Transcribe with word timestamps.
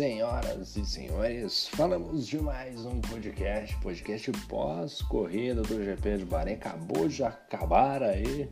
Senhoras 0.00 0.78
e 0.78 0.86
senhores, 0.86 1.68
falamos 1.68 2.26
de 2.26 2.40
mais 2.40 2.86
um 2.86 3.02
podcast, 3.02 3.76
podcast 3.82 4.32
pós-corrida 4.48 5.60
do 5.60 5.84
GP 5.84 6.16
de 6.16 6.24
Bahrein. 6.24 6.54
Acabou 6.54 7.06
de 7.06 7.22
acabar 7.22 8.02
aí. 8.02 8.48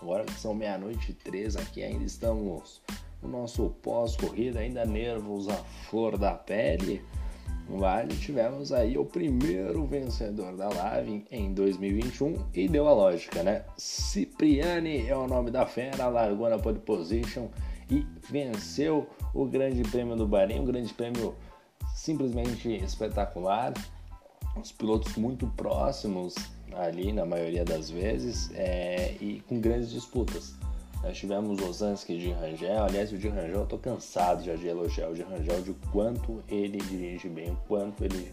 Agora 0.00 0.24
que 0.24 0.32
são 0.32 0.54
meia-noite 0.54 1.10
e 1.10 1.14
três 1.14 1.56
aqui, 1.56 1.82
ainda 1.82 2.04
estamos 2.04 2.80
no 3.20 3.28
nosso 3.28 3.68
pós-corrida, 3.82 4.60
ainda 4.60 4.86
nervos 4.86 5.46
à 5.46 5.56
flor 5.90 6.16
da 6.16 6.32
pele. 6.32 7.04
Vale, 7.68 8.16
tivemos 8.16 8.72
aí 8.72 8.96
o 8.96 9.04
primeiro 9.04 9.84
vencedor 9.84 10.56
da 10.56 10.70
live 10.70 11.26
em 11.30 11.52
2021 11.52 12.46
e 12.54 12.66
deu 12.66 12.88
a 12.88 12.94
lógica, 12.94 13.42
né? 13.42 13.66
Cipriani 13.76 15.06
é 15.06 15.14
o 15.14 15.26
nome 15.26 15.50
da 15.50 15.66
fera, 15.66 16.08
largou 16.08 16.48
na 16.48 16.58
pole 16.58 16.78
position 16.78 17.48
e 17.92 18.06
venceu 18.30 19.06
o 19.34 19.44
Grande 19.44 19.82
Prêmio 19.82 20.16
do 20.16 20.26
Bahrein, 20.26 20.60
um 20.60 20.64
grande 20.64 20.94
prêmio 20.94 21.34
simplesmente 21.94 22.74
espetacular. 22.76 23.74
Os 24.56 24.72
pilotos 24.72 25.14
muito 25.16 25.46
próximos 25.48 26.34
ali 26.74 27.12
na 27.12 27.26
maioria 27.26 27.64
das 27.64 27.90
vezes 27.90 28.50
é, 28.54 29.14
e 29.20 29.42
com 29.46 29.60
grandes 29.60 29.90
disputas. 29.90 30.54
Nós 31.02 31.18
tivemos 31.18 31.60
Osansky 31.60 32.16
de 32.16 32.30
Rangel, 32.30 32.84
aliás 32.84 33.12
o 33.12 33.18
de 33.18 33.28
Rangel 33.28 33.60
eu 33.60 33.66
tô 33.66 33.76
cansado 33.76 34.42
já 34.44 34.54
de 34.54 34.68
elogiar 34.68 35.10
o 35.10 35.14
de 35.14 35.22
Rangel 35.22 35.60
de 35.60 35.74
quanto 35.90 36.42
ele 36.48 36.78
dirige 36.78 37.28
bem, 37.28 37.50
o 37.50 37.56
quanto 37.68 38.04
ele 38.04 38.32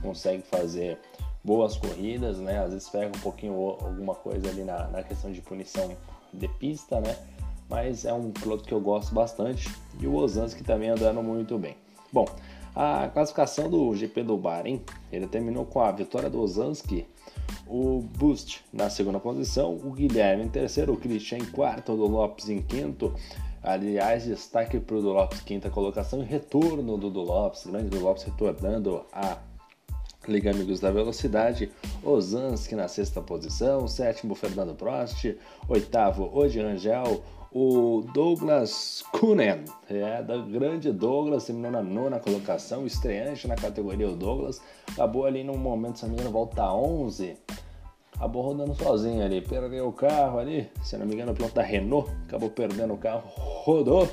consegue 0.00 0.42
fazer 0.42 0.98
boas 1.42 1.76
corridas, 1.76 2.38
né? 2.38 2.58
Às 2.58 2.72
vezes 2.72 2.88
pega 2.88 3.08
um 3.08 3.20
pouquinho 3.20 3.54
alguma 3.54 4.14
coisa 4.14 4.48
ali 4.48 4.64
na, 4.64 4.86
na 4.88 5.02
questão 5.02 5.30
de 5.32 5.42
punição 5.42 5.94
de 6.32 6.48
pista, 6.48 7.00
né? 7.00 7.16
Mas 7.68 8.04
é 8.04 8.12
um 8.12 8.30
piloto 8.30 8.64
que 8.64 8.72
eu 8.72 8.80
gosto 8.80 9.14
bastante 9.14 9.70
e 10.00 10.06
o 10.06 10.14
Osansky 10.14 10.62
também 10.62 10.90
andando 10.90 11.22
muito 11.22 11.58
bem. 11.58 11.76
Bom, 12.12 12.26
a 12.74 13.08
classificação 13.08 13.70
do 13.70 13.94
GP 13.94 14.24
do 14.24 14.36
Bahrein, 14.36 14.82
ele 15.12 15.26
terminou 15.26 15.64
com 15.64 15.80
a 15.80 15.92
vitória 15.92 16.28
do 16.28 16.40
Osansky, 16.40 17.06
o 17.66 18.00
Boost 18.18 18.64
na 18.72 18.90
segunda 18.90 19.20
posição, 19.20 19.74
o 19.74 19.92
Guilherme 19.92 20.44
em 20.44 20.48
terceiro, 20.48 20.92
o 20.92 20.96
Christian 20.96 21.38
em 21.38 21.44
quarto, 21.46 21.92
o 21.92 21.96
do 21.96 22.06
Lopes 22.06 22.48
em 22.48 22.60
quinto. 22.60 23.14
Aliás, 23.62 24.24
destaque 24.24 24.78
para 24.78 24.96
o 24.96 25.00
do 25.00 25.12
Lopes, 25.12 25.40
quinta 25.40 25.70
colocação 25.70 26.20
e 26.20 26.24
retorno 26.24 26.98
do 26.98 27.10
do 27.10 27.22
Lopes, 27.22 27.66
grande 27.66 27.88
do 27.88 28.00
Lopes 28.00 28.24
retornando 28.24 29.02
a 29.12 29.38
Liga 30.28 30.50
Amigos 30.50 30.80
da 30.80 30.90
Velocidade, 30.90 31.70
Osansky 32.02 32.74
na 32.74 32.88
sexta 32.88 33.20
posição, 33.20 33.86
sétimo 33.86 34.34
Fernando 34.34 34.74
Prost, 34.74 35.36
oitavo 35.68 36.30
Odi 36.34 36.60
Angel, 36.60 37.22
o 37.56 38.04
Douglas 38.12 39.04
Kunen, 39.12 39.64
é, 39.88 40.20
da 40.24 40.36
grande 40.38 40.90
Douglas, 40.90 41.44
terminou 41.44 41.70
na 41.70 41.80
nona 41.80 42.18
colocação, 42.18 42.84
estreante 42.84 43.46
na 43.46 43.54
categoria 43.54 44.08
o 44.08 44.16
Douglas, 44.16 44.60
acabou 44.90 45.24
ali 45.24 45.44
num 45.44 45.56
momento, 45.56 46.00
se 46.00 46.04
não 46.04 46.10
me 46.10 46.16
engano, 46.16 46.32
volta 46.32 46.68
11, 46.72 47.36
acabou 48.16 48.42
rodando 48.42 48.74
sozinho 48.74 49.24
ali, 49.24 49.40
perdeu 49.40 49.86
o 49.86 49.92
carro 49.92 50.40
ali, 50.40 50.68
se 50.82 50.96
não 50.96 51.06
me 51.06 51.14
engano, 51.14 51.30
o 51.30 51.34
piloto 51.34 51.54
da 51.54 51.62
Renault 51.62 52.10
acabou 52.26 52.50
perdendo 52.50 52.92
o 52.92 52.98
carro, 52.98 53.22
rodou, 53.36 54.08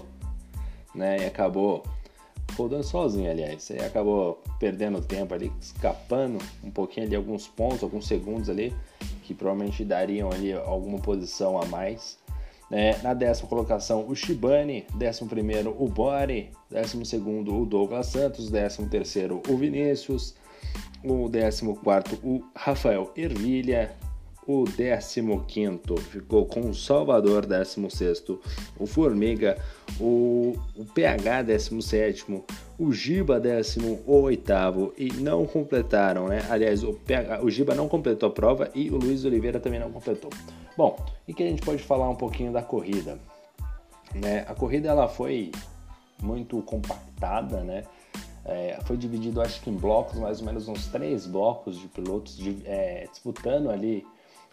né, 0.93 1.17
e 1.21 1.25
acabou 1.25 1.81
rodando 2.55 2.83
sozinho, 2.83 3.31
aliás, 3.31 3.71
e 3.71 3.79
acabou 3.79 4.39
perdendo 4.59 5.01
tempo 5.01 5.33
ali, 5.33 5.51
escapando 5.59 6.37
um 6.63 6.69
pouquinho 6.69 7.07
ali, 7.07 7.15
alguns 7.15 7.47
pontos, 7.47 7.81
alguns 7.81 8.05
segundos 8.05 8.51
ali, 8.51 8.71
que 9.23 9.33
provavelmente 9.33 9.83
dariam 9.83 10.29
ali 10.31 10.53
alguma 10.53 10.99
posição 10.99 11.59
a 11.59 11.65
mais, 11.65 12.20
né? 12.71 12.97
Na 13.03 13.13
décima 13.13 13.49
colocação, 13.49 14.07
o 14.07 14.15
Shibane. 14.15 14.85
Décimo 14.95 15.29
primeiro, 15.29 15.75
o 15.77 15.89
Bore. 15.89 16.49
Décimo 16.69 17.05
segundo, 17.05 17.53
o 17.53 17.65
Douglas 17.65 18.07
Santos. 18.07 18.49
Décimo 18.49 18.87
terceiro, 18.87 19.43
o 19.49 19.57
Vinícius. 19.57 20.33
O 21.03 21.27
décimo 21.27 21.75
quarto, 21.75 22.17
o 22.23 22.41
Rafael 22.55 23.11
Ervilha. 23.15 23.91
O 24.47 24.63
décimo 24.63 25.43
quinto 25.45 25.97
ficou 25.97 26.45
com 26.45 26.61
o 26.61 26.73
Salvador. 26.73 27.45
Décimo 27.45 27.91
sexto, 27.91 28.39
o 28.79 28.85
Formiga. 28.85 29.57
O, 29.99 30.55
o 30.75 30.85
PH, 30.85 31.41
décimo 31.43 31.81
sétimo. 31.81 32.45
O 32.79 32.93
Giba, 32.93 33.37
décimo 33.37 33.99
oitavo. 34.07 34.93
E 34.97 35.11
não 35.11 35.45
completaram, 35.45 36.29
né? 36.29 36.41
Aliás, 36.49 36.83
o, 36.83 36.93
PH, 36.93 37.41
o 37.43 37.51
Giba 37.51 37.75
não 37.75 37.89
completou 37.89 38.29
a 38.29 38.31
prova 38.31 38.71
e 38.73 38.89
o 38.89 38.95
Luiz 38.95 39.25
Oliveira 39.25 39.59
também 39.59 39.79
não 39.79 39.91
completou. 39.91 40.31
Bom, 40.77 40.97
e 41.31 41.33
que 41.33 41.43
a 41.43 41.47
gente 41.47 41.61
pode 41.61 41.81
falar 41.81 42.09
um 42.09 42.15
pouquinho 42.15 42.51
da 42.51 42.61
corrida? 42.61 43.17
Né? 44.13 44.45
A 44.49 44.53
corrida 44.53 44.89
ela 44.89 45.07
foi 45.07 45.49
muito 46.21 46.61
compactada, 46.63 47.63
né? 47.63 47.85
É, 48.43 48.77
foi 48.83 48.97
dividido 48.97 49.41
acho 49.41 49.61
que 49.61 49.69
em 49.69 49.77
blocos, 49.77 50.19
mais 50.19 50.41
ou 50.41 50.45
menos 50.45 50.67
uns 50.67 50.87
três 50.87 51.25
blocos 51.25 51.79
de 51.79 51.87
pilotos 51.87 52.35
de, 52.35 52.61
é, 52.65 53.07
disputando 53.09 53.69
ali 53.69 54.05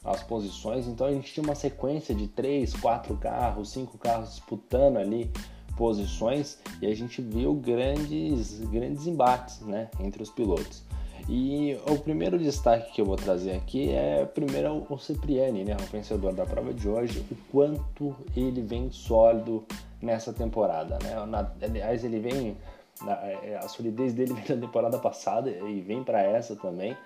as 0.05 0.23
posições. 0.23 0.87
Então 0.87 1.09
a 1.09 1.13
gente 1.13 1.33
tinha 1.33 1.43
uma 1.43 1.57
sequência 1.57 2.15
de 2.15 2.29
três, 2.29 2.75
quatro 2.75 3.17
carros, 3.17 3.71
cinco 3.71 3.99
carros 3.99 4.31
disputando 4.31 4.99
ali 4.99 5.29
posições 5.77 6.59
e 6.81 6.87
a 6.87 6.95
gente 6.95 7.21
viu 7.21 7.55
grandes, 7.55 8.61
grandes 8.61 9.07
embates 9.09 9.61
né, 9.63 9.91
entre 9.99 10.23
os 10.23 10.31
pilotos. 10.31 10.85
E 11.29 11.79
o 11.87 11.99
primeiro 11.99 12.39
destaque 12.39 12.93
que 12.93 13.01
eu 13.03 13.05
vou 13.05 13.17
trazer 13.17 13.53
aqui 13.53 13.91
é 13.91 14.25
primeiro 14.25 14.87
o 14.89 14.99
Cipriani, 14.99 15.63
né, 15.63 15.77
o 15.79 15.93
vencedor 15.93 16.33
da 16.33 16.47
prova 16.47 16.73
de 16.73 16.89
hoje, 16.89 17.23
o 17.31 17.37
quanto 17.53 18.17
ele 18.35 18.63
vem 18.63 18.91
sólido 18.91 19.63
nessa 20.01 20.33
temporada, 20.33 20.99
né? 21.03 21.27
Na, 21.27 21.53
aliás, 21.61 22.03
ele 22.03 22.19
vem 22.19 22.57
na, 23.03 23.13
é, 23.13 23.61
a 23.63 23.69
solidez 23.69 24.15
dele 24.15 24.33
vem 24.41 24.45
da 24.45 24.67
temporada 24.67 24.99
passada 24.99 25.51
e 25.51 25.83
vem 25.83 26.03
para 26.03 26.23
essa 26.23 26.57
também, 26.57 26.97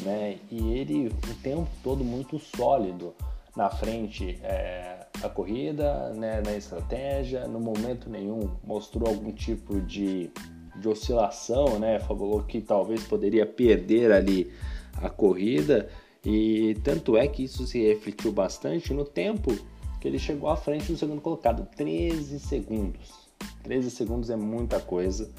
né? 0.00 0.38
E 0.50 0.72
ele 0.72 1.08
o 1.08 1.34
tempo 1.42 1.68
todo 1.84 2.02
muito 2.02 2.38
sólido 2.38 3.14
na 3.54 3.68
frente 3.68 4.38
é, 4.42 5.06
da 5.20 5.28
corrida, 5.28 6.10
né, 6.10 6.40
na 6.44 6.54
estratégia, 6.54 7.46
no 7.48 7.58
momento 7.58 8.08
nenhum 8.08 8.48
mostrou 8.64 9.08
algum 9.08 9.32
tipo 9.32 9.80
de 9.80 10.30
de 10.78 10.88
oscilação, 10.88 11.78
né? 11.78 11.98
Falou 12.00 12.42
que 12.42 12.60
talvez 12.60 13.02
poderia 13.04 13.46
perder 13.46 14.12
ali 14.12 14.52
a 14.96 15.08
corrida 15.08 15.88
e 16.24 16.76
tanto 16.82 17.16
é 17.16 17.26
que 17.26 17.44
isso 17.44 17.66
se 17.66 17.82
refletiu 17.86 18.32
bastante 18.32 18.92
no 18.92 19.04
tempo 19.04 19.56
que 20.00 20.06
ele 20.06 20.18
chegou 20.18 20.48
à 20.48 20.56
frente 20.56 20.90
do 20.90 20.98
segundo 20.98 21.20
colocado, 21.20 21.66
13 21.76 22.38
segundos. 22.38 23.28
13 23.62 23.90
segundos 23.90 24.30
é 24.30 24.36
muita 24.36 24.80
coisa, 24.80 25.30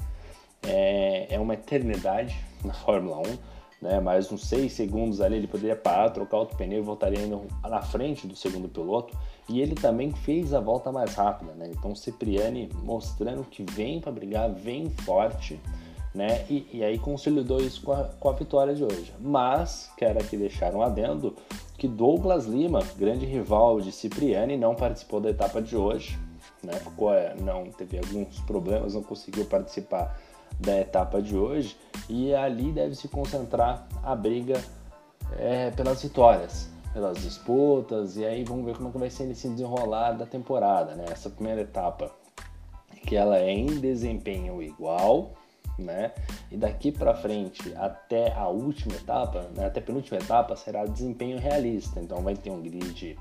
é, 0.62 1.34
é 1.34 1.38
uma 1.38 1.54
eternidade 1.54 2.36
na 2.64 2.74
Fórmula 2.74 3.18
1 3.18 3.60
né? 3.80 3.98
Mais 3.98 4.30
uns 4.30 4.46
6 4.46 4.72
segundos 4.72 5.20
ali 5.20 5.36
ele 5.36 5.46
poderia 5.46 5.76
parar, 5.76 6.10
trocar 6.10 6.36
outro 6.36 6.56
pneu 6.56 6.80
e 6.80 6.82
voltaria 6.82 7.20
ainda 7.20 7.40
na 7.62 7.80
frente 7.80 8.26
do 8.26 8.36
segundo 8.36 8.68
piloto. 8.68 9.16
E 9.50 9.60
ele 9.60 9.74
também 9.74 10.12
fez 10.12 10.54
a 10.54 10.60
volta 10.60 10.92
mais 10.92 11.14
rápida, 11.14 11.52
né? 11.54 11.68
Então 11.76 11.92
Cipriani 11.94 12.70
mostrando 12.84 13.42
que 13.42 13.64
vem 13.64 14.00
para 14.00 14.12
brigar, 14.12 14.48
vem 14.48 14.88
forte, 14.88 15.60
né? 16.14 16.44
E, 16.48 16.68
e, 16.72 16.84
aí 16.84 16.98
consolidou 16.98 17.60
isso 17.60 17.82
com 17.82 17.92
a, 17.92 18.04
com 18.04 18.28
a 18.28 18.32
vitória 18.32 18.72
de 18.72 18.84
hoje. 18.84 19.12
Mas 19.18 19.90
quero 19.96 20.20
aqui 20.20 20.36
deixar 20.36 20.72
um 20.72 20.82
adendo 20.82 21.34
que 21.76 21.88
Douglas 21.88 22.46
Lima, 22.46 22.80
grande 22.96 23.26
rival 23.26 23.80
de 23.80 23.90
Cipriani, 23.90 24.56
não 24.56 24.76
participou 24.76 25.20
da 25.20 25.30
etapa 25.30 25.60
de 25.60 25.76
hoje, 25.76 26.16
né? 26.62 26.74
Ficou, 26.74 27.12
é, 27.12 27.34
não 27.34 27.64
teve 27.72 27.98
alguns 27.98 28.38
problemas, 28.42 28.94
não 28.94 29.02
conseguiu 29.02 29.44
participar 29.46 30.16
da 30.60 30.78
etapa 30.78 31.20
de 31.20 31.36
hoje 31.36 31.76
e 32.08 32.32
ali 32.34 32.70
deve 32.70 32.94
se 32.94 33.08
concentrar 33.08 33.88
a 34.02 34.14
briga 34.14 34.62
é, 35.38 35.70
pelas 35.70 36.02
vitórias, 36.02 36.68
pelas 36.92 37.18
disputas 37.22 38.16
e 38.16 38.24
aí 38.24 38.44
vamos 38.44 38.64
ver 38.64 38.76
como 38.76 38.88
é 38.88 38.92
que 38.92 38.98
vai 38.98 39.10
ser 39.10 39.30
esse 39.30 39.48
desenrolar 39.48 40.12
da 40.12 40.26
temporada, 40.26 40.94
né? 40.94 41.04
Essa 41.10 41.30
primeira 41.30 41.62
etapa 41.62 42.10
que 43.06 43.16
ela 43.16 43.38
é 43.38 43.50
em 43.50 43.66
desempenho 43.80 44.62
igual, 44.62 45.32
né? 45.78 46.12
E 46.50 46.56
daqui 46.56 46.92
para 46.92 47.14
frente 47.14 47.74
até 47.76 48.32
a 48.32 48.48
última 48.48 48.94
etapa, 48.94 49.48
né? 49.56 49.66
até 49.66 49.80
a 49.80 49.82
penúltima 49.82 50.18
etapa 50.18 50.56
será 50.56 50.84
desempenho 50.84 51.38
realista. 51.38 52.00
Então 52.00 52.22
vai 52.22 52.34
ter 52.34 52.50
um 52.50 52.60
grid 52.60 53.16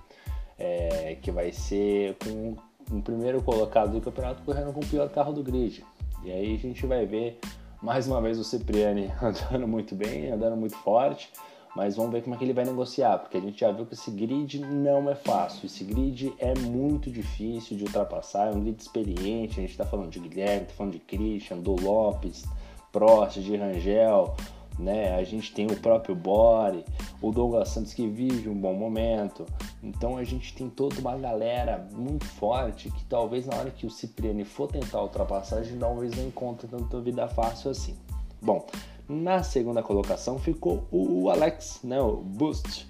é, 0.58 1.18
que 1.22 1.32
vai 1.32 1.52
ser 1.52 2.18
com 2.24 2.56
o 2.92 3.02
primeiro 3.02 3.42
colocado 3.42 3.92
do 3.92 4.02
campeonato 4.02 4.42
correndo 4.44 4.74
com 4.74 4.80
o 4.80 4.86
pior 4.86 5.10
carro 5.10 5.32
do 5.32 5.44
grid. 5.44 5.86
E 6.24 6.32
aí 6.32 6.56
a 6.56 6.58
gente 6.58 6.86
vai 6.86 7.06
ver 7.06 7.40
mais 7.82 8.08
uma 8.08 8.22
vez 8.22 8.38
o 8.38 8.44
Cipriani 8.44 9.12
andando 9.22 9.68
muito 9.68 9.96
bem, 9.96 10.32
andando 10.32 10.58
muito 10.58 10.76
forte, 10.78 11.32
mas 11.80 11.96
vamos 11.96 12.12
ver 12.12 12.22
como 12.22 12.36
é 12.36 12.38
que 12.38 12.44
ele 12.44 12.52
vai 12.52 12.66
negociar, 12.66 13.20
porque 13.20 13.38
a 13.38 13.40
gente 13.40 13.58
já 13.58 13.72
viu 13.72 13.86
que 13.86 13.94
esse 13.94 14.12
grid 14.12 14.60
não 14.60 15.10
é 15.10 15.16
fácil, 15.16 15.66
esse 15.66 15.82
grid 15.86 16.34
é 16.38 16.54
muito 16.54 17.10
difícil 17.10 17.78
de 17.78 17.86
ultrapassar, 17.86 18.50
é 18.50 18.52
um 18.52 18.60
grid 18.60 18.82
experiente, 18.82 19.60
a 19.60 19.62
gente 19.62 19.72
está 19.72 19.86
falando 19.86 20.10
de 20.10 20.20
Guilherme, 20.20 20.64
está 20.64 20.74
falando 20.74 20.92
de 20.92 21.00
Christian, 21.00 21.60
do 21.60 21.80
Lopes, 21.82 22.44
Prost, 22.92 23.40
de 23.40 23.56
Rangel, 23.56 24.36
né? 24.78 25.16
A 25.16 25.24
gente 25.24 25.54
tem 25.54 25.68
o 25.68 25.76
próprio 25.78 26.14
Bore, 26.16 26.84
o 27.22 27.32
Douglas 27.32 27.70
Santos 27.70 27.94
que 27.94 28.06
vive 28.06 28.50
um 28.50 28.60
bom 28.60 28.74
momento. 28.74 29.46
Então 29.82 30.18
a 30.18 30.26
gente 30.26 30.54
tem 30.54 30.70
toda 30.70 31.00
uma 31.00 31.16
galera 31.16 31.88
muito 31.94 32.26
forte 32.26 32.92
que 32.92 33.06
talvez 33.06 33.46
na 33.46 33.56
hora 33.56 33.72
que 33.72 33.86
o 33.86 33.90
Cipriani 33.90 34.44
for 34.44 34.68
tentar 34.68 34.98
a 34.98 35.04
ultrapassagem, 35.04 35.78
talvez 35.78 36.14
não 36.14 36.28
encontre 36.28 36.68
tanta 36.68 37.00
vida 37.00 37.26
fácil 37.30 37.72
assim. 37.72 37.96
Bom, 38.42 38.66
na 39.10 39.44
segunda 39.44 39.82
colocação 39.82 40.38
ficou 40.40 40.88
o 40.92 41.30
Alex, 41.30 41.80
né? 41.84 42.00
O 42.00 42.18
Boost. 42.18 42.88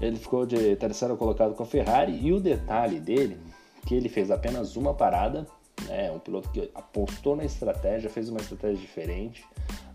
Ele 0.00 0.16
ficou 0.16 0.44
de 0.44 0.76
terceiro 0.76 1.16
colocado 1.16 1.54
com 1.54 1.62
a 1.62 1.66
Ferrari 1.66 2.18
e 2.20 2.32
o 2.32 2.40
detalhe 2.40 2.98
dele 2.98 3.38
que 3.86 3.94
ele 3.94 4.08
fez 4.08 4.30
apenas 4.30 4.76
uma 4.76 4.92
parada, 4.92 5.46
né? 5.86 6.10
Um 6.10 6.18
piloto 6.18 6.50
que 6.50 6.70
apostou 6.74 7.36
na 7.36 7.44
estratégia, 7.44 8.10
fez 8.10 8.28
uma 8.28 8.40
estratégia 8.40 8.78
diferente 8.78 9.46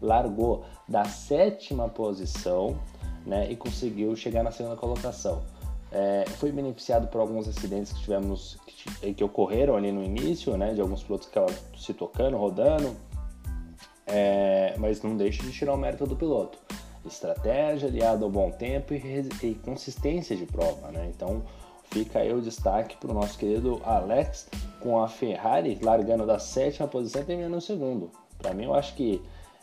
largou 0.01 0.65
da 0.87 1.05
sétima 1.05 1.89
posição 1.89 2.77
né, 3.25 3.51
e 3.51 3.55
conseguiu 3.55 4.15
chegar 4.15 4.43
na 4.43 4.51
segunda 4.51 4.75
colocação. 4.75 5.43
É, 5.91 6.25
foi 6.37 6.51
beneficiado 6.51 7.07
por 7.07 7.21
alguns 7.21 7.47
acidentes 7.47 7.93
que 7.93 8.01
tivemos 8.01 8.57
que, 8.67 9.13
que, 9.13 9.23
ocorreram 9.23 9.75
ali 9.75 9.91
no 9.91 10.03
início, 10.03 10.57
né, 10.57 10.73
de 10.73 10.81
alguns 10.81 11.03
pilotos 11.03 11.27
que 11.27 11.39
estavam 11.39 11.55
se 11.77 11.93
tocando, 11.93 12.37
rodando, 12.37 12.95
é, 14.05 14.75
mas 14.77 15.01
não 15.01 15.15
deixa 15.15 15.43
de 15.43 15.51
tirar 15.51 15.73
o 15.73 15.77
mérito 15.77 16.05
do 16.05 16.15
piloto. 16.15 16.57
Estratégia 17.05 17.87
aliada 17.87 18.23
ao 18.23 18.31
bom 18.31 18.49
tempo 18.51 18.93
e, 18.93 19.29
e 19.43 19.55
consistência 19.55 20.35
de 20.35 20.45
prova, 20.45 20.91
né? 20.91 21.11
Então 21.13 21.43
fica 21.91 22.19
aí 22.19 22.33
o 22.33 22.41
destaque 22.41 22.97
para 22.97 23.11
o 23.11 23.13
nosso 23.13 23.37
querido 23.37 23.79
Alex 23.83 24.49
com 24.79 25.01
a 25.01 25.07
Ferrari 25.07 25.77
largando 25.81 26.25
da 26.25 26.39
sétima 26.39 26.87
posição 26.87 27.21
e 27.21 27.25
terminando 27.25 27.53
no 27.53 27.61
segundo. 27.61 28.11
Para 28.37 28.53
mim, 28.53 28.65
eu 28.65 28.73
acho 28.73 28.95
que 28.95 29.21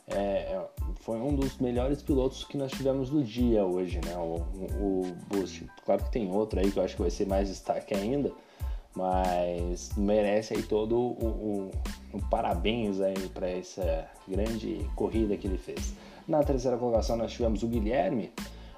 é, 0.09 0.17
é, 0.17 0.67
foi 1.01 1.19
um 1.21 1.35
dos 1.35 1.59
melhores 1.59 2.03
pilotos 2.03 2.45
que 2.45 2.57
nós 2.57 2.73
tivemos 2.73 3.11
no 3.11 3.23
dia 3.23 3.65
hoje, 3.65 4.01
né? 4.05 4.17
O, 4.17 4.37
o, 4.81 5.17
Boost. 5.29 5.67
Claro 5.85 6.05
que 6.05 6.11
tem 6.11 6.31
outro 6.31 6.59
aí 6.61 6.71
que 6.71 6.79
eu 6.79 6.83
acho 6.83 6.97
que 6.97 7.03
vai 7.03 7.11
ser 7.11 7.27
mais 7.27 7.49
destaque 7.49 7.95
ainda, 7.95 8.33
mas 8.95 9.91
merece 9.97 10.55
aí 10.55 10.63
todo 10.63 10.97
o, 10.97 11.71
o, 12.13 12.17
o 12.17 12.23
parabéns 12.29 13.01
aí 13.01 13.29
para 13.29 13.49
essa 13.49 14.07
grande 14.29 14.87
corrida 14.95 15.37
que 15.37 15.47
ele 15.47 15.59
fez. 15.59 15.95
Na 16.27 16.43
terceira 16.43 16.77
colocação 16.77 17.17
nós 17.17 17.33
tivemos 17.33 17.63
o 17.63 17.69
Guilherme, 17.69 18.33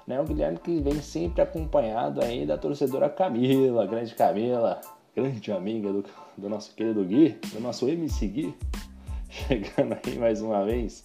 né? 0.07 0.19
O 0.19 0.23
Guilherme 0.23 0.57
que 0.57 0.79
vem 0.79 1.01
sempre 1.01 1.41
acompanhado 1.41 2.21
aí 2.21 2.45
da 2.45 2.57
torcedora 2.57 3.09
Camila, 3.09 3.85
grande 3.85 4.15
Camila, 4.15 4.81
grande 5.15 5.51
amiga 5.51 5.91
do, 5.91 6.05
do 6.37 6.49
nosso 6.49 6.73
querido 6.73 7.03
Gui, 7.03 7.37
do 7.53 7.59
nosso 7.59 7.87
MC 7.87 8.27
Gui, 8.27 8.55
chegando 9.29 9.97
aí 10.05 10.17
mais 10.17 10.41
uma 10.41 10.63
vez 10.63 11.03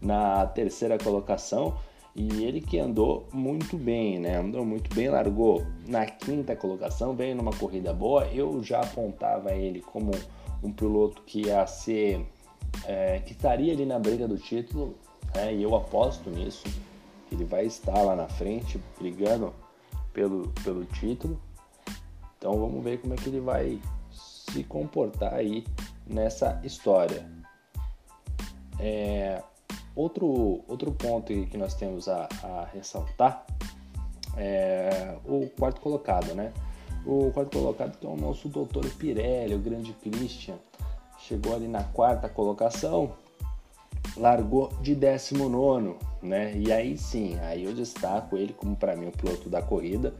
na 0.00 0.46
terceira 0.46 0.98
colocação 0.98 1.76
e 2.14 2.44
ele 2.44 2.60
que 2.60 2.78
andou 2.78 3.28
muito 3.32 3.76
bem, 3.76 4.18
né? 4.18 4.38
Andou 4.38 4.64
muito 4.64 4.92
bem, 4.94 5.08
largou 5.08 5.64
na 5.86 6.06
quinta 6.06 6.56
colocação, 6.56 7.14
veio 7.14 7.36
numa 7.36 7.52
corrida 7.52 7.92
boa. 7.92 8.26
Eu 8.26 8.62
já 8.62 8.80
apontava 8.80 9.52
ele 9.52 9.80
como 9.80 10.10
um 10.62 10.72
piloto 10.72 11.22
que 11.22 11.46
ia 11.46 11.66
ser, 11.66 12.26
é, 12.84 13.20
que 13.20 13.32
estaria 13.32 13.72
ali 13.72 13.86
na 13.86 13.98
briga 13.98 14.26
do 14.26 14.36
título, 14.36 14.96
né? 15.34 15.54
e 15.54 15.62
eu 15.62 15.74
aposto 15.76 16.28
nisso. 16.30 16.66
Ele 17.30 17.44
vai 17.44 17.66
estar 17.66 18.02
lá 18.02 18.16
na 18.16 18.28
frente 18.28 18.80
brigando 18.98 19.54
pelo, 20.12 20.48
pelo 20.64 20.84
título. 20.84 21.40
Então 22.36 22.58
vamos 22.58 22.82
ver 22.82 22.98
como 23.00 23.14
é 23.14 23.16
que 23.16 23.28
ele 23.28 23.40
vai 23.40 23.80
se 24.10 24.64
comportar 24.64 25.34
aí 25.34 25.64
nessa 26.06 26.60
história. 26.64 27.30
É, 28.80 29.42
Outro, 29.94 30.62
outro 30.68 30.92
ponto 30.92 31.32
que 31.46 31.56
nós 31.58 31.74
temos 31.74 32.08
a, 32.08 32.28
a 32.42 32.68
ressaltar 32.72 33.44
é 34.36 35.16
o 35.24 35.48
quarto 35.58 35.80
colocado, 35.80 36.34
né? 36.34 36.52
O 37.04 37.30
quarto 37.32 37.58
colocado 37.58 37.98
que 37.98 38.06
é 38.06 38.08
o 38.08 38.16
nosso 38.16 38.48
doutor 38.48 38.88
Pirelli, 38.90 39.54
o 39.54 39.58
grande 39.58 39.92
Christian, 39.94 40.56
chegou 41.18 41.54
ali 41.54 41.66
na 41.66 41.82
quarta 41.82 42.28
colocação, 42.28 43.12
largou 44.16 44.70
de 44.80 44.94
19, 44.94 45.96
né? 46.22 46.56
E 46.56 46.72
aí 46.72 46.96
sim, 46.96 47.38
aí 47.40 47.64
eu 47.64 47.74
destaco 47.74 48.36
ele 48.36 48.52
como 48.52 48.76
para 48.76 48.96
mim 48.96 49.08
o 49.08 49.12
piloto 49.12 49.48
da 49.48 49.62
corrida, 49.62 50.14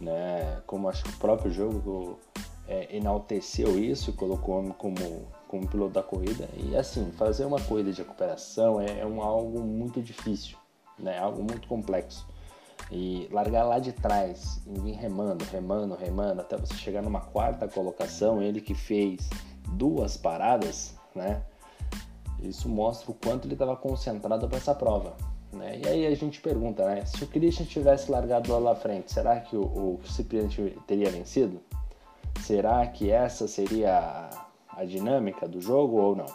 né? 0.00 0.60
Como 0.66 0.88
acho 0.88 1.04
que 1.04 1.10
o 1.10 1.18
próprio 1.18 1.50
jogo 1.50 2.18
é, 2.66 2.96
enalteceu 2.96 3.78
isso, 3.78 4.12
colocou 4.12 4.62
como 4.74 5.26
como 5.48 5.66
piloto 5.66 5.94
da 5.94 6.02
corrida. 6.02 6.48
E 6.56 6.76
assim, 6.76 7.10
fazer 7.12 7.44
uma 7.46 7.60
corrida 7.60 7.90
de 7.90 8.02
recuperação 8.02 8.80
é, 8.80 9.00
é 9.00 9.06
um, 9.06 9.20
algo 9.20 9.60
muito 9.60 10.00
difícil, 10.00 10.56
né? 10.98 11.18
algo 11.18 11.42
muito 11.42 11.66
complexo. 11.66 12.26
E 12.92 13.28
largar 13.32 13.64
lá 13.64 13.78
de 13.78 13.92
trás 13.92 14.62
e 14.66 14.78
vir 14.78 14.94
remando, 14.94 15.44
remando, 15.46 15.96
remando, 15.96 16.40
até 16.40 16.56
você 16.56 16.74
chegar 16.74 17.02
numa 17.02 17.20
quarta 17.20 17.66
colocação, 17.66 18.40
ele 18.40 18.60
que 18.60 18.74
fez 18.74 19.28
duas 19.72 20.16
paradas, 20.16 20.94
né? 21.14 21.42
Isso 22.40 22.68
mostra 22.68 23.10
o 23.10 23.14
quanto 23.14 23.46
ele 23.46 23.54
estava 23.54 23.76
concentrado 23.76 24.46
para 24.46 24.58
essa 24.58 24.74
prova. 24.74 25.16
Né? 25.52 25.80
E 25.84 25.88
aí 25.88 26.06
a 26.06 26.14
gente 26.14 26.40
pergunta, 26.40 26.84
né? 26.84 27.04
Se 27.04 27.24
o 27.24 27.26
Christian 27.26 27.66
tivesse 27.66 28.10
largado 28.10 28.52
lá 28.52 28.60
na 28.60 28.76
frente, 28.76 29.12
será 29.12 29.40
que 29.40 29.56
o, 29.56 29.62
o 29.62 30.00
teria 30.86 31.10
vencido? 31.10 31.60
Será 32.42 32.86
que 32.86 33.10
essa 33.10 33.48
seria 33.48 33.98
a 33.98 34.47
dinâmica 34.84 35.46
do 35.46 35.60
jogo 35.60 35.96
ou 35.96 36.16
não. 36.16 36.26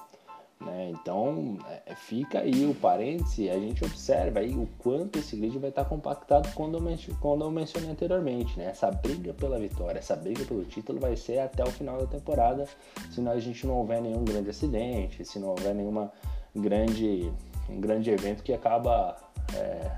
Né? 0.65 0.91
Então 0.91 1.57
é, 1.85 1.93
fica 1.95 2.39
aí 2.39 2.65
o 2.65 2.73
parêntese, 2.73 3.49
a 3.49 3.59
gente 3.59 3.83
observa 3.83 4.39
aí 4.39 4.53
o 4.55 4.67
quanto 4.79 5.19
esse 5.19 5.35
grid 5.35 5.57
vai 5.57 5.69
estar 5.69 5.85
compactado 5.85 6.49
quando 6.53 6.77
eu, 6.77 6.97
quando 7.19 7.43
eu 7.43 7.51
mencionei 7.51 7.89
anteriormente. 7.89 8.57
Né? 8.57 8.65
Essa 8.65 8.89
briga 8.89 9.33
pela 9.33 9.59
vitória, 9.59 9.99
essa 9.99 10.15
briga 10.15 10.45
pelo 10.45 10.63
título 10.63 10.99
vai 10.99 11.15
ser 11.15 11.39
até 11.39 11.63
o 11.63 11.71
final 11.71 11.97
da 11.97 12.07
temporada, 12.07 12.67
se 13.11 13.27
a 13.27 13.39
gente 13.39 13.67
não 13.67 13.75
houver 13.75 14.01
nenhum 14.01 14.23
grande 14.23 14.49
acidente, 14.49 15.25
se 15.25 15.37
não 15.39 15.49
houver 15.49 15.75
nenhuma 15.75 16.11
grande, 16.55 17.31
um 17.69 17.79
grande 17.79 18.09
evento 18.11 18.43
que 18.43 18.53
acaba 18.53 19.17
é, 19.55 19.91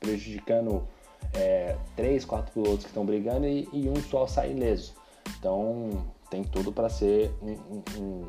prejudicando 0.00 0.86
é, 1.34 1.76
três, 1.96 2.24
quatro 2.24 2.52
pilotos 2.52 2.84
que 2.84 2.90
estão 2.90 3.04
brigando 3.04 3.46
e, 3.46 3.68
e 3.72 3.88
um 3.88 3.96
só 3.96 4.26
sai 4.26 4.52
ileso. 4.52 4.94
Então 5.38 6.04
tem 6.30 6.44
tudo 6.44 6.72
para 6.72 6.88
ser 6.88 7.32
um, 7.42 7.82
um, 8.00 8.24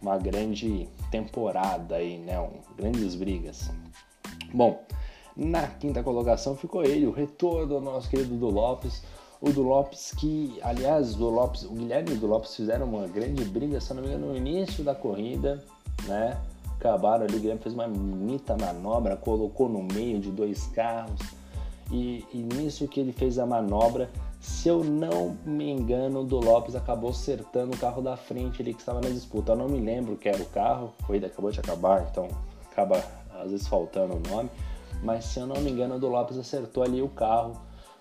uma 0.00 0.18
grande 0.18 0.88
temporada 1.10 1.96
aí, 1.96 2.18
né? 2.18 2.38
Um, 2.40 2.60
grandes 2.76 3.14
brigas. 3.14 3.70
Bom, 4.52 4.82
na 5.36 5.66
quinta 5.66 6.02
colocação 6.02 6.56
ficou 6.56 6.84
ele, 6.84 7.06
o 7.06 7.10
retorno 7.10 7.66
do 7.66 7.80
nosso 7.80 8.08
querido 8.08 8.36
do 8.36 8.48
Lopes. 8.48 9.02
O 9.40 9.50
do 9.50 9.62
Lopes 9.62 10.12
que, 10.16 10.58
aliás, 10.62 11.14
do 11.14 11.28
Lopes, 11.28 11.64
o 11.64 11.70
Guilherme 11.70 12.12
e 12.12 12.14
o 12.14 12.18
do 12.18 12.26
Lopes 12.26 12.56
fizeram 12.56 12.86
uma 12.86 13.06
grande 13.06 13.44
briga, 13.44 13.80
se 13.80 13.92
não 13.92 14.02
me 14.02 14.08
engano, 14.08 14.28
no 14.28 14.36
início 14.36 14.82
da 14.82 14.94
corrida, 14.94 15.62
né? 16.04 16.40
Acabaram 16.76 17.24
ali, 17.24 17.36
o 17.36 17.40
Guilherme 17.40 17.60
fez 17.60 17.74
uma 17.74 17.86
bonita 17.86 18.56
manobra, 18.56 19.16
colocou 19.16 19.68
no 19.68 19.82
meio 19.82 20.18
de 20.18 20.30
dois 20.30 20.66
carros. 20.68 21.20
E, 21.90 22.24
e 22.32 22.38
nisso 22.38 22.88
que 22.88 23.00
ele 23.00 23.12
fez 23.12 23.38
a 23.38 23.44
manobra, 23.44 24.08
se 24.44 24.68
eu 24.68 24.84
não 24.84 25.38
me 25.46 25.70
engano, 25.70 26.20
o 26.20 26.24
do 26.24 26.38
Lopes 26.38 26.74
acabou 26.74 27.08
acertando 27.08 27.74
o 27.74 27.78
carro 27.78 28.02
da 28.02 28.14
frente 28.14 28.60
ali 28.60 28.74
que 28.74 28.80
estava 28.80 29.00
na 29.00 29.08
disputa. 29.08 29.52
Eu 29.52 29.56
não 29.56 29.70
me 29.70 29.80
lembro 29.80 30.18
que 30.18 30.28
era 30.28 30.42
o 30.42 30.44
carro, 30.44 30.92
a 31.00 31.06
corrida 31.06 31.28
acabou 31.28 31.50
de 31.50 31.60
acabar, 31.60 32.06
então 32.10 32.28
acaba 32.70 33.02
às 33.42 33.50
vezes 33.50 33.66
faltando 33.66 34.16
o 34.16 34.20
nome. 34.28 34.50
Mas 35.02 35.24
se 35.24 35.40
eu 35.40 35.46
não 35.46 35.62
me 35.62 35.70
engano, 35.70 35.94
o 35.94 35.98
do 35.98 36.08
Lopes 36.08 36.36
acertou 36.36 36.82
ali 36.82 37.00
o 37.00 37.08
carro 37.08 37.58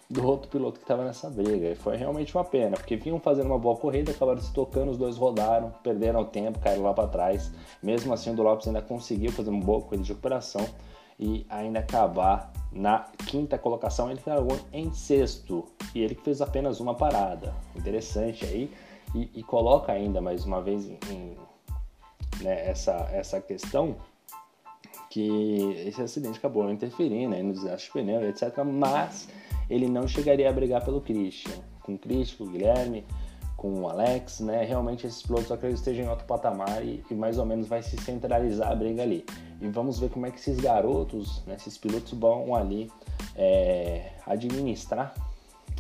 do 0.10 0.28
outro 0.28 0.50
piloto 0.50 0.80
que 0.80 0.84
estava 0.84 1.06
nessa 1.06 1.30
briga. 1.30 1.70
E 1.70 1.76
foi 1.76 1.96
realmente 1.96 2.36
uma 2.36 2.44
pena, 2.44 2.76
porque 2.76 2.98
vinham 2.98 3.22
fazendo 3.22 3.46
uma 3.46 3.58
boa 3.58 3.78
corrida, 3.78 4.12
acabaram 4.12 4.42
se 4.42 4.52
tocando, 4.52 4.92
os 4.92 4.98
dois 4.98 5.16
rodaram, 5.16 5.72
perderam 5.82 6.26
tempo, 6.26 6.60
caíram 6.60 6.84
lá 6.84 6.94
para 6.94 7.08
trás. 7.08 7.54
Mesmo 7.82 8.14
assim, 8.14 8.32
o 8.32 8.36
do 8.36 8.44
Lopes 8.44 8.68
ainda 8.68 8.82
conseguiu 8.82 9.32
fazer 9.32 9.50
uma 9.50 9.64
boa 9.64 9.80
corrida 9.80 10.04
de 10.04 10.10
recuperação 10.10 10.68
e 11.20 11.46
ainda 11.50 11.80
acabar 11.80 12.52
na 12.72 13.06
quinta 13.28 13.58
colocação. 13.58 14.10
Ele 14.10 14.20
largou 14.26 14.60
em 14.72 14.92
sexto 14.94 15.66
e 15.94 16.02
ele 16.02 16.16
que 16.16 16.24
fez 16.24 16.42
apenas 16.42 16.80
uma 16.80 16.96
parada. 16.96 17.54
Interessante 17.76 18.46
aí 18.46 18.72
e, 19.14 19.30
e 19.36 19.44
coloca 19.44 19.92
ainda 19.92 20.22
mais 20.22 20.46
uma 20.46 20.62
vez 20.62 20.88
em, 20.88 20.98
em 21.10 21.38
né, 22.42 22.68
essa, 22.68 23.10
essa 23.12 23.40
questão 23.40 23.96
que 25.10 25.74
esse 25.86 26.02
acidente 26.02 26.40
acabou 26.40 26.70
interferindo 26.72 27.36
aí 27.36 27.44
no 27.44 27.54
desgaste 27.54 27.88
de 27.88 27.94
pneu, 27.94 28.28
etc. 28.28 28.58
Mas 28.66 29.30
ele 29.70 29.88
não 29.88 30.08
chegaria 30.08 30.50
a 30.50 30.54
brigar 30.54 30.84
pelo 30.84 31.02
Christian. 31.02 31.54
Com 31.84 31.94
o 31.94 32.00
Christian, 32.00 32.38
com 32.38 32.44
o 32.46 32.48
Guilherme, 32.50 33.06
com 33.64 33.80
o 33.80 33.88
Alex, 33.88 34.42
né? 34.42 34.66
Realmente 34.66 35.08
esses 35.08 35.24
pilotos 35.24 35.50
acredito 35.50 35.80
estejam 35.80 36.04
em 36.04 36.10
outro 36.10 36.26
patamar 36.26 36.84
e, 36.84 37.02
e, 37.10 37.16
mais 37.16 37.38
ou 37.38 37.46
menos 37.46 37.66
vai 37.66 37.82
se 37.82 37.96
centralizar 37.96 38.70
a 38.70 38.76
briga 38.76 39.04
ali. 39.04 39.26
E 39.62 39.70
vamos 39.70 39.98
ver 39.98 40.10
como 40.10 40.26
é 40.26 40.32
que 40.32 40.38
esses 40.38 40.60
garotos, 40.60 41.42
né, 41.48 41.56
esses 41.56 41.78
pilotos 41.78 42.12
vão 42.12 42.54
ali 42.54 42.92
é, 43.38 44.12
administrar 44.28 45.14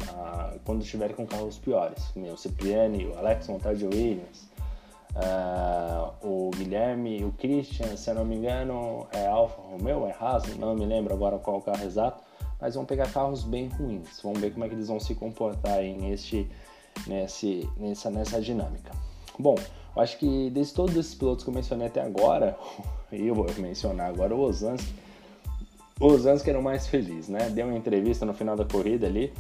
ah, 0.07 0.53
quando 0.63 0.81
estiverem 0.81 1.13
com 1.13 1.27
carros 1.27 1.57
piores. 1.57 2.13
O 2.15 2.37
Cipriani, 2.37 3.05
o 3.05 3.17
Alex 3.17 3.49
Montaldi 3.49 3.85
Williams, 3.85 4.53
Uh, 5.15 6.27
o 6.27 6.49
Guilherme, 6.55 7.23
o 7.23 7.31
Christian, 7.33 7.95
se 7.95 8.09
eu 8.09 8.15
não 8.15 8.25
me 8.25 8.35
engano, 8.35 9.05
é 9.11 9.27
Alfa 9.27 9.61
Romeo, 9.61 10.07
é 10.07 10.15
Haas, 10.19 10.43
não 10.57 10.73
me 10.73 10.87
lembro 10.87 11.13
agora 11.13 11.37
qual 11.37 11.57
o 11.57 11.61
carro 11.61 11.83
exato, 11.83 12.23
mas 12.59 12.73
vão 12.73 12.83
pegar 12.83 13.11
carros 13.13 13.43
bem 13.43 13.67
ruins. 13.67 14.19
Vamos 14.23 14.39
ver 14.39 14.51
como 14.51 14.65
é 14.65 14.69
que 14.69 14.73
eles 14.73 14.87
vão 14.87 14.99
se 14.99 15.13
comportar 15.13 15.73
aí 15.73 15.95
neste, 15.95 16.49
nesse, 17.07 17.69
nessa, 17.77 18.09
nessa 18.09 18.41
dinâmica. 18.41 18.91
Bom, 19.37 19.55
eu 19.95 20.01
acho 20.01 20.17
que 20.17 20.49
desde 20.49 20.73
todos 20.73 20.95
esses 20.95 21.13
pilotos 21.15 21.43
que 21.43 21.49
eu 21.49 21.53
mencionei 21.53 21.87
até 21.87 22.01
agora, 22.01 22.57
e 23.11 23.27
eu 23.27 23.35
vou 23.35 23.47
mencionar 23.57 24.09
agora 24.09 24.35
o 24.35 24.41
Osansky, 24.41 24.93
o 25.99 26.07
Osansky 26.07 26.49
era 26.49 26.59
o 26.59 26.63
mais 26.63 26.87
feliz, 26.87 27.29
né? 27.29 27.49
Deu 27.49 27.67
uma 27.67 27.77
entrevista 27.77 28.25
no 28.25 28.33
final 28.33 28.55
da 28.55 28.65
corrida 28.65 29.05
ali 29.05 29.31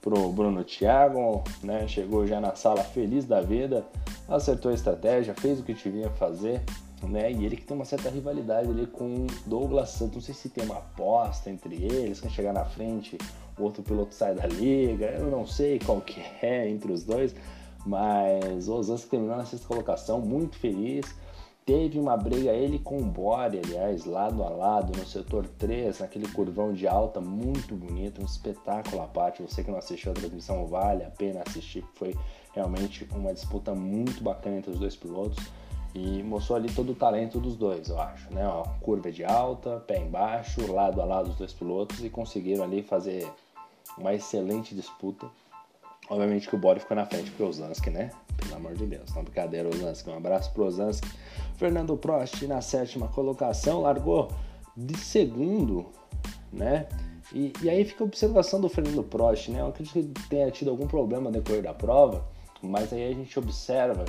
pro 0.00 0.30
Bruno 0.32 0.64
Thiago, 0.64 1.44
né? 1.62 1.86
Chegou 1.86 2.26
já 2.26 2.40
na 2.40 2.54
sala 2.54 2.82
feliz 2.82 3.24
da 3.26 3.40
vida, 3.40 3.84
acertou 4.28 4.70
a 4.70 4.74
estratégia, 4.74 5.34
fez 5.34 5.60
o 5.60 5.62
que 5.62 5.74
tinha 5.74 6.08
que 6.08 6.18
fazer, 6.18 6.62
né? 7.02 7.30
E 7.30 7.44
ele 7.44 7.56
que 7.56 7.64
tem 7.64 7.76
uma 7.76 7.84
certa 7.84 8.08
rivalidade 8.08 8.68
ali 8.68 8.86
com 8.86 9.26
Douglas 9.46 9.90
Santos. 9.90 10.14
Não 10.14 10.22
sei 10.22 10.34
se 10.34 10.48
tem 10.48 10.64
uma 10.64 10.78
aposta 10.78 11.50
entre 11.50 11.74
eles, 11.76 12.20
quem 12.20 12.30
chegar 12.30 12.52
na 12.52 12.64
frente, 12.64 13.18
o 13.58 13.62
outro 13.62 13.82
piloto 13.82 14.14
sai 14.14 14.34
da 14.34 14.46
liga. 14.46 15.06
Eu 15.06 15.30
não 15.30 15.46
sei 15.46 15.78
qual 15.78 16.00
que 16.00 16.20
é 16.42 16.68
entre 16.68 16.92
os 16.92 17.04
dois, 17.04 17.34
mas 17.86 18.68
o 18.68 18.74
Osansky 18.74 19.10
terminou 19.10 19.36
na 19.36 19.44
sexta 19.44 19.66
colocação, 19.66 20.20
muito 20.20 20.56
feliz. 20.56 21.06
Teve 21.64 21.98
uma 21.98 22.16
briga 22.16 22.50
ele 22.50 22.78
com 22.78 22.96
o 22.96 23.04
Bore, 23.04 23.60
aliás, 23.62 24.06
lado 24.06 24.42
a 24.42 24.48
lado, 24.48 24.96
no 24.96 25.04
setor 25.04 25.46
3, 25.58 25.98
naquele 25.98 26.26
curvão 26.28 26.72
de 26.72 26.88
alta, 26.88 27.20
muito 27.20 27.74
bonito, 27.74 28.22
um 28.22 28.24
espetáculo 28.24 29.02
à 29.02 29.06
parte. 29.06 29.42
Você 29.42 29.62
que 29.62 29.70
não 29.70 29.76
assistiu 29.76 30.12
a 30.12 30.14
transmissão, 30.14 30.66
vale 30.66 31.04
a 31.04 31.10
pena 31.10 31.42
assistir, 31.46 31.84
foi 31.94 32.16
realmente 32.54 33.06
uma 33.14 33.34
disputa 33.34 33.74
muito 33.74 34.22
bacana 34.22 34.56
entre 34.56 34.70
os 34.70 34.78
dois 34.78 34.96
pilotos 34.96 35.36
e 35.94 36.22
mostrou 36.22 36.56
ali 36.56 36.72
todo 36.72 36.92
o 36.92 36.94
talento 36.94 37.38
dos 37.38 37.56
dois, 37.56 37.88
eu 37.88 38.00
acho, 38.00 38.32
né? 38.32 38.46
Ó, 38.46 38.62
curva 38.80 39.10
de 39.10 39.24
alta, 39.24 39.82
pé 39.86 39.98
embaixo, 39.98 40.72
lado 40.72 41.00
a 41.00 41.04
lado 41.04 41.30
os 41.30 41.36
dois 41.36 41.52
pilotos 41.52 42.04
e 42.04 42.10
conseguiram 42.10 42.64
ali 42.64 42.82
fazer 42.82 43.30
uma 43.98 44.14
excelente 44.14 44.74
disputa. 44.74 45.26
Obviamente 46.10 46.48
que 46.48 46.54
o 46.54 46.58
Bore 46.58 46.80
ficou 46.80 46.96
na 46.96 47.04
frente 47.04 47.30
pro 47.32 47.46
Osansky, 47.46 47.90
né? 47.90 48.10
Pelo 48.36 48.56
amor 48.56 48.74
de 48.74 48.86
Deus, 48.86 49.14
não 49.14 49.22
brincadeira, 49.22 49.68
Osansky. 49.68 50.08
Um 50.08 50.16
abraço 50.16 50.52
pro 50.52 50.64
Osansky. 50.64 51.08
Fernando 51.56 51.96
Prost 51.96 52.42
na 52.46 52.60
sétima 52.60 53.08
colocação, 53.08 53.82
largou 53.82 54.30
de 54.76 54.96
segundo, 54.96 55.86
né? 56.52 56.86
E, 57.32 57.52
e 57.62 57.68
aí 57.68 57.84
fica 57.84 58.04
a 58.04 58.06
observação 58.06 58.60
do 58.60 58.68
Fernando 58.68 59.02
Prost, 59.02 59.48
né? 59.48 59.60
Eu 59.60 59.68
acredito 59.68 59.92
que 59.92 59.98
ele 59.98 60.12
tenha 60.30 60.50
tido 60.50 60.70
algum 60.70 60.86
problema 60.86 61.24
no 61.24 61.32
decorrer 61.32 61.62
da 61.62 61.74
prova, 61.74 62.26
mas 62.62 62.92
aí 62.92 63.04
a 63.04 63.12
gente 63.12 63.38
observa 63.38 64.04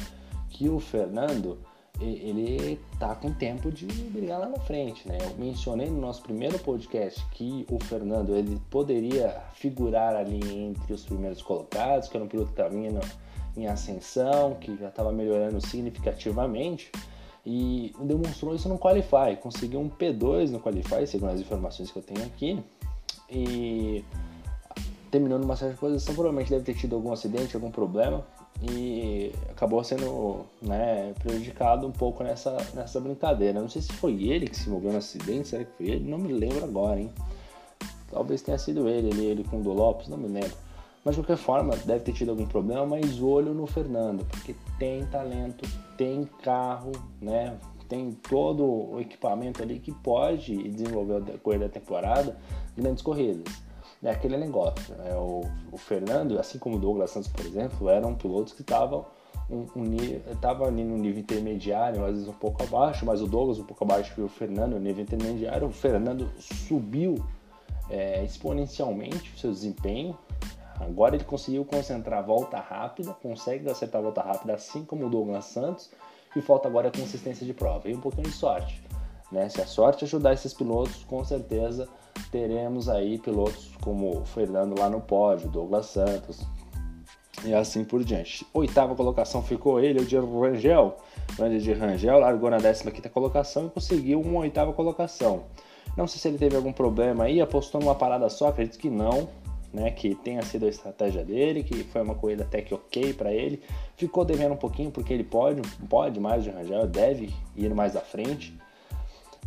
que 0.49 0.69
o 0.69 0.79
Fernando 0.79 1.59
ele 1.99 2.79
tá 2.97 3.13
com 3.15 3.31
tempo 3.33 3.71
de 3.71 3.85
brigar 3.85 4.39
lá 4.39 4.47
na 4.47 4.59
frente, 4.59 5.07
né? 5.07 5.17
Eu 5.21 5.35
mencionei 5.37 5.89
no 5.89 5.99
nosso 5.99 6.21
primeiro 6.21 6.57
podcast 6.59 7.25
que 7.31 7.65
o 7.69 7.77
Fernando 7.83 8.35
ele 8.35 8.59
poderia 8.69 9.41
figurar 9.53 10.15
ali 10.15 10.39
entre 10.65 10.93
os 10.93 11.05
primeiros 11.05 11.41
colocados, 11.41 12.07
que 12.07 12.15
era 12.15 12.23
um 12.23 12.27
piloto 12.27 12.53
que 12.53 12.61
estava 12.61 12.75
em 13.57 13.67
ascensão, 13.67 14.55
que 14.55 14.77
já 14.77 14.87
estava 14.87 15.11
melhorando 15.11 15.59
significativamente 15.59 16.91
e 17.45 17.93
demonstrou 18.01 18.53
isso 18.53 18.69
no 18.69 18.77
Qualify, 18.77 19.35
conseguiu 19.41 19.79
um 19.79 19.89
P2 19.89 20.49
no 20.51 20.59
Qualify, 20.59 21.07
segundo 21.07 21.31
as 21.31 21.39
informações 21.39 21.91
que 21.91 21.97
eu 21.97 22.03
tenho 22.03 22.25
aqui, 22.25 22.63
e 23.29 24.03
terminou 25.09 25.39
numa 25.39 25.55
certa 25.55 25.75
posição, 25.75 26.13
provavelmente 26.13 26.51
deve 26.51 26.63
ter 26.63 26.75
tido 26.75 26.95
algum 26.95 27.11
acidente, 27.11 27.55
algum 27.55 27.71
problema, 27.71 28.25
e 28.61 29.33
acabou 29.49 29.83
sendo 29.83 30.45
né, 30.61 31.13
prejudicado 31.19 31.87
um 31.87 31.91
pouco 31.91 32.23
nessa, 32.23 32.57
nessa 32.73 32.99
brincadeira. 32.99 33.61
Não 33.61 33.69
sei 33.69 33.81
se 33.81 33.93
foi 33.93 34.23
ele 34.23 34.47
que 34.47 34.57
se 34.57 34.67
envolveu 34.67 34.91
no 34.91 34.97
acidente, 34.97 35.47
será 35.47 35.63
que 35.63 35.71
foi 35.77 35.87
ele? 35.87 36.09
Não 36.09 36.17
me 36.17 36.33
lembro 36.33 36.63
agora, 36.63 36.99
hein? 36.99 37.09
Talvez 38.11 38.41
tenha 38.41 38.57
sido 38.57 38.89
ele, 38.89 39.07
ele, 39.07 39.25
ele 39.25 39.43
com 39.43 39.59
o 39.59 39.63
do 39.63 39.71
Lopes, 39.71 40.07
não 40.09 40.17
me 40.17 40.27
lembro. 40.27 40.55
Mas 41.05 41.15
de 41.15 41.21
qualquer 41.21 41.37
forma, 41.37 41.75
deve 41.85 42.03
ter 42.03 42.11
tido 42.11 42.29
algum 42.31 42.45
problema, 42.45 42.85
mas 42.85 43.21
olho 43.21 43.53
no 43.53 43.65
Fernando, 43.65 44.25
porque 44.25 44.53
tem 44.77 45.05
talento, 45.05 45.67
tem 45.95 46.27
carro, 46.43 46.91
né? 47.21 47.57
Tem 47.87 48.11
todo 48.11 48.63
o 48.63 48.99
equipamento 48.99 49.63
ali 49.63 49.79
que 49.79 49.91
pode 49.91 50.55
desenvolver 50.69 51.15
a 51.15 51.19
decorrer 51.19 51.61
da 51.61 51.69
temporada 51.69 52.37
grandes 52.77 53.01
corridas. 53.01 53.68
É 54.03 54.11
aquele 54.11 54.37
negócio. 54.37 54.95
Né? 54.95 55.13
O, 55.15 55.41
o, 55.71 55.77
Fernando, 55.77 56.39
assim 56.39 56.57
como 56.57 56.77
o 56.77 56.79
Douglas 56.79 57.11
Santos, 57.11 57.29
por 57.29 57.45
exemplo, 57.45 57.89
eram 57.89 58.15
pilotos 58.15 58.53
que 58.53 58.61
estavam 58.61 59.05
um, 59.49 59.65
um, 59.75 59.85
tava 60.39 60.67
ali 60.67 60.83
no 60.83 60.97
nível 60.97 61.21
intermediário, 61.21 62.05
às 62.05 62.11
vezes 62.13 62.27
um 62.27 62.33
pouco 62.33 62.63
abaixo, 62.63 63.05
mas 63.05 63.21
o 63.21 63.27
Douglas 63.27 63.59
um 63.59 63.65
pouco 63.65 63.83
abaixo 63.83 64.13
e 64.17 64.23
o 64.23 64.29
Fernando 64.29 64.73
no 64.73 64.79
nível 64.79 65.03
intermediário. 65.03 65.67
O 65.67 65.71
Fernando 65.71 66.29
subiu 66.39 67.15
é, 67.89 68.23
exponencialmente 68.23 69.33
o 69.35 69.37
seu 69.37 69.51
desempenho, 69.51 70.17
Agora 70.79 71.15
ele 71.15 71.25
conseguiu 71.25 71.65
concentrar 71.65 72.19
a 72.19 72.21
volta 72.21 72.57
rápida, 72.57 73.13
consegue 73.13 73.69
acertar 73.69 73.99
a 73.99 74.03
volta 74.03 74.21
rápida, 74.21 74.53
assim 74.53 74.85
como 74.85 75.05
o 75.05 75.09
Douglas 75.09 75.45
Santos, 75.45 75.91
e 76.35 76.41
falta 76.41 76.67
agora 76.67 76.87
a 76.87 76.91
consistência 76.91 77.45
de 77.45 77.53
prova 77.53 77.89
e 77.89 77.93
um 77.93 77.99
pouquinho 77.99 78.29
de 78.29 78.33
sorte. 78.33 78.81
Né? 79.31 79.49
Se 79.49 79.61
a 79.61 79.67
sorte 79.67 80.05
ajudar 80.05 80.33
esses 80.33 80.53
pilotos, 80.53 81.03
com 81.03 81.23
certeza 81.23 81.87
teremos 82.31 82.89
aí 82.89 83.17
pilotos 83.17 83.71
como 83.81 84.23
Fernando 84.25 84.79
lá 84.79 84.89
no 84.89 85.01
pódio, 85.01 85.49
Douglas 85.49 85.87
Santos 85.87 86.45
e 87.45 87.53
assim 87.53 87.83
por 87.83 88.03
diante. 88.03 88.45
Oitava 88.53 88.95
colocação 88.95 89.41
ficou 89.41 89.79
ele, 89.79 89.99
o 89.99 90.05
de 90.05 90.17
Rangel. 90.17 90.97
O 91.37 91.59
de 91.59 91.73
Rangel 91.73 92.19
largou 92.19 92.49
na 92.49 92.57
15 92.57 93.09
colocação 93.09 93.67
e 93.67 93.69
conseguiu 93.69 94.21
uma 94.21 94.41
oitava 94.41 94.73
colocação. 94.73 95.43
Não 95.95 96.07
sei 96.07 96.19
se 96.19 96.27
ele 96.27 96.37
teve 96.37 96.55
algum 96.55 96.71
problema 96.71 97.25
aí, 97.25 97.41
apostou 97.41 97.81
numa 97.81 97.95
parada 97.95 98.29
só, 98.29 98.47
acredito 98.47 98.77
que 98.77 98.89
não 98.89 99.27
né, 99.73 99.91
que 99.91 100.15
tenha 100.15 100.41
sido 100.41 100.65
a 100.65 100.69
estratégia 100.69 101.23
dele, 101.23 101.63
que 101.63 101.83
foi 101.83 102.01
uma 102.01 102.15
corrida 102.15 102.43
até 102.43 102.61
que 102.61 102.73
ok 102.73 103.13
para 103.13 103.31
ele. 103.31 103.61
Ficou 103.95 104.25
devendo 104.25 104.53
um 104.53 104.57
pouquinho 104.57 104.91
porque 104.91 105.13
ele 105.13 105.23
pode, 105.23 105.61
pode 105.87 106.19
mais 106.19 106.43
de 106.43 106.49
Rangel, 106.49 106.87
deve 106.87 107.33
ir 107.55 107.73
mais 107.73 107.95
à 107.95 108.01
frente. 108.01 108.57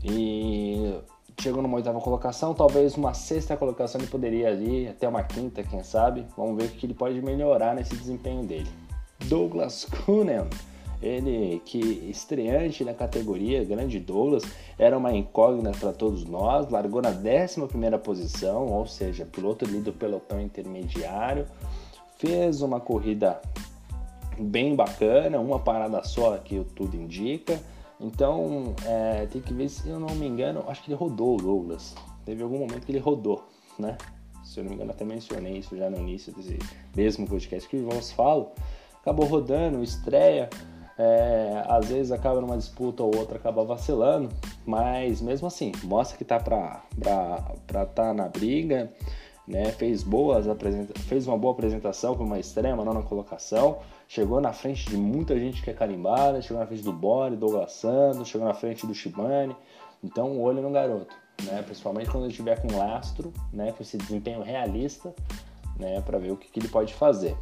E 0.05 0.95
chegou 1.40 1.62
numa 1.62 1.76
oitava 1.76 2.00
colocação, 2.00 2.54
talvez 2.54 2.96
uma 2.96 3.14
sexta 3.14 3.56
colocação 3.56 4.00
ele 4.00 4.10
poderia 4.10 4.50
ir 4.52 4.88
até 4.88 5.08
uma 5.08 5.22
quinta, 5.22 5.62
quem 5.62 5.82
sabe. 5.82 6.26
Vamos 6.36 6.56
ver 6.56 6.68
o 6.68 6.72
que 6.72 6.86
ele 6.86 6.94
pode 6.94 7.20
melhorar 7.22 7.74
nesse 7.74 7.96
desempenho 7.96 8.44
dele. 8.44 8.68
Douglas 9.28 9.84
Kuhnen 10.04 10.48
ele 11.02 11.60
que 11.64 11.78
estreante 12.08 12.84
na 12.84 12.94
categoria, 12.94 13.64
grande 13.64 13.98
Douglas, 13.98 14.44
era 14.78 14.96
uma 14.96 15.12
incógnita 15.12 15.76
para 15.76 15.92
todos 15.92 16.24
nós, 16.24 16.70
largou 16.70 17.02
na 17.02 17.10
11 17.10 17.98
posição, 18.02 18.66
ou 18.66 18.86
seja, 18.86 19.26
piloto 19.26 19.64
ali 19.64 19.80
do 19.80 19.92
pelotão 19.92 20.40
intermediário, 20.40 21.46
fez 22.18 22.62
uma 22.62 22.78
corrida 22.78 23.42
bem 24.38 24.76
bacana, 24.76 25.40
uma 25.40 25.58
parada 25.58 26.04
só 26.04 26.36
que 26.38 26.64
tudo 26.76 26.96
indica. 26.96 27.60
Então, 28.02 28.75
é, 28.85 29.26
tem 29.26 29.40
que 29.40 29.54
ver 29.54 29.68
se 29.68 29.88
eu 29.88 30.00
não 30.00 30.12
me 30.16 30.26
engano, 30.26 30.64
acho 30.66 30.82
que 30.82 30.90
ele 30.90 30.99
rodou 30.99 31.37
o 31.37 31.40
Douglas. 31.40 31.94
Teve 32.25 32.42
algum 32.42 32.59
momento 32.59 32.85
que 32.85 32.90
ele 32.90 32.99
rodou, 32.99 33.44
né? 33.78 33.97
Se 34.44 34.59
eu 34.59 34.64
não 34.64 34.71
me 34.71 34.76
engano, 34.76 34.90
até 34.90 35.04
mencionei 35.04 35.59
isso 35.59 35.76
já 35.76 35.88
no 35.88 35.99
início 35.99 36.32
desse 36.32 36.59
mesmo 36.97 37.28
podcast 37.28 37.68
que 37.68 37.76
vos 37.78 38.11
falo. 38.11 38.50
Acabou 39.00 39.26
rodando, 39.26 39.82
estreia, 39.82 40.50
é, 40.99 41.64
às 41.66 41.88
vezes 41.88 42.12
acaba 42.12 42.40
numa 42.40 42.56
disputa 42.56 43.02
ou 43.02 43.16
outra 43.16 43.37
acaba 43.37 43.64
vacilando, 43.64 44.28
mas 44.66 45.21
mesmo 45.21 45.47
assim, 45.47 45.73
mostra 45.85 46.18
que 46.18 46.25
tá 46.25 46.38
para 46.38 46.82
estar 47.64 47.87
tá 47.87 48.12
na 48.12 48.28
briga, 48.28 48.92
né? 49.52 49.71
Fez 49.73 50.02
boas 50.02 50.47
fez 51.06 51.26
uma 51.26 51.37
boa 51.37 51.52
apresentação 51.52 52.16
com 52.16 52.25
uma 52.25 52.38
extrema 52.38 52.82
nona 52.82 53.02
colocação, 53.02 53.80
chegou 54.09 54.40
na 54.40 54.50
frente 54.50 54.88
de 54.88 54.97
muita 54.97 55.38
gente 55.38 55.62
que 55.62 55.68
é 55.68 55.75
carimbada, 55.75 56.40
chegou 56.40 56.59
na 56.59 56.66
frente 56.66 56.82
do 56.82 56.92
Bore, 56.92 57.37
Douglas 57.37 57.73
Santos, 57.73 58.28
chegou 58.28 58.49
na 58.49 58.54
frente 58.54 58.87
do 58.87 58.94
Shibane, 58.94 59.54
então 60.02 60.40
olho 60.40 60.62
no 60.62 60.71
garoto, 60.71 61.14
né? 61.42 61.61
Principalmente 61.62 62.11
quando 62.11 62.25
ele 62.25 62.30
estiver 62.30 62.62
com 62.62 62.75
lastro, 62.78 63.30
né? 63.52 63.73
Com 63.73 63.82
esse 63.82 63.99
desempenho 63.99 64.40
realista, 64.40 65.14
né? 65.78 66.00
Para 66.00 66.18
ver 66.18 66.32
o 66.32 66.37
que, 66.37 66.49
que 66.49 66.59
ele 66.59 66.68
pode 66.68 66.94
fazer. 66.94 67.37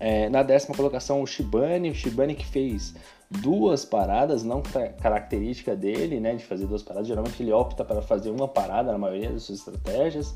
É, 0.00 0.30
na 0.30 0.42
décima 0.42 0.74
colocação, 0.74 1.22
o 1.22 1.26
Shibane, 1.26 1.90
o 1.90 1.94
Shibane 1.94 2.34
que 2.34 2.46
fez 2.46 2.94
duas 3.30 3.84
paradas, 3.84 4.42
não 4.42 4.62
característica 5.00 5.76
dele, 5.76 6.18
né, 6.18 6.34
de 6.34 6.44
fazer 6.44 6.66
duas 6.66 6.82
paradas. 6.82 7.08
Geralmente 7.08 7.42
ele 7.42 7.52
opta 7.52 7.84
para 7.84 8.00
fazer 8.00 8.30
uma 8.30 8.48
parada 8.48 8.90
na 8.90 8.98
maioria 8.98 9.30
das 9.30 9.42
suas 9.42 9.58
estratégias. 9.58 10.34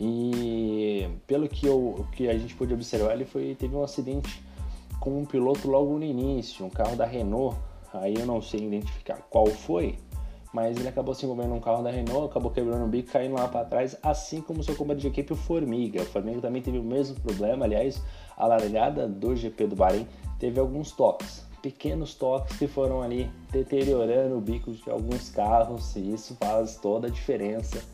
E 0.00 1.06
pelo 1.26 1.46
que, 1.46 1.66
eu, 1.66 2.06
que 2.12 2.26
a 2.26 2.38
gente 2.38 2.54
pôde 2.54 2.72
observar, 2.72 3.12
ele 3.12 3.26
foi, 3.26 3.54
teve 3.54 3.76
um 3.76 3.82
acidente 3.82 4.42
com 4.98 5.18
um 5.18 5.26
piloto 5.26 5.68
logo 5.68 5.98
no 5.98 6.04
início, 6.04 6.64
um 6.64 6.70
carro 6.70 6.96
da 6.96 7.04
Renault. 7.04 7.54
Aí 7.92 8.14
eu 8.16 8.24
não 8.24 8.40
sei 8.40 8.66
identificar 8.66 9.18
qual 9.28 9.46
foi, 9.46 9.98
mas 10.54 10.78
ele 10.78 10.88
acabou 10.88 11.14
se 11.14 11.26
envolvendo 11.26 11.50
num 11.50 11.60
carro 11.60 11.82
da 11.82 11.90
Renault, 11.90 12.30
acabou 12.30 12.50
quebrando 12.50 12.84
o 12.84 12.88
bico, 12.88 13.12
caindo 13.12 13.34
lá 13.34 13.46
para 13.46 13.66
trás, 13.66 13.94
assim 14.02 14.40
como 14.40 14.62
seu 14.64 14.74
companheiro 14.74 15.02
de 15.02 15.08
equipe, 15.08 15.34
o 15.34 15.36
Formiga. 15.36 16.00
O 16.00 16.06
Formiga 16.06 16.40
também 16.40 16.62
teve 16.62 16.78
o 16.78 16.82
mesmo 16.82 17.20
problema, 17.20 17.66
aliás, 17.66 18.02
a 18.38 18.46
largada 18.46 19.06
do 19.06 19.36
GP 19.36 19.66
do 19.66 19.76
Bahrein 19.76 20.06
teve 20.38 20.58
alguns 20.58 20.92
toques, 20.92 21.44
pequenos 21.60 22.14
toques 22.14 22.56
que 22.56 22.66
foram 22.66 23.02
ali 23.02 23.30
deteriorando 23.50 24.38
o 24.38 24.40
bico 24.40 24.72
de 24.72 24.88
alguns 24.88 25.28
carros 25.28 25.94
e 25.94 26.12
isso 26.14 26.34
faz 26.36 26.76
toda 26.76 27.08
a 27.08 27.10
diferença 27.10 27.84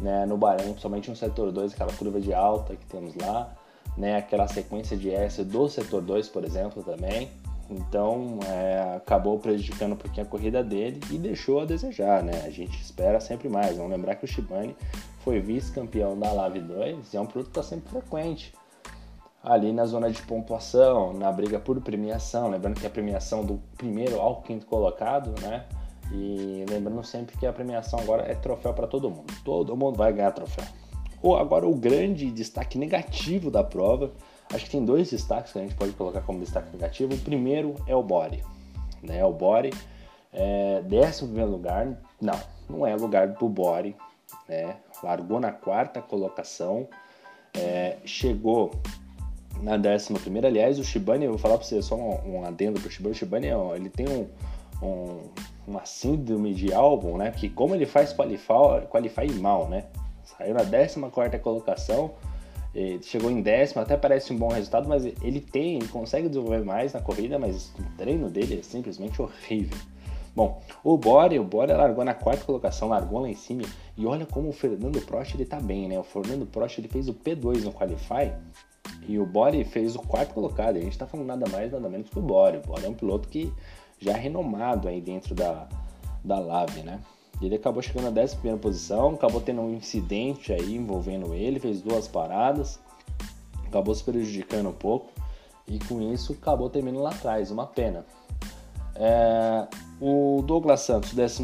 né, 0.00 0.26
no 0.26 0.36
Bahrein, 0.36 0.70
principalmente 0.70 1.10
no 1.10 1.16
setor 1.16 1.52
2, 1.52 1.74
aquela 1.74 1.92
curva 1.92 2.20
de 2.20 2.32
alta 2.32 2.76
que 2.76 2.86
temos 2.86 3.14
lá, 3.14 3.52
né, 3.96 4.16
aquela 4.16 4.46
sequência 4.46 4.96
de 4.96 5.10
S 5.10 5.42
do 5.44 5.68
setor 5.68 6.02
2, 6.02 6.28
por 6.28 6.44
exemplo, 6.44 6.82
também. 6.82 7.30
Então 7.68 8.38
é, 8.46 8.94
acabou 8.96 9.38
prejudicando 9.38 9.92
um 9.92 9.96
pouquinho 9.96 10.24
a 10.24 10.28
corrida 10.28 10.62
dele 10.62 11.00
e 11.10 11.18
deixou 11.18 11.60
a 11.60 11.64
desejar, 11.64 12.22
né? 12.22 12.42
A 12.44 12.50
gente 12.50 12.80
espera 12.80 13.18
sempre 13.18 13.48
mais. 13.48 13.76
Vamos 13.76 13.90
lembrar 13.90 14.14
que 14.14 14.24
o 14.24 14.28
Shibane 14.28 14.76
foi 15.20 15.40
vice-campeão 15.40 16.16
da 16.16 16.30
Lave 16.30 16.60
2 16.60 17.12
e 17.12 17.16
é 17.16 17.20
um 17.20 17.26
produto 17.26 17.50
que 17.50 17.58
está 17.58 17.68
sempre 17.68 17.90
frequente 17.90 18.54
ali 19.42 19.72
na 19.72 19.86
zona 19.86 20.10
de 20.10 20.20
pontuação, 20.22 21.12
na 21.12 21.30
briga 21.30 21.58
por 21.58 21.80
premiação. 21.80 22.48
Lembrando 22.48 22.80
que 22.80 22.86
a 22.86 22.90
premiação 22.90 23.44
do 23.44 23.60
primeiro 23.76 24.20
ao 24.20 24.42
quinto 24.42 24.66
colocado, 24.66 25.32
né? 25.40 25.66
E 26.12 26.64
lembrando 26.68 27.04
sempre 27.04 27.36
que 27.36 27.46
a 27.46 27.52
premiação 27.52 27.98
agora 27.98 28.22
é 28.30 28.34
troféu 28.34 28.72
para 28.72 28.86
todo 28.86 29.10
mundo. 29.10 29.32
Todo 29.44 29.76
mundo 29.76 29.96
vai 29.96 30.12
ganhar 30.12 30.30
troféu. 30.30 30.64
Ou 31.22 31.36
agora 31.36 31.66
o 31.66 31.74
grande 31.74 32.30
destaque 32.30 32.78
negativo 32.78 33.50
da 33.50 33.64
prova, 33.64 34.12
acho 34.52 34.64
que 34.66 34.70
tem 34.70 34.84
dois 34.84 35.10
destaques 35.10 35.52
que 35.52 35.58
a 35.58 35.62
gente 35.62 35.74
pode 35.74 35.92
colocar 35.92 36.20
como 36.20 36.38
destaque 36.38 36.70
negativo. 36.72 37.14
O 37.14 37.18
primeiro 37.18 37.74
é 37.86 37.96
o 37.96 38.02
Bore, 38.02 38.44
né? 39.02 39.24
O 39.24 39.32
Bore 39.32 39.72
é 40.32 40.82
décimo 40.82 41.28
primeiro 41.28 41.50
lugar, 41.50 41.98
não, 42.20 42.38
não 42.68 42.86
é 42.86 42.94
lugar 42.94 43.28
do 43.28 43.48
Bore, 43.48 43.96
né? 44.48 44.76
Largou 45.02 45.40
na 45.40 45.50
quarta 45.50 46.00
colocação, 46.00 46.86
é, 47.54 47.96
chegou 48.04 48.70
na 49.62 49.76
décima 49.76 50.18
primeira. 50.18 50.48
Aliás, 50.48 50.78
o 50.78 50.84
Shibane, 50.84 51.24
eu 51.24 51.32
vou 51.32 51.38
falar 51.38 51.56
para 51.56 51.66
você 51.66 51.80
só 51.82 51.96
um, 51.96 52.36
um 52.36 52.44
adendo 52.44 52.78
para 52.78 52.88
o 52.88 52.90
Shibane. 52.90 53.14
O 53.14 53.18
Shibane, 53.18 53.46
ele 53.74 53.88
tem 53.88 54.06
um, 54.06 54.28
um 54.86 55.30
uma 55.66 55.84
síndrome 55.84 56.54
de 56.54 56.72
álbum, 56.72 57.16
né? 57.16 57.30
Que 57.30 57.48
como 57.48 57.74
ele 57.74 57.86
faz 57.86 58.12
qualify, 58.12 59.32
mal, 59.40 59.68
né? 59.68 59.86
Saiu 60.24 60.54
na 60.54 60.64
14 60.64 61.38
colocação, 61.38 62.12
chegou 63.02 63.30
em 63.30 63.40
décima, 63.40 63.82
até 63.82 63.96
parece 63.96 64.32
um 64.32 64.36
bom 64.36 64.48
resultado, 64.48 64.88
mas 64.88 65.04
ele 65.04 65.40
tem, 65.40 65.76
ele 65.76 65.88
consegue 65.88 66.28
desenvolver 66.28 66.64
mais 66.64 66.92
na 66.92 67.00
corrida, 67.00 67.38
mas 67.38 67.72
o 67.78 67.96
treino 67.96 68.28
dele 68.28 68.58
é 68.58 68.62
simplesmente 68.62 69.20
horrível. 69.22 69.78
Bom, 70.34 70.60
o 70.84 70.98
Bore, 70.98 71.38
o 71.38 71.44
Bore 71.44 71.72
largou 71.72 72.04
na 72.04 72.12
quarta 72.12 72.44
colocação, 72.44 72.88
largou 72.88 73.20
lá 73.20 73.28
em 73.30 73.34
cima, 73.34 73.62
e 73.96 74.04
olha 74.04 74.26
como 74.26 74.50
o 74.50 74.52
Fernando 74.52 75.00
Prost 75.00 75.34
ele 75.34 75.46
tá 75.46 75.58
bem, 75.58 75.88
né? 75.88 75.98
O 75.98 76.04
Fernando 76.04 76.44
Prost 76.44 76.76
ele 76.76 76.88
fez 76.88 77.08
o 77.08 77.14
P2 77.14 77.62
no 77.62 77.72
Qualify, 77.72 78.32
e 79.08 79.18
o 79.18 79.24
Bore 79.24 79.64
fez 79.64 79.96
o 79.96 80.00
quarto 80.00 80.34
colocado, 80.34 80.76
a 80.76 80.80
gente 80.80 80.98
tá 80.98 81.06
falando 81.06 81.28
nada 81.28 81.48
mais, 81.48 81.72
nada 81.72 81.88
menos 81.88 82.10
que 82.10 82.18
o 82.18 82.22
Bore. 82.22 82.58
O 82.58 82.60
Bore 82.60 82.84
é 82.84 82.88
um 82.88 82.94
piloto 82.94 83.28
que 83.28 83.50
já 83.98 84.14
renomado 84.14 84.88
aí 84.88 85.00
dentro 85.00 85.34
da, 85.34 85.68
da 86.24 86.38
Lave, 86.38 86.82
né? 86.82 87.00
Ele 87.40 87.56
acabou 87.56 87.82
chegando 87.82 88.10
na 88.10 88.22
11 88.22 88.36
posição, 88.60 89.10
acabou 89.10 89.40
tendo 89.40 89.60
um 89.60 89.74
incidente 89.74 90.52
aí 90.52 90.74
envolvendo 90.74 91.34
ele, 91.34 91.60
fez 91.60 91.82
duas 91.82 92.08
paradas, 92.08 92.78
acabou 93.66 93.94
se 93.94 94.02
prejudicando 94.02 94.70
um 94.70 94.72
pouco 94.72 95.10
e 95.68 95.78
com 95.80 96.00
isso 96.00 96.32
acabou 96.32 96.70
terminando 96.70 97.02
lá 97.02 97.10
atrás, 97.10 97.50
uma 97.50 97.66
pena. 97.66 98.06
É, 98.98 99.66
o 100.00 100.42
Douglas 100.46 100.80
Santos, 100.80 101.12
12, 101.12 101.42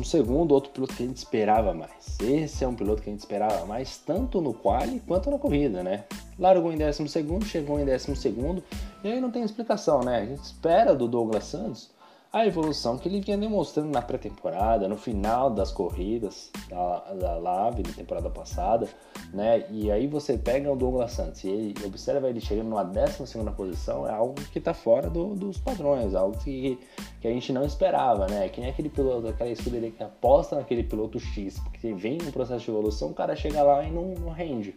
outro 0.48 0.70
piloto 0.70 0.94
que 0.94 1.02
a 1.02 1.06
gente 1.06 1.18
esperava 1.18 1.74
mais. 1.74 2.18
Esse 2.18 2.64
é 2.64 2.68
um 2.68 2.74
piloto 2.74 3.02
que 3.02 3.10
a 3.10 3.12
gente 3.12 3.20
esperava 3.20 3.66
mais, 3.66 3.98
tanto 3.98 4.40
no 4.40 4.54
quali 4.54 5.00
quanto 5.00 5.30
na 5.30 5.38
corrida, 5.38 5.82
né? 5.82 6.04
Largou 6.38 6.72
em 6.72 6.78
12, 6.78 7.06
chegou 7.44 7.78
em 7.78 7.84
12, 7.84 8.64
e 9.04 9.08
aí 9.08 9.20
não 9.20 9.30
tem 9.30 9.42
explicação, 9.42 10.00
né? 10.00 10.20
A 10.20 10.24
gente 10.24 10.42
espera 10.42 10.94
do 10.94 11.06
Douglas 11.06 11.44
Santos 11.44 11.90
a 12.32 12.46
evolução 12.46 12.96
que 12.96 13.06
ele 13.06 13.20
vinha 13.20 13.36
demonstrando 13.36 13.90
na 13.90 14.00
pré-temporada, 14.00 14.88
no 14.88 14.96
final 14.96 15.50
das 15.50 15.70
corridas 15.70 16.50
da, 16.70 17.00
da 17.12 17.36
Lave 17.36 17.82
da 17.82 17.92
temporada 17.92 18.30
passada, 18.30 18.88
né? 19.34 19.66
E 19.68 19.90
aí 19.90 20.06
você 20.06 20.38
pega 20.38 20.72
o 20.72 20.74
Douglas 20.74 21.12
Santos 21.12 21.44
e 21.44 21.48
ele, 21.48 21.74
observa 21.84 22.30
ele 22.30 22.40
chegando 22.40 22.70
numa 22.70 22.84
12 22.84 23.34
posição, 23.54 24.08
é 24.08 24.12
algo 24.12 24.34
que 24.50 24.58
está 24.58 24.72
fora 24.72 25.10
do, 25.10 25.34
dos 25.34 25.58
padrões, 25.58 26.14
algo 26.14 26.38
que, 26.38 26.78
que 27.20 27.28
a 27.28 27.30
gente 27.30 27.52
não 27.52 27.66
esperava, 27.66 28.26
né? 28.26 28.48
Quem 28.48 28.64
é 28.64 28.70
aquele 28.70 28.88
piloto, 28.88 29.28
aquela 29.28 29.50
escuderia 29.50 29.90
que 29.90 30.02
aposta 30.02 30.56
naquele 30.56 30.84
piloto 30.84 31.20
X, 31.20 31.58
porque 31.58 31.92
vem 31.92 32.16
um 32.22 32.30
processo 32.30 32.64
de 32.64 32.70
evolução, 32.70 33.10
o 33.10 33.14
cara 33.14 33.36
chega 33.36 33.62
lá 33.62 33.84
e 33.84 33.90
não, 33.90 34.14
não 34.14 34.30
rende. 34.30 34.74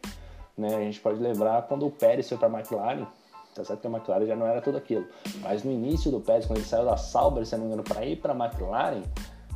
Né? 0.57 0.75
A 0.75 0.79
gente 0.79 0.99
pode 0.99 1.21
lembrar 1.21 1.61
quando 1.63 1.85
o 1.85 1.91
Pérez 1.91 2.27
foi 2.27 2.37
para 2.37 2.47
a 2.49 2.59
McLaren, 2.59 3.07
Tá 3.55 3.63
certo 3.63 3.79
que 3.79 3.87
a 3.87 3.89
McLaren 3.89 4.25
já 4.25 4.35
não 4.35 4.45
era 4.45 4.61
tudo 4.61 4.77
aquilo. 4.77 5.07
Mas 5.41 5.63
no 5.63 5.71
início 5.71 6.11
do 6.11 6.19
Pérez, 6.19 6.45
quando 6.45 6.57
ele 6.57 6.67
saiu 6.67 6.83
da 6.83 6.97
Sauber, 6.97 7.45
se 7.45 7.55
não 7.55 7.61
me 7.61 7.67
engano, 7.67 7.83
para 7.83 8.05
ir 8.05 8.17
para 8.17 8.33
a 8.33 8.35
McLaren, 8.35 9.01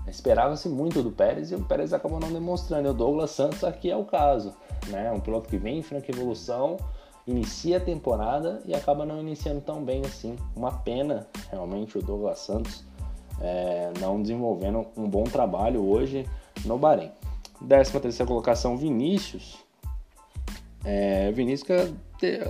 esperava-se 0.08 0.70
muito 0.70 1.04
do 1.04 1.12
Pérez 1.12 1.52
e 1.52 1.56
o 1.56 1.66
Pérez 1.66 1.92
acabou 1.92 2.18
não 2.18 2.32
demonstrando. 2.32 2.88
E 2.88 2.92
o 2.92 2.94
Douglas 2.94 3.32
Santos 3.32 3.62
aqui 3.62 3.92
é 3.92 3.98
o 3.98 4.06
caso. 4.06 4.56
Né? 4.88 5.12
Um 5.12 5.20
piloto 5.20 5.50
que 5.50 5.58
vem 5.58 5.80
em 5.80 5.82
franca 5.84 6.10
evolução, 6.10 6.78
inicia 7.28 7.76
a 7.76 7.82
temporada 7.82 8.62
e 8.66 8.74
acaba 8.74 9.06
não 9.06 9.20
iniciando 9.20 9.60
tão 9.60 9.84
bem 9.84 10.02
assim. 10.06 10.38
Uma 10.56 10.72
pena, 10.72 11.28
realmente, 11.52 11.98
o 11.98 12.02
Douglas 12.02 12.40
Santos 12.40 12.86
é, 13.42 13.92
não 14.00 14.22
desenvolvendo 14.22 14.88
um 14.96 15.10
bom 15.10 15.26
trabalho 15.26 15.86
hoje 15.86 16.26
no 16.64 16.78
Bahrein. 16.78 17.12
13 17.68 18.00
terceira 18.00 18.26
colocação, 18.26 18.78
Vinícius. 18.78 19.58
É, 20.84 21.32
Vinícius 21.32 21.94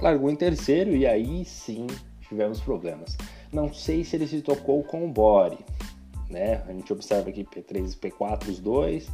largou 0.01 0.29
em 0.29 0.35
terceiro 0.35 0.95
e 0.95 1.05
aí 1.05 1.43
sim 1.45 1.87
tivemos 2.21 2.59
problemas. 2.59 3.17
Não 3.51 3.73
sei 3.73 4.03
se 4.03 4.15
ele 4.15 4.27
se 4.27 4.41
tocou 4.41 4.83
com 4.83 5.05
o 5.05 5.07
Bore, 5.07 5.57
né? 6.29 6.63
A 6.67 6.71
gente 6.71 6.91
observa 6.93 7.29
aqui 7.29 7.43
P3 7.43 7.93
e 7.93 7.95
P4 7.95 8.47
os 8.47 8.59
dois 8.59 9.09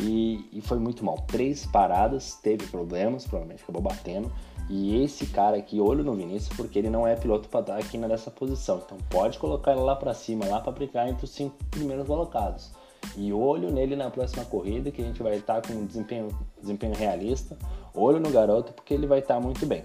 e, 0.00 0.48
e, 0.52 0.60
foi 0.60 0.78
muito 0.78 1.04
mal. 1.04 1.16
Três 1.26 1.66
paradas, 1.66 2.34
teve 2.34 2.66
problemas, 2.66 3.26
provavelmente 3.26 3.62
acabou 3.62 3.82
batendo. 3.82 4.30
E 4.68 5.02
esse 5.02 5.26
cara 5.26 5.56
aqui, 5.56 5.80
olho 5.80 6.02
no 6.02 6.14
Vinícius, 6.14 6.54
porque 6.56 6.78
ele 6.78 6.90
não 6.90 7.06
é 7.06 7.14
piloto 7.14 7.48
para 7.48 7.60
estar 7.60 7.78
aqui 7.78 7.96
nessa 7.96 8.30
posição. 8.30 8.82
Então 8.84 8.98
pode 9.08 9.38
colocar 9.38 9.72
ele 9.72 9.80
lá 9.80 9.94
para 9.94 10.12
cima, 10.12 10.46
lá 10.46 10.60
para 10.60 10.72
brigar 10.72 11.08
entre 11.08 11.24
os 11.24 11.30
cinco 11.30 11.56
primeiros 11.70 12.06
colocados. 12.06 12.72
E 13.16 13.32
olho 13.32 13.70
nele 13.70 13.96
na 13.96 14.10
próxima 14.10 14.44
corrida, 14.44 14.90
que 14.90 15.02
a 15.02 15.04
gente 15.04 15.22
vai 15.22 15.36
estar 15.36 15.62
com 15.62 15.72
um 15.72 15.86
desempenho, 15.86 16.28
desempenho 16.60 16.94
realista. 16.94 17.56
Olho 17.94 18.20
no 18.20 18.30
garoto, 18.30 18.72
porque 18.72 18.94
ele 18.94 19.06
vai 19.06 19.20
estar 19.20 19.40
muito 19.40 19.64
bem. 19.66 19.84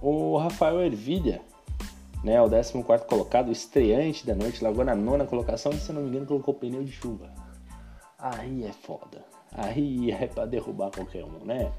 O 0.00 0.36
Rafael 0.36 0.80
Ervilha, 0.80 1.40
né, 2.24 2.40
o 2.40 2.48
14 2.48 3.06
colocado, 3.06 3.50
estreante 3.50 4.26
da 4.26 4.34
noite, 4.34 4.62
largou 4.62 4.84
na 4.84 4.94
nona 4.94 5.26
colocação 5.26 5.72
e, 5.72 5.76
se 5.76 5.92
não 5.92 6.02
me 6.02 6.08
engano, 6.08 6.26
colocou 6.26 6.54
pneu 6.54 6.82
de 6.84 6.92
chuva. 6.92 7.30
Aí 8.18 8.64
é 8.64 8.72
foda. 8.72 9.24
Aí 9.52 10.10
é 10.10 10.26
pra 10.26 10.46
derrubar 10.46 10.90
qualquer 10.90 11.24
um, 11.24 11.44
né? 11.44 11.72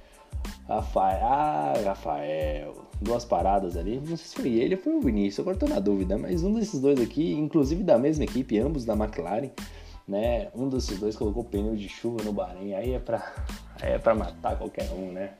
Rafael, 0.67 1.19
ah, 1.23 1.73
Rafael, 1.85 2.73
duas 3.01 3.25
paradas 3.25 3.75
ali. 3.75 3.97
Não 3.97 4.05
sei 4.05 4.17
se 4.17 4.35
foi 4.35 4.53
ele 4.53 4.75
ou 4.75 4.81
foi 4.81 4.93
o 4.93 5.01
Vinícius, 5.01 5.39
agora 5.39 5.57
tô 5.57 5.67
na 5.67 5.79
dúvida, 5.79 6.17
mas 6.17 6.43
um 6.43 6.53
desses 6.53 6.79
dois 6.79 6.99
aqui, 6.99 7.33
inclusive 7.33 7.83
da 7.83 7.97
mesma 7.97 8.23
equipe, 8.23 8.57
ambos 8.59 8.85
da 8.85 8.93
McLaren, 8.93 9.49
né? 10.11 10.49
Um 10.53 10.67
desses 10.67 10.99
dois 10.99 11.15
colocou 11.15 11.45
pneu 11.45 11.73
de 11.73 11.87
chuva 11.87 12.21
no 12.23 12.33
Bahrein, 12.33 12.73
aí 12.73 12.93
é 12.93 12.99
pra, 12.99 13.33
aí 13.81 13.93
é 13.93 13.97
pra 13.97 14.13
matar 14.13 14.57
qualquer 14.57 14.91
um, 14.91 15.09
né? 15.13 15.31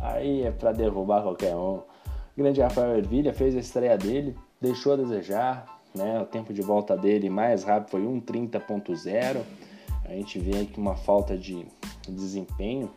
Aí 0.00 0.42
é 0.42 0.50
pra 0.50 0.72
derrubar 0.72 1.22
qualquer 1.22 1.54
um. 1.54 1.76
O 1.76 1.84
grande 2.36 2.60
Rafael 2.60 2.96
Ervilha 2.98 3.32
fez 3.32 3.54
a 3.54 3.60
estreia 3.60 3.96
dele, 3.96 4.36
deixou 4.60 4.94
a 4.94 4.96
desejar, 4.96 5.80
né? 5.94 6.20
O 6.20 6.26
tempo 6.26 6.52
de 6.52 6.60
volta 6.60 6.96
dele 6.96 7.30
mais 7.30 7.62
rápido 7.62 7.90
foi 7.90 8.02
1:30.0. 8.02 9.42
A 10.04 10.08
gente 10.08 10.40
vê 10.40 10.62
aqui 10.62 10.80
uma 10.80 10.96
falta 10.96 11.36
de 11.38 11.64
desempenho 12.08 12.90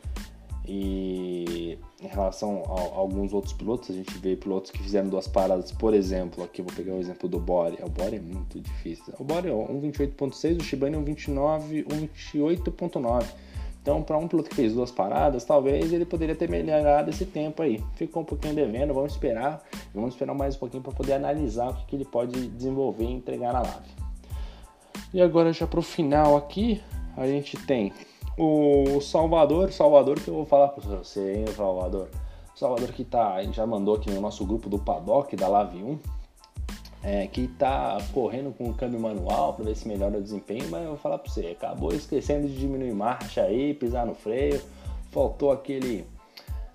e 0.66 1.78
em 2.02 2.08
relação 2.08 2.64
a, 2.68 2.98
alguns 2.98 3.34
outros 3.34 3.54
pilotos, 3.54 3.90
a 3.90 3.94
gente 3.94 4.18
vê 4.18 4.36
pilotos 4.36 4.72
que 4.72 4.82
fizeram 4.82 5.10
duas 5.10 5.28
paradas, 5.28 5.72
por 5.72 5.94
exemplo, 5.94 6.44
aqui 6.44 6.62
eu 6.62 6.66
vou 6.66 6.74
pegar 6.74 6.94
o 6.94 7.00
exemplo 7.00 7.28
do 7.28 7.40
Bore. 7.40 7.78
O 7.84 7.90
Bore 7.90 8.16
é 8.16 8.22
muito 8.22 8.60
difícil. 8.60 9.14
O 9.20 9.24
Bore 9.24 9.50
é 9.50 9.52
1,28,6, 9.52 10.62
o 10.62 10.64
Shibane 10.64 10.96
é 10.96 11.00
1,29, 11.00 11.86
1,28,9. 11.86 13.26
Então, 13.82 14.02
para 14.02 14.18
um 14.18 14.30
piloto 14.30 14.50
que 14.50 14.56
fez 14.56 14.74
duas 14.74 14.92
paradas, 14.92 15.44
talvez 15.44 15.92
ele 15.92 16.06
poderia 16.06 16.34
ter 16.34 16.50
melhorado 16.50 17.10
esse 17.10 17.26
tempo 17.26 17.62
aí. 17.62 17.84
Ficou 17.96 18.24
um 18.24 18.26
pouquinho 18.26 18.56
devendo, 18.56 18.94
vamos 18.94 19.12
esperar. 19.12 19.62
Vamos 19.94 20.14
esperar 20.14 20.34
mais 20.34 20.56
um 20.56 20.60
pouquinho 20.60 20.82
para 20.82 20.94
poder 20.94 21.14
analisar 21.14 21.70
o 21.70 21.74
que, 21.76 21.86
que 21.88 21.96
ele 21.98 22.06
pode 22.06 22.48
desenvolver 22.48 23.04
e 23.04 23.12
entregar 23.12 23.52
na 23.52 23.62
live. 23.62 23.90
E 25.14 25.22
agora, 25.22 25.52
já 25.52 25.68
para 25.68 25.82
o 25.82 25.84
final 25.84 26.38
aqui, 26.38 26.82
a 27.18 27.28
gente 27.28 27.58
tem 27.66 27.92
o 28.38 29.00
Salvador, 29.02 29.72
Salvador 29.72 30.20
que 30.20 30.28
eu 30.28 30.34
vou 30.34 30.46
falar 30.46 30.70
para 30.70 30.84
você, 30.98 31.38
hein, 31.38 31.46
Salvador. 31.56 32.10
Salvador 32.56 32.90
que 32.90 33.04
tá, 33.04 33.34
a 33.34 33.44
gente 33.44 33.56
já 33.56 33.66
mandou 33.66 33.96
aqui 33.96 34.12
no 34.12 34.22
nosso 34.22 34.46
grupo 34.46 34.70
do 34.70 34.78
Paddock 34.78 35.36
da 35.36 35.48
Lave 35.48 35.84
1, 35.84 36.00
é, 37.04 37.28
que 37.28 37.48
tá 37.48 37.98
correndo 38.14 38.56
com 38.56 38.70
o 38.70 38.74
câmbio 38.74 39.00
manual 39.00 39.54
para 39.54 39.66
ver 39.66 39.76
se 39.76 39.88
melhora 39.88 40.18
o 40.18 40.22
desempenho, 40.22 40.70
mas 40.70 40.84
eu 40.84 40.90
vou 40.90 40.98
falar 40.98 41.18
para 41.18 41.32
você, 41.32 41.48
acabou 41.48 41.94
esquecendo 41.94 42.48
de 42.48 42.56
diminuir 42.58 42.94
marcha 42.94 43.42
aí, 43.42 43.74
pisar 43.74 44.06
no 44.06 44.14
freio, 44.14 44.62
faltou 45.12 45.52
aquele 45.52 46.06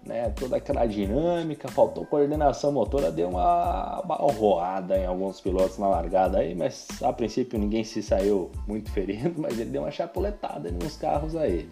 né, 0.07 0.31
toda 0.31 0.57
aquela 0.57 0.87
dinâmica, 0.87 1.69
faltou 1.69 2.07
coordenação 2.07 2.73
motora, 2.73 3.11
deu 3.11 3.29
uma 3.29 4.03
balroada 4.07 4.97
em 4.97 5.05
alguns 5.05 5.41
pilotos 5.41 5.79
na 5.79 5.89
largada 5.89 6.39
aí, 6.39 6.55
mas 6.55 6.87
a 7.03 7.13
princípio 7.13 7.59
ninguém 7.59 7.85
se 7.85 8.03
saiu 8.03 8.51
muito 8.67 8.91
ferido, 8.91 9.35
mas 9.41 9.59
ele 9.59 9.71
deu 9.71 9.83
uma 9.83 9.91
chapuletada 9.91 10.71
nos 10.71 10.97
carros 10.97 11.37
aí. 11.37 11.69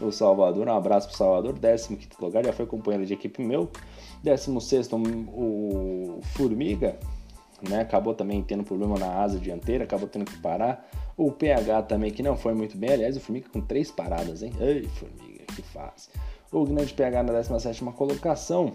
O 0.00 0.10
Salvador, 0.10 0.66
um 0.66 0.76
abraço 0.76 1.08
pro 1.08 1.16
Salvador, 1.16 1.58
15 1.58 1.98
lugar, 2.20 2.44
já 2.44 2.52
foi 2.52 2.66
companheiro 2.66 3.06
de 3.06 3.14
equipe 3.14 3.42
meu. 3.42 3.70
16 4.22 4.90
o 4.92 6.20
Formiga, 6.34 6.98
né, 7.66 7.80
acabou 7.80 8.14
também 8.14 8.42
tendo 8.42 8.62
problema 8.64 8.98
na 8.98 9.22
asa 9.22 9.38
dianteira, 9.38 9.84
acabou 9.84 10.08
tendo 10.08 10.24
que 10.26 10.38
parar. 10.38 10.86
O 11.16 11.30
PH 11.30 11.82
também, 11.82 12.10
que 12.10 12.22
não 12.22 12.36
foi 12.36 12.54
muito 12.54 12.76
bem, 12.76 12.92
aliás, 12.92 13.16
o 13.16 13.20
Formiga 13.20 13.48
com 13.50 13.60
três 13.60 13.90
paradas, 13.90 14.42
hein? 14.42 14.52
Ei, 14.60 14.84
Formiga, 14.84 15.44
que 15.54 15.62
faz. 15.62 16.10
O 16.52 16.64
grande 16.64 16.92
PH 16.92 17.22
na 17.22 17.32
17 17.32 17.84
colocação, 17.96 18.72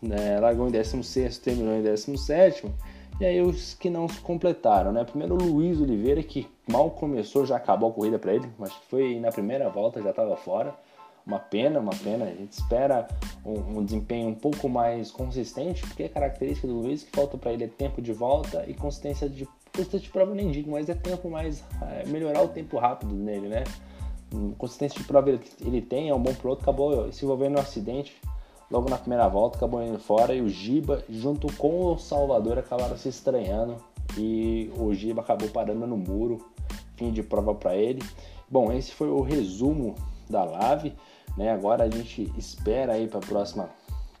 né, 0.00 0.38
largou 0.40 0.66
em 0.66 0.70
16, 0.70 1.38
terminou 1.38 1.74
em 1.74 1.82
17. 1.82 2.66
E 3.20 3.26
aí 3.26 3.42
os 3.42 3.74
que 3.74 3.90
não 3.90 4.08
se 4.08 4.20
completaram, 4.20 4.92
né? 4.92 5.04
Primeiro 5.04 5.34
o 5.34 5.38
Luiz 5.38 5.80
Oliveira, 5.80 6.22
que 6.22 6.46
mal 6.70 6.90
começou, 6.90 7.44
já 7.44 7.56
acabou 7.56 7.90
a 7.90 7.92
corrida 7.92 8.18
para 8.18 8.32
ele, 8.32 8.48
mas 8.56 8.72
foi 8.88 9.18
na 9.18 9.32
primeira 9.32 9.68
volta, 9.68 10.00
já 10.00 10.10
estava 10.10 10.36
fora. 10.36 10.72
Uma 11.26 11.40
pena, 11.40 11.80
uma 11.80 11.92
pena. 11.92 12.26
A 12.26 12.28
gente 12.28 12.52
espera 12.52 13.08
um, 13.44 13.78
um, 13.78 13.84
desempenho 13.84 14.28
um 14.28 14.34
pouco 14.34 14.68
mais 14.68 15.10
consistente, 15.10 15.82
porque 15.82 16.04
a 16.04 16.08
característica 16.08 16.66
do 16.66 16.74
Luiz 16.74 17.02
que 17.02 17.10
falta 17.10 17.36
para 17.36 17.52
ele 17.52 17.64
é 17.64 17.68
tempo 17.68 18.00
de 18.00 18.12
volta 18.12 18.64
e 18.68 18.72
consistência 18.72 19.28
de 19.28 19.46
consistência 19.72 20.06
de 20.06 20.10
prova 20.10 20.34
nem 20.34 20.50
digo, 20.50 20.70
mas 20.70 20.88
é 20.88 20.94
tempo 20.94 21.28
mais 21.28 21.62
é, 21.82 22.06
melhorar 22.06 22.42
o 22.42 22.48
tempo 22.48 22.78
rápido 22.78 23.14
nele, 23.14 23.48
né? 23.48 23.64
Consistência 24.56 25.00
de 25.00 25.06
prova 25.06 25.30
ele, 25.30 25.40
ele 25.60 25.80
tem, 25.80 26.08
é 26.08 26.14
um 26.14 26.20
bom 26.20 26.34
piloto, 26.34 26.62
acabou 26.62 27.12
se 27.12 27.24
envolvendo 27.24 27.54
no 27.54 27.60
acidente 27.60 28.16
logo 28.70 28.88
na 28.88 28.98
primeira 28.98 29.26
volta, 29.28 29.56
acabou 29.56 29.82
indo 29.82 29.98
fora 29.98 30.34
e 30.34 30.42
o 30.42 30.48
Giba, 30.48 31.02
junto 31.08 31.52
com 31.54 31.92
o 31.92 31.98
Salvador, 31.98 32.58
acabaram 32.58 32.96
se 32.96 33.08
estranhando 33.08 33.76
e 34.16 34.70
o 34.76 34.92
Giba 34.94 35.22
acabou 35.22 35.48
parando 35.48 35.86
no 35.86 35.96
muro, 35.96 36.38
fim 36.96 37.10
de 37.10 37.22
prova 37.22 37.54
para 37.54 37.74
ele. 37.74 38.02
Bom, 38.48 38.72
esse 38.72 38.92
foi 38.92 39.08
o 39.08 39.20
resumo 39.20 39.94
da 40.28 40.44
Lave, 40.44 40.94
né? 41.36 41.50
Agora 41.50 41.84
a 41.84 41.90
gente 41.90 42.30
espera 42.36 42.94
aí 42.94 43.06
para 43.06 43.18
a 43.18 43.26
próxima 43.26 43.70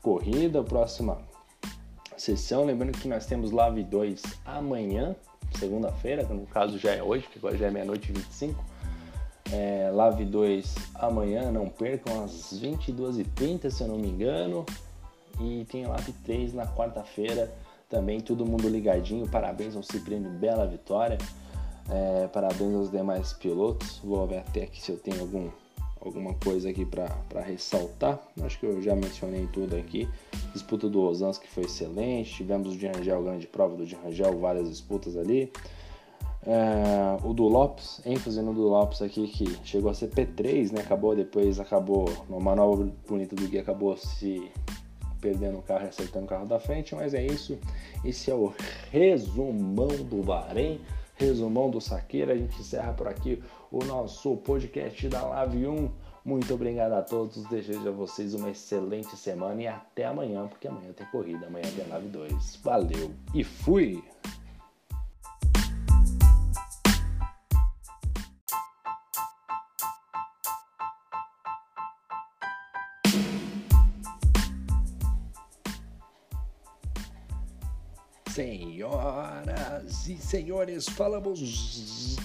corrida, 0.02 0.62
próxima 0.62 1.18
sessão, 2.16 2.64
lembrando 2.64 2.98
que 2.98 3.08
nós 3.08 3.26
temos 3.26 3.50
Lave 3.50 3.82
2 3.84 4.22
amanhã, 4.44 5.14
segunda-feira, 5.58 6.22
no 6.24 6.46
caso 6.46 6.78
já 6.78 6.92
é 6.92 7.02
hoje, 7.02 7.26
que 7.30 7.38
agora 7.38 7.56
já 7.56 7.66
é 7.66 7.70
meia-noite 7.70 8.10
e 8.10 8.14
25 8.14 8.64
é, 9.52 9.90
Live 9.92 10.24
2 10.24 10.74
amanhã, 10.94 11.50
não 11.50 11.68
percam, 11.68 12.24
às 12.24 12.52
22h30, 12.52 13.70
se 13.70 13.82
eu 13.82 13.88
não 13.88 13.98
me 13.98 14.08
engano. 14.08 14.66
E 15.40 15.64
tem 15.70 15.86
Live 15.86 16.12
3 16.24 16.54
na 16.54 16.66
quarta-feira, 16.66 17.52
também 17.88 18.20
todo 18.20 18.44
mundo 18.44 18.68
ligadinho. 18.68 19.28
Parabéns 19.28 19.76
ao 19.76 19.82
Cipriano, 19.82 20.28
bela 20.30 20.66
vitória. 20.66 21.18
É, 21.90 22.28
parabéns 22.28 22.74
aos 22.74 22.90
demais 22.90 23.32
pilotos. 23.32 24.00
Vou 24.04 24.26
ver 24.26 24.38
até 24.38 24.64
aqui 24.64 24.82
se 24.82 24.92
eu 24.92 24.98
tenho 24.98 25.20
algum, 25.20 25.48
alguma 26.00 26.34
coisa 26.34 26.68
aqui 26.68 26.84
para 26.84 27.40
ressaltar. 27.40 28.20
Acho 28.42 28.58
que 28.58 28.66
eu 28.66 28.82
já 28.82 28.94
mencionei 28.94 29.46
tudo 29.52 29.76
aqui. 29.76 30.06
Disputa 30.52 30.88
do 30.88 31.00
Osans 31.00 31.38
que 31.38 31.48
foi 31.48 31.64
excelente. 31.64 32.34
Tivemos 32.34 32.74
o 32.74 32.76
de 32.76 32.86
Rangel, 32.86 33.22
grande 33.22 33.46
prova 33.46 33.76
do 33.76 33.86
de 33.86 33.94
Rangel, 33.94 34.38
várias 34.38 34.68
disputas 34.68 35.16
ali. 35.16 35.50
É, 36.46 37.18
o 37.24 37.34
do 37.34 37.44
Lopes, 37.44 38.00
ênfase 38.06 38.40
no 38.40 38.54
do 38.54 38.62
Lopes 38.68 39.02
aqui, 39.02 39.26
que 39.28 39.58
chegou 39.64 39.90
a 39.90 39.94
ser 39.94 40.08
P3, 40.08 40.72
né? 40.72 40.80
Acabou 40.80 41.14
depois, 41.14 41.58
acabou, 41.58 42.08
uma 42.28 42.40
manobra 42.40 42.88
bonita 43.06 43.34
do 43.34 43.46
Gui 43.48 43.58
acabou 43.58 43.96
se 43.96 44.50
perdendo 45.20 45.58
o 45.58 45.62
carro 45.62 45.84
e 45.84 45.88
acertando 45.88 46.26
o 46.26 46.28
carro 46.28 46.46
da 46.46 46.60
frente, 46.60 46.94
mas 46.94 47.12
é 47.12 47.24
isso. 47.24 47.58
Esse 48.04 48.30
é 48.30 48.34
o 48.34 48.52
resumão 48.90 49.88
do 49.88 50.22
Bahrein, 50.22 50.80
resumão 51.16 51.70
do 51.70 51.80
Saqueira. 51.80 52.32
A 52.32 52.36
gente 52.36 52.60
encerra 52.60 52.92
por 52.92 53.08
aqui 53.08 53.42
o 53.70 53.84
nosso 53.84 54.36
podcast 54.36 55.08
da 55.08 55.22
Live 55.22 55.66
1. 55.66 55.90
Muito 56.24 56.54
obrigado 56.54 56.92
a 56.92 57.02
todos, 57.02 57.44
desejo 57.48 57.88
a 57.88 57.92
vocês 57.92 58.34
uma 58.34 58.50
excelente 58.50 59.16
semana 59.16 59.62
e 59.62 59.66
até 59.66 60.04
amanhã, 60.04 60.46
porque 60.46 60.68
amanhã 60.68 60.92
tem 60.92 61.06
corrida, 61.06 61.46
amanhã 61.46 61.66
tem 61.74 61.86
Live 61.88 62.08
2. 62.08 62.56
Valeu 62.62 63.10
e 63.34 63.42
fui! 63.42 64.02
Senhoras 78.38 80.06
e 80.06 80.16
senhores, 80.16 80.88
falamos 80.88 81.40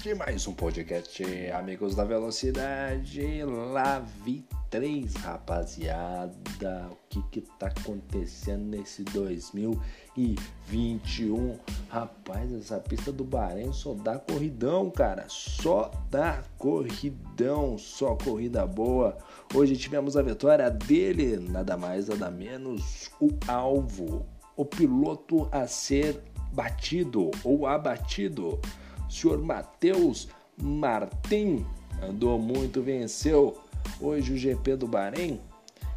de 0.00 0.14
mais 0.14 0.46
um 0.46 0.54
podcast, 0.54 1.24
amigos 1.50 1.96
da 1.96 2.04
velocidade, 2.04 3.42
Lave 3.42 4.46
3, 4.70 5.12
rapaziada. 5.14 6.88
O 6.88 6.96
que 7.08 7.20
que 7.32 7.40
tá 7.58 7.66
acontecendo 7.66 8.64
nesse 8.64 9.02
2021? 9.02 11.58
Rapaz, 11.88 12.52
essa 12.52 12.78
pista 12.78 13.10
do 13.10 13.24
Bahrein 13.24 13.72
só 13.72 13.92
dá 13.92 14.16
corridão, 14.16 14.92
cara. 14.92 15.26
Só 15.28 15.90
dá 16.12 16.44
corridão, 16.56 17.76
só 17.76 18.14
corrida 18.14 18.64
boa. 18.64 19.18
Hoje 19.52 19.76
tivemos 19.76 20.16
a 20.16 20.22
vitória 20.22 20.70
dele, 20.70 21.38
nada 21.38 21.76
mais, 21.76 22.06
nada 22.06 22.30
menos, 22.30 23.10
o 23.20 23.30
alvo 23.48 24.32
o 24.56 24.64
piloto 24.64 25.48
a 25.50 25.66
ser 25.66 26.20
batido 26.52 27.30
ou 27.42 27.66
abatido. 27.66 28.60
O 29.08 29.12
senhor 29.12 29.42
Matheus 29.42 30.28
Martin 30.56 31.66
andou 32.02 32.38
muito, 32.38 32.82
venceu 32.82 33.58
hoje 34.00 34.32
o 34.32 34.36
GP 34.36 34.76
do 34.76 34.86
Bahrein. 34.86 35.40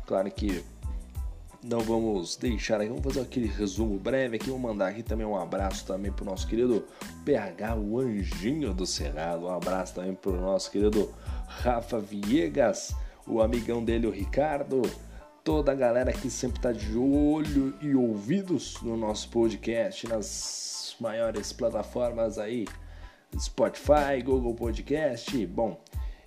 Claro 0.05 0.29
que 0.31 0.63
não 1.63 1.79
vamos 1.79 2.37
deixar 2.37 2.79
aqui, 2.79 2.89
vamos 2.89 3.03
fazer 3.03 3.21
aquele 3.21 3.47
resumo 3.47 3.99
breve 3.99 4.37
aqui, 4.37 4.49
vou 4.49 4.59
mandar 4.59 4.87
aqui 4.87 5.03
também 5.03 5.25
um 5.25 5.35
abraço 5.35 5.85
também 5.85 6.11
para 6.11 6.23
o 6.23 6.25
nosso 6.25 6.47
querido 6.47 6.85
PH, 7.25 7.75
o 7.75 7.99
anjinho 7.99 8.73
do 8.73 8.85
Cerrado, 8.85 9.45
um 9.45 9.53
abraço 9.53 9.95
também 9.95 10.13
para 10.13 10.31
o 10.31 10.39
nosso 10.39 10.71
querido 10.71 11.11
Rafa 11.47 11.99
Viegas, 11.99 12.95
o 13.25 13.41
amigão 13.41 13.83
dele, 13.83 14.07
o 14.07 14.11
Ricardo, 14.11 14.81
toda 15.47 15.71
a 15.71 15.75
galera 15.75 16.11
que 16.11 16.29
sempre 16.29 16.57
está 16.57 16.73
de 16.73 16.97
olho 16.97 17.73
e 17.81 17.95
ouvidos 17.95 18.81
no 18.81 18.97
nosso 18.97 19.29
podcast, 19.29 20.05
nas 20.05 20.93
maiores 20.99 21.53
plataformas 21.53 22.37
aí, 22.37 22.65
Spotify, 23.39 24.21
Google 24.21 24.53
Podcast. 24.53 25.45
Bom, 25.45 25.79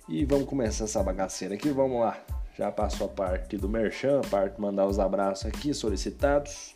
e 0.09 0.25
vamos 0.25 0.47
começar 0.47 0.85
essa 0.85 1.03
bagaceira 1.03 1.53
aqui, 1.53 1.69
vamos 1.69 2.01
lá. 2.01 2.19
Já 2.57 2.71
passou 2.71 3.05
a 3.05 3.09
parte 3.11 3.57
do 3.57 3.69
merchan, 3.69 4.21
a 4.21 4.27
parte 4.27 4.55
de 4.55 4.61
mandar 4.61 4.87
os 4.87 4.97
abraços 4.97 5.45
aqui 5.45 5.71
solicitados, 5.71 6.73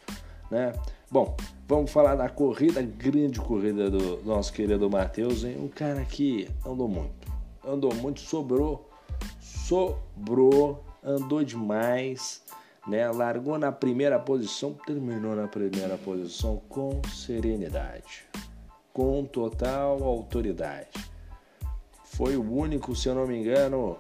né? 0.51 0.71
Bom, 1.10 1.36
vamos 1.67 1.89
falar 1.89 2.13
da 2.13 2.29
corrida, 2.29 2.79
grande 2.79 3.41
corrida 3.41 3.89
do 3.89 4.21
nosso 4.23 4.53
querido 4.53 4.88
Matheus, 4.88 5.43
hein? 5.43 5.58
Um 5.58 5.67
cara 5.67 6.05
que 6.05 6.47
andou 6.63 6.88
muito, 6.88 7.27
andou 7.65 7.91
muito, 7.95 8.19
sobrou, 8.19 8.88
sobrou 9.39 10.86
andou 11.05 11.43
demais, 11.43 12.41
né? 12.87 13.09
Largou 13.11 13.57
na 13.57 13.71
primeira 13.71 14.19
posição, 14.19 14.75
terminou 14.85 15.35
na 15.35 15.47
primeira 15.47 15.97
posição 15.97 16.61
com 16.67 17.01
serenidade, 17.13 18.25
com 18.91 19.23
total 19.23 20.03
autoridade. 20.03 20.89
Foi 22.03 22.35
o 22.35 22.53
único, 22.53 22.95
se 22.95 23.07
eu 23.07 23.15
não 23.15 23.27
me 23.27 23.37
engano, 23.37 23.99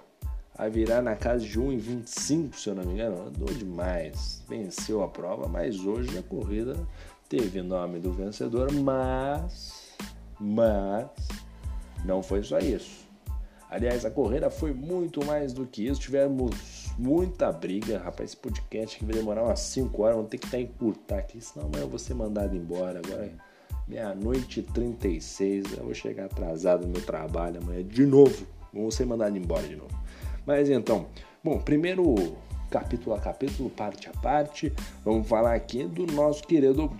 a 0.57 0.67
virar 0.67 1.01
na 1.01 1.15
casa 1.15 1.45
de 1.45 1.59
1,25, 1.59 2.55
se 2.55 2.69
eu 2.69 2.75
não 2.75 2.83
me 2.83 2.93
engano. 2.93 3.27
Andou 3.27 3.53
demais, 3.53 4.41
venceu 4.47 5.03
a 5.03 5.07
prova, 5.07 5.47
mas 5.47 5.79
hoje 5.79 6.17
a 6.17 6.23
corrida 6.23 6.75
teve 7.27 7.61
nome 7.61 7.99
do 7.99 8.13
vencedor, 8.13 8.71
mas, 8.71 9.93
mas 10.39 11.07
não 12.05 12.23
foi 12.23 12.41
só 12.41 12.59
isso. 12.59 13.05
Aliás, 13.69 14.05
a 14.05 14.11
corrida 14.11 14.49
foi 14.49 14.73
muito 14.73 15.25
mais 15.25 15.51
do 15.51 15.65
que 15.65 15.85
isso. 15.85 15.99
Tivemos 15.99 16.74
muita 16.97 17.51
briga. 17.51 17.99
Rapaz, 17.99 18.31
esse 18.31 18.37
podcast 18.37 18.97
que 18.97 19.05
vai 19.05 19.15
demorar 19.15 19.43
umas 19.43 19.59
5 19.59 20.01
horas, 20.01 20.15
vamos 20.15 20.29
ter 20.29 20.37
que 20.37 20.45
estar 20.45 20.59
encurtar 20.59 21.19
aqui, 21.19 21.41
senão 21.41 21.67
amanhã 21.67 21.83
eu 21.83 21.89
vou 21.89 21.99
ser 21.99 22.13
mandado 22.13 22.55
embora. 22.55 23.01
Agora 23.05 23.31
meia-noite 23.87 24.61
e 24.61 24.63
36, 24.63 25.77
eu 25.77 25.83
vou 25.83 25.93
chegar 25.93 26.25
atrasado 26.25 26.85
no 26.85 26.93
meu 26.93 27.01
trabalho 27.01 27.61
amanhã 27.61 27.83
de 27.83 28.05
novo. 28.05 28.45
Vou 28.73 28.91
ser 28.91 29.05
mandado 29.05 29.37
embora 29.37 29.67
de 29.67 29.75
novo. 29.75 29.93
Mas 30.45 30.69
então, 30.69 31.07
bom, 31.43 31.59
primeiro 31.59 32.15
capítulo 32.69 33.15
a 33.15 33.19
capítulo, 33.19 33.69
parte 33.69 34.09
a 34.09 34.13
parte, 34.13 34.73
vamos 35.03 35.27
falar 35.27 35.55
aqui 35.55 35.85
do 35.85 36.05
nosso 36.07 36.43
querido 36.43 36.91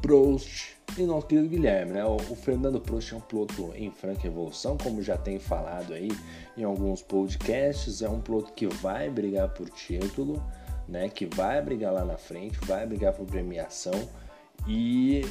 Proust 0.00 0.73
e 0.96 1.02
nosso 1.02 1.26
querido 1.26 1.48
Guilherme, 1.48 1.92
né? 1.92 2.04
O, 2.04 2.16
o 2.16 2.36
Fernando 2.36 2.80
Prost 2.80 3.12
é 3.12 3.16
um 3.16 3.20
piloto 3.20 3.72
em 3.74 3.90
franca 3.90 4.26
evolução, 4.26 4.76
como 4.78 5.02
já 5.02 5.16
tem 5.16 5.38
falado 5.40 5.92
aí 5.92 6.08
em 6.56 6.62
alguns 6.62 7.02
podcasts. 7.02 8.00
É 8.00 8.08
um 8.08 8.20
piloto 8.20 8.52
que 8.52 8.66
vai 8.66 9.10
brigar 9.10 9.48
por 9.48 9.68
título, 9.70 10.40
né? 10.88 11.08
Que 11.08 11.26
vai 11.26 11.60
brigar 11.60 11.92
lá 11.92 12.04
na 12.04 12.16
frente, 12.16 12.58
vai 12.64 12.86
brigar 12.86 13.12
por 13.12 13.26
premiação 13.26 14.08
e 14.68 15.22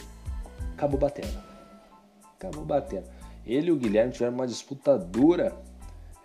acabou 0.73 0.99
batendo. 0.99 1.41
Acabou 2.35 2.65
batendo. 2.65 3.07
Ele 3.45 3.69
e 3.69 3.71
o 3.71 3.77
Guilherme 3.77 4.11
tiveram 4.11 4.33
uma 4.33 4.47
disputa 4.47 4.97
dura. 4.97 5.55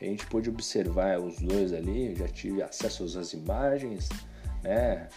A 0.01 0.05
gente 0.05 0.27
pôde 0.27 0.49
observar 0.49 1.21
os 1.21 1.39
dois 1.39 1.73
ali, 1.73 2.15
já 2.15 2.29
tive 2.29 2.63
acesso 2.63 3.05
às 3.05 3.33
imagens, 3.33 4.09
né? 4.63 5.09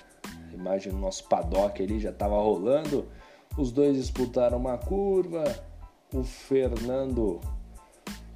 A 0.51 0.53
imagem 0.53 0.91
do 0.91 0.99
nosso 0.99 1.23
paddock 1.27 1.81
ali 1.81 1.99
já 1.99 2.09
estava 2.11 2.35
rolando. 2.35 3.07
Os 3.57 3.71
dois 3.71 3.97
disputaram 3.97 4.57
uma 4.57 4.77
curva. 4.77 5.43
O 6.13 6.23
Fernando 6.23 7.39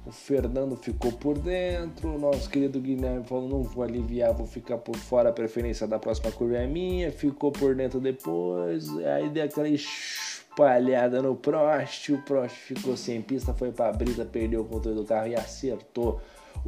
o 0.06 0.12
Fernando 0.12 0.76
ficou 0.76 1.10
por 1.10 1.36
dentro, 1.36 2.14
o 2.14 2.18
nosso 2.18 2.48
querido 2.48 2.78
Guilherme 2.78 3.24
falou: 3.24 3.48
não 3.48 3.62
vou 3.64 3.82
aliviar, 3.82 4.32
vou 4.32 4.46
ficar 4.46 4.78
por 4.78 4.96
fora, 4.96 5.30
a 5.30 5.32
preferência 5.32 5.84
da 5.84 5.98
próxima 5.98 6.30
curva 6.30 6.58
é 6.58 6.66
minha. 6.66 7.10
Ficou 7.10 7.50
por 7.50 7.74
dentro 7.74 7.98
depois, 7.98 8.88
aí 8.98 9.28
deu 9.28 9.44
aquela 9.44 9.68
espalhada 9.68 11.20
no 11.20 11.34
Prost. 11.34 12.12
O 12.12 12.22
Prost 12.22 12.54
ficou 12.54 12.96
sem 12.96 13.20
pista, 13.20 13.52
foi 13.52 13.72
para 13.72 13.88
a 13.88 13.92
brisa, 13.92 14.24
perdeu 14.24 14.60
o 14.60 14.64
controle 14.64 14.96
do 14.96 15.04
carro 15.04 15.26
e 15.26 15.34
acertou 15.34 16.20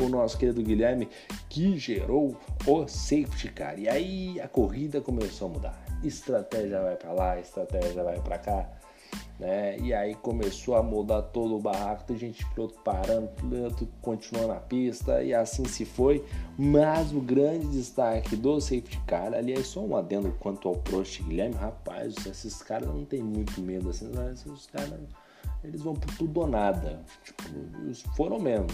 o 0.05 0.09
nosso 0.09 0.39
querido 0.39 0.63
Guilherme, 0.63 1.09
que 1.49 1.79
gerou 1.79 2.37
o 2.67 2.87
safety 2.87 3.49
car. 3.49 3.79
E 3.79 3.89
aí 3.89 4.41
a 4.41 4.49
corrida 4.49 5.01
começou 5.01 5.49
a 5.49 5.51
mudar. 5.53 5.85
Estratégia 6.03 6.83
vai 6.83 6.97
para 6.97 7.13
lá, 7.13 7.41
estratégia 7.41 8.03
vai 8.05 8.21
para 8.21 8.39
cá 8.39 8.79
né? 9.39 9.79
E 9.79 9.95
aí 9.95 10.15
começou 10.17 10.75
a 10.75 10.83
mudar 10.83 11.23
todo 11.23 11.57
o 11.57 11.61
barraco, 11.61 12.05
tem 12.05 12.17
gente 12.17 12.45
piloto 12.51 12.79
parando, 12.85 13.29
piloto 13.29 13.89
continuando 14.03 14.49
na 14.49 14.61
pista 14.61 15.23
e 15.23 15.33
assim 15.33 15.65
se 15.65 15.85
foi. 15.85 16.25
Mas 16.59 17.13
o 17.13 17.21
grande 17.21 17.67
destaque 17.69 18.35
do 18.35 18.61
safety 18.61 19.01
car, 19.07 19.33
aliás, 19.33 19.69
só 19.69 19.81
um 19.81 19.97
adendo 19.97 20.35
quanto 20.41 20.69
ao 20.69 20.77
Prost 20.77 21.23
Guilherme, 21.23 21.55
rapaz, 21.55 22.15
esses 22.27 22.63
caras 22.63 22.89
não 22.89 23.05
tem 23.05 23.23
muito 23.23 23.61
medo 23.61 23.91
assim, 23.91 24.11
esses 24.33 24.67
caras 24.67 24.99
eles 25.65 25.83
vão 25.83 25.95
por 25.95 26.15
tudo 26.17 26.41
ou 26.41 26.47
nada, 26.47 27.01
tipo, 27.25 27.43
foram 28.17 28.39
mesmo. 28.39 28.69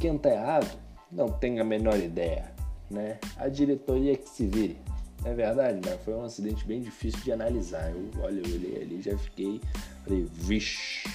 Quem 0.00 0.16
tá 0.16 0.30
errado 0.30 0.66
não 1.12 1.28
tem 1.28 1.60
a 1.60 1.64
menor 1.64 1.98
ideia, 1.98 2.50
né? 2.90 3.18
A 3.36 3.48
diretoria 3.48 4.16
que 4.16 4.26
se 4.26 4.46
vire. 4.46 4.78
É 5.26 5.34
verdade, 5.34 5.78
mas 5.84 6.00
foi 6.02 6.14
um 6.14 6.24
acidente 6.24 6.66
bem 6.66 6.80
difícil 6.80 7.20
de 7.20 7.30
analisar. 7.30 7.90
Eu, 7.90 8.08
olha, 8.22 8.40
eu 8.40 8.54
olhei 8.54 8.82
ali 8.82 9.02
já 9.02 9.16
fiquei. 9.18 9.60
Falei, 10.02 10.26
vixe, 10.32 11.06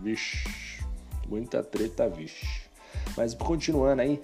vixe, 0.00 0.84
muita 1.28 1.62
treta, 1.62 2.08
vixe. 2.08 2.62
Mas 3.16 3.32
continuando 3.32 4.02
aí, 4.02 4.20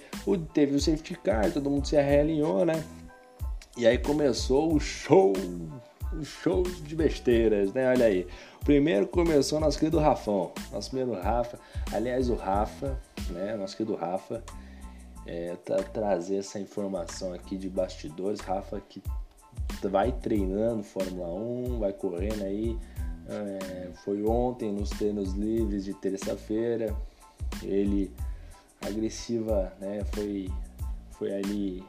teve 0.52 0.74
o 0.74 0.80
safety 0.80 1.14
car, 1.14 1.52
todo 1.52 1.70
mundo 1.70 1.86
se 1.86 1.94
realinhou, 1.94 2.64
né? 2.64 2.82
E 3.76 3.86
aí 3.86 3.98
começou 3.98 4.74
o 4.74 4.80
show, 4.80 5.32
o 6.12 6.24
show 6.24 6.64
de 6.64 6.96
besteiras, 6.96 7.72
né? 7.72 7.88
Olha 7.88 8.06
aí. 8.06 8.26
Primeiro 8.66 9.06
começou 9.06 9.60
nosso 9.60 9.78
querido 9.78 10.00
Rafão, 10.00 10.50
nosso 10.72 10.90
primeiro 10.90 11.22
Rafa. 11.22 11.56
Aliás, 11.92 12.28
o 12.28 12.34
Rafa, 12.34 12.98
né? 13.30 13.54
Nosso 13.54 13.76
querido 13.76 13.94
Rafa 13.94 14.42
é, 15.24 15.54
tra 15.64 15.84
trazer 15.84 16.38
essa 16.38 16.58
informação 16.58 17.32
aqui 17.32 17.56
de 17.56 17.68
bastidores. 17.68 18.40
Rafa 18.40 18.80
que 18.80 19.00
vai 19.88 20.10
treinando 20.10 20.82
Fórmula 20.82 21.32
1, 21.32 21.78
vai 21.78 21.92
correndo 21.92 22.42
aí. 22.42 22.76
É, 23.28 23.90
foi 24.04 24.24
ontem 24.24 24.72
nos 24.72 24.90
treinos 24.90 25.32
livres 25.34 25.84
de 25.84 25.94
terça-feira. 25.94 26.92
Ele 27.62 28.10
agressiva, 28.84 29.72
né? 29.80 30.04
Foi, 30.12 30.50
foi 31.12 31.32
ali 31.32 31.84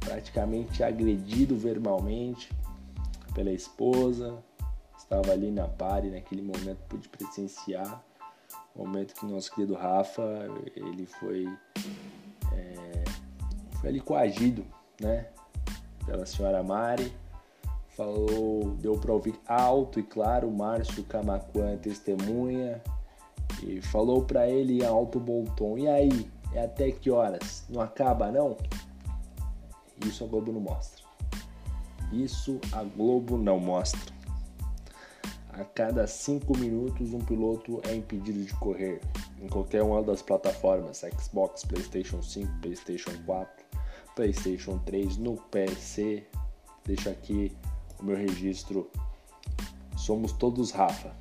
praticamente 0.00 0.82
agredido 0.82 1.56
verbalmente 1.56 2.50
pela 3.32 3.52
esposa. 3.52 4.42
Estava 5.14 5.32
ali 5.32 5.52
na 5.52 5.68
pare 5.68 6.10
naquele 6.10 6.42
momento 6.42 6.78
pude 6.88 7.08
presenciar 7.08 8.02
o 8.74 8.84
momento 8.84 9.14
que 9.14 9.24
nosso 9.24 9.54
querido 9.54 9.74
Rafa 9.74 10.22
ele 10.74 11.06
foi 11.06 11.46
foi 13.80 13.90
ali 13.90 14.00
coagido, 14.00 14.64
né? 15.00 15.26
Pela 16.04 16.26
senhora 16.26 16.62
Mari. 16.62 17.14
Falou, 17.90 18.74
deu 18.80 18.98
para 18.98 19.12
ouvir 19.12 19.38
alto 19.46 20.00
e 20.00 20.02
claro, 20.02 20.50
Márcio 20.50 21.04
Camacuã 21.04 21.76
testemunha. 21.76 22.82
E 23.62 23.80
falou 23.82 24.24
para 24.24 24.48
ele 24.48 24.82
em 24.82 24.84
alto 24.84 25.20
bom 25.20 25.44
tom. 25.44 25.78
E 25.78 25.86
aí, 25.86 26.28
é 26.52 26.64
até 26.64 26.90
que 26.90 27.08
horas? 27.08 27.64
Não 27.68 27.80
acaba 27.80 28.32
não? 28.32 28.56
Isso 30.04 30.24
a 30.24 30.26
Globo 30.26 30.50
não 30.50 30.60
mostra. 30.60 31.04
Isso 32.10 32.58
a 32.72 32.82
Globo 32.82 33.36
não 33.36 33.60
mostra. 33.60 34.13
A 35.56 35.64
cada 35.64 36.04
cinco 36.08 36.58
minutos 36.58 37.14
um 37.14 37.20
piloto 37.20 37.80
é 37.84 37.94
impedido 37.94 38.42
de 38.42 38.52
correr 38.54 39.00
em 39.40 39.46
qualquer 39.46 39.84
uma 39.84 40.02
das 40.02 40.20
plataformas, 40.20 41.04
Xbox, 41.16 41.64
PlayStation 41.64 42.20
5, 42.20 42.60
PlayStation 42.60 43.12
4, 43.24 43.64
PlayStation 44.16 44.78
3 44.78 45.16
no 45.18 45.36
PC. 45.36 46.24
Deixa 46.84 47.10
aqui 47.10 47.56
o 48.00 48.04
meu 48.04 48.16
registro. 48.16 48.90
Somos 49.96 50.32
todos 50.32 50.72
Rafa. 50.72 51.14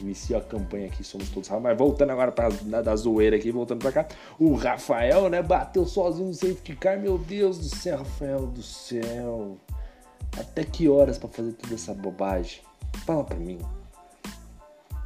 Inicio 0.00 0.36
a 0.36 0.42
campanha 0.42 0.88
aqui, 0.88 1.02
somos 1.02 1.30
todos 1.30 1.48
Rafa. 1.48 1.62
Mas 1.62 1.78
voltando 1.78 2.10
agora 2.10 2.30
para 2.30 2.50
da, 2.50 2.82
da 2.82 2.94
zoeira 2.94 3.36
aqui, 3.36 3.50
voltando 3.50 3.80
para 3.80 4.04
cá. 4.04 4.08
O 4.38 4.54
Rafael, 4.54 5.30
né, 5.30 5.40
bateu 5.40 5.86
sozinho 5.86 6.26
no 6.28 6.34
safety 6.34 6.76
car. 6.76 7.00
Meu 7.00 7.16
Deus 7.16 7.58
do 7.58 7.74
céu, 7.74 7.96
Rafael 8.00 8.46
do 8.48 8.62
céu. 8.62 9.56
Até 10.38 10.62
que 10.62 10.90
horas 10.90 11.16
para 11.16 11.30
fazer 11.30 11.52
toda 11.54 11.74
essa 11.74 11.94
bobagem? 11.94 12.60
Fala 13.04 13.24
para 13.24 13.36
mim. 13.36 13.58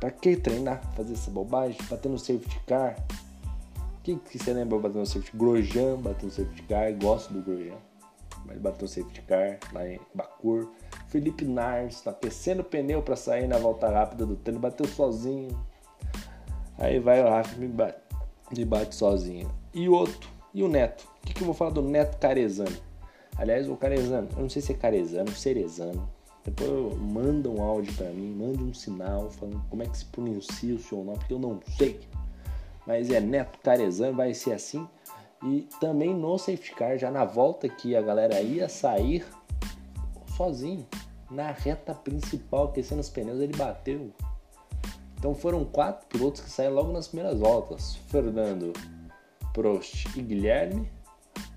Pra 0.00 0.10
que 0.10 0.36
treinar, 0.36 0.80
fazer 0.94 1.14
essa 1.14 1.30
bobagem? 1.30 1.76
Bater 1.88 2.08
no 2.08 2.18
safety 2.18 2.60
car? 2.66 2.96
Quem 4.04 4.16
que 4.16 4.38
você 4.38 4.52
lembra 4.52 4.78
batendo 4.78 5.00
no 5.00 5.06
safety? 5.06 5.36
Grosjean 5.36 5.96
bateu 5.96 6.26
no 6.26 6.32
safety 6.32 6.62
car, 6.62 6.94
gosto 6.94 7.32
do 7.32 7.42
Grosjean. 7.42 7.76
Mas 8.46 8.58
bateu 8.58 8.82
no 8.82 8.88
safety 8.88 9.22
car 9.22 9.58
lá 9.72 9.88
em 9.88 10.00
Bacur. 10.14 10.68
Felipe 11.08 11.44
Nars 11.44 12.00
tá 12.00 12.10
aquecendo 12.12 12.62
o 12.62 12.64
pneu 12.64 13.02
para 13.02 13.16
sair 13.16 13.48
na 13.48 13.58
volta 13.58 13.88
rápida 13.88 14.24
do 14.24 14.36
treino, 14.36 14.60
bateu 14.60 14.86
sozinho. 14.86 15.50
Aí 16.78 17.00
vai 17.00 17.20
o 17.22 17.28
Rafa 17.28 17.56
me 17.56 17.66
bate, 17.66 17.98
me 18.56 18.64
bate 18.64 18.94
sozinho. 18.94 19.50
E 19.74 19.88
o 19.88 19.92
outro, 19.92 20.30
e 20.54 20.62
o 20.62 20.68
Neto? 20.68 21.08
O 21.22 21.26
que, 21.26 21.34
que 21.34 21.42
eu 21.42 21.46
vou 21.46 21.54
falar 21.54 21.72
do 21.72 21.82
Neto 21.82 22.18
Carezano? 22.18 22.76
Aliás, 23.36 23.68
o 23.68 23.76
Carezano, 23.76 24.28
eu 24.36 24.42
não 24.42 24.48
sei 24.48 24.62
se 24.62 24.72
é 24.72 24.74
Carezano, 24.74 25.30
Cerezano. 25.32 26.08
Depois 26.50 26.96
manda 26.98 27.48
um 27.50 27.62
áudio 27.62 27.92
para 27.94 28.10
mim, 28.10 28.34
manda 28.34 28.62
um 28.62 28.72
sinal 28.72 29.30
falando 29.30 29.62
como 29.68 29.82
é 29.82 29.86
que 29.86 29.98
se 29.98 30.04
pronuncia 30.06 30.74
o 30.74 30.78
seu 30.78 31.04
nome, 31.04 31.18
porque 31.18 31.34
eu 31.34 31.38
não 31.38 31.60
sei 31.76 32.00
mas 32.88 33.10
é 33.10 33.20
Neto 33.20 33.58
Carezan, 33.58 34.12
vai 34.12 34.32
ser 34.32 34.54
assim. 34.54 34.88
E 35.44 35.68
também 35.78 36.14
no 36.14 36.38
safety 36.38 36.74
car, 36.74 36.96
já 36.96 37.10
na 37.10 37.22
volta 37.22 37.68
que 37.68 37.94
a 37.94 38.00
galera 38.00 38.40
ia 38.40 38.66
sair 38.66 39.26
sozinho, 40.34 40.86
na 41.30 41.50
reta 41.50 41.94
principal, 41.94 42.68
aquecendo 42.68 43.02
os 43.02 43.10
pneus, 43.10 43.40
ele 43.40 43.54
bateu. 43.54 44.10
Então 45.18 45.34
foram 45.34 45.66
quatro 45.66 46.06
pilotos 46.06 46.40
que 46.40 46.48
saíram 46.48 46.76
logo 46.76 46.90
nas 46.90 47.08
primeiras 47.08 47.38
voltas: 47.38 47.96
Fernando, 48.08 48.72
Prost 49.52 50.06
e 50.16 50.22
Guilherme, 50.22 50.90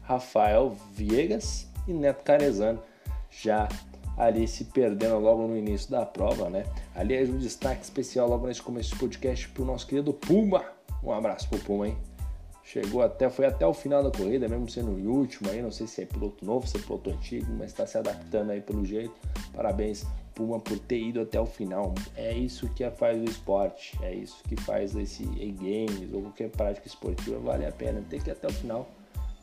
Rafael 0.01 0.75
Viegas 0.91 1.65
e 1.88 1.93
Neto 1.93 2.25
Carezano, 2.25 2.84
já 3.30 3.69
ali 4.17 4.47
se 4.47 4.65
perdendo 4.65 5.19
logo 5.19 5.47
no 5.47 5.58
início 5.58 5.89
da 5.89 6.06
prova, 6.06 6.50
né? 6.50 6.65
Aliás, 6.95 7.30
um 7.30 7.38
destaque 7.38 7.84
especial 7.84 8.28
logo 8.28 8.47
nesse 8.47 8.62
começo 8.62 8.91
do 8.91 9.00
podcast 9.00 9.50
para 9.50 9.63
o 9.63 9.65
nosso 9.65 9.88
querido 9.88 10.13
Puma, 10.13 10.63
um 11.04 11.12
abraço 11.12 11.50
pro 11.50 11.60
Puma, 11.60 11.88
hein? 11.88 11.97
Chegou 12.63 13.02
até, 13.02 13.30
foi 13.30 13.45
até 13.45 13.65
o 13.65 13.74
final 13.74 14.04
da 14.04 14.12
corrida, 14.12 14.47
mesmo 14.47 14.69
sendo 14.69 14.91
o 14.91 15.13
último 15.13 15.50
aí, 15.50 15.62
não 15.62 15.71
sei 15.71 15.88
se 15.88 16.04
é 16.04 16.06
piloto 16.06 16.45
novo, 16.45 16.67
se 16.67 16.78
é 16.78 16.80
piloto 16.80 17.10
antigo, 17.10 17.52
mas 17.58 17.71
está 17.71 17.86
se 17.86 17.97
adaptando 17.97 18.52
aí 18.52 18.62
pelo 18.62 18.86
jeito. 18.86 19.13
Parabéns, 19.54 20.06
Puma, 20.36 20.60
por 20.60 20.80
ter 20.80 21.00
ido 21.00 21.19
até 21.19 21.39
o 21.39 21.45
final. 21.45 21.93
É 22.15 22.32
isso 22.32 22.69
que 22.69 22.89
faz 22.91 23.19
o 23.19 23.26
esporte, 23.26 23.97
é 24.02 24.13
isso 24.13 24.41
que 24.47 24.56
faz 24.56 24.95
esse 24.95 25.24
e-games 25.24 26.13
ou 26.13 26.21
qualquer 26.21 26.50
prática 26.50 26.88
esportiva, 26.88 27.39
vale 27.39 27.65
a 27.65 27.71
pena 27.71 28.02
ter 28.10 28.21
que 28.21 28.30
ir 28.30 28.34
até 28.34 28.47
o 28.47 28.54
final, 28.54 28.88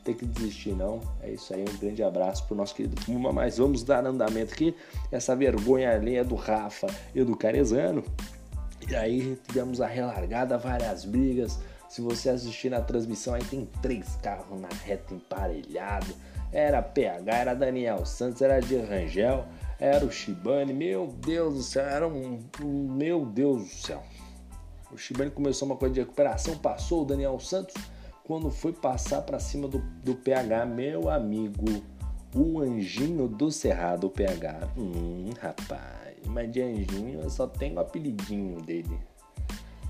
ter 0.05 0.15
que 0.15 0.25
desistir 0.25 0.75
não. 0.75 1.01
É 1.23 1.31
isso 1.31 1.53
aí, 1.55 1.63
um 1.63 1.79
grande 1.79 2.03
abraço 2.03 2.47
pro 2.47 2.57
nosso 2.57 2.75
querido 2.75 2.97
Puma, 3.05 3.33
mas 3.33 3.59
vamos 3.59 3.83
dar 3.83 4.07
andamento 4.07 4.55
aqui. 4.55 4.75
Essa 5.11 5.35
vergonha 5.35 5.93
alheia 5.93 6.25
do 6.25 6.35
Rafa 6.35 6.87
e 7.15 7.23
do 7.23 7.37
Carezano 7.37 8.05
e 8.89 8.97
aí 8.97 9.39
tivemos 9.47 9.81
a 9.83 9.87
relargada, 9.87 10.57
várias 10.57 11.05
brigas. 11.05 11.59
Se 11.89 12.01
você 12.01 12.31
assistir 12.31 12.71
na 12.71 12.81
transmissão, 12.81 13.35
aí 13.35 13.45
tem 13.45 13.69
três 13.83 14.17
carros 14.23 14.59
na 14.59 14.69
reta 14.85 15.15
emparelhado. 15.15 16.15
Era 16.51 16.81
PH, 16.81 17.37
era 17.37 17.55
Daniel 17.55 18.07
Santos, 18.07 18.41
era 18.41 18.61
de 18.61 18.77
Rangel, 18.77 19.45
era 19.79 20.05
o 20.05 20.11
Shibane. 20.11 20.73
Meu 20.73 21.07
Deus 21.07 21.55
do 21.55 21.63
céu, 21.63 21.85
era 21.85 22.09
um. 22.09 22.41
Meu 22.63 23.27
Deus 23.27 23.65
do 23.65 23.75
céu. 23.75 24.03
O 24.91 24.97
Shibane 24.97 25.31
começou 25.31 25.67
uma 25.67 25.77
coisa 25.77 25.95
de 25.95 26.01
recuperação, 26.01 26.57
passou 26.57 27.03
o 27.03 27.05
Daniel 27.05 27.39
Santos. 27.39 27.75
Quando 28.29 28.51
foi 28.51 28.75
passar 28.75 29.23
para 29.23 29.41
cima 29.41 29.67
do, 29.67 29.79
do 30.05 30.15
PH, 30.15 30.67
meu 30.67 31.09
amigo, 31.09 31.65
o 32.37 32.61
Anjinho 32.61 33.27
do 33.27 33.51
Cerrado, 33.51 34.07
o 34.07 34.11
PH. 34.11 34.69
Hum, 34.77 35.31
rapaz, 35.41 36.15
mas 36.27 36.53
de 36.53 36.61
Anjinho 36.61 37.23
eu 37.23 37.31
só 37.31 37.47
tenho 37.47 37.77
o 37.77 37.81
apelidinho 37.81 38.61
dele. 38.61 39.01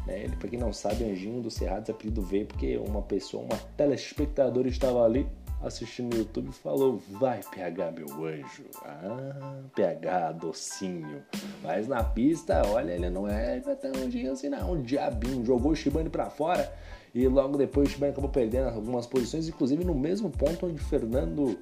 Né? 0.07 0.23
Ele, 0.23 0.37
pra 0.37 0.49
quem 0.49 0.57
não 0.57 0.73
sabe, 0.73 1.03
Anjinho 1.03 1.43
do 1.43 1.51
Cerrado, 1.51 1.83
esse 1.83 1.91
apelido 1.91 2.23
veio 2.23 2.47
porque 2.47 2.79
uma 2.79 3.03
pessoa, 3.03 3.43
uma 3.43 3.59
telespectadora 3.77 4.69
estava 4.69 5.05
ali 5.05 5.27
assistindo 5.63 6.15
no 6.15 6.21
YouTube 6.21 6.53
falou: 6.53 7.01
Vai, 7.11 7.41
PH, 7.55 7.91
meu 7.93 8.25
anjo. 8.25 8.65
Ah, 8.85 9.61
PH, 9.75 10.33
docinho. 10.33 11.23
Mas 11.63 11.89
na 11.89 12.03
pista, 12.03 12.63
olha, 12.67 12.93
ele 12.93 13.11
não 13.11 13.29
é, 13.29 13.61
tão 13.61 13.93
anjinho 13.93 14.33
assim, 14.33 14.49
não. 14.49 14.73
Um 14.73 14.83
diabinho. 14.83 15.45
Jogou 15.45 15.73
o 15.73 15.77
Shibane 15.77 16.09
pra 16.09 16.31
fora 16.31 16.73
e 17.15 17.27
logo 17.27 17.57
depois 17.57 17.89
o 17.89 17.93
Shibane 17.93 18.13
acabou 18.13 18.31
perdendo 18.31 18.69
algumas 18.69 19.07
posições, 19.07 19.49
inclusive 19.49 19.85
no 19.85 19.95
mesmo 19.95 20.31
ponto 20.31 20.67
onde 20.67 20.81
Fernando. 20.81 21.59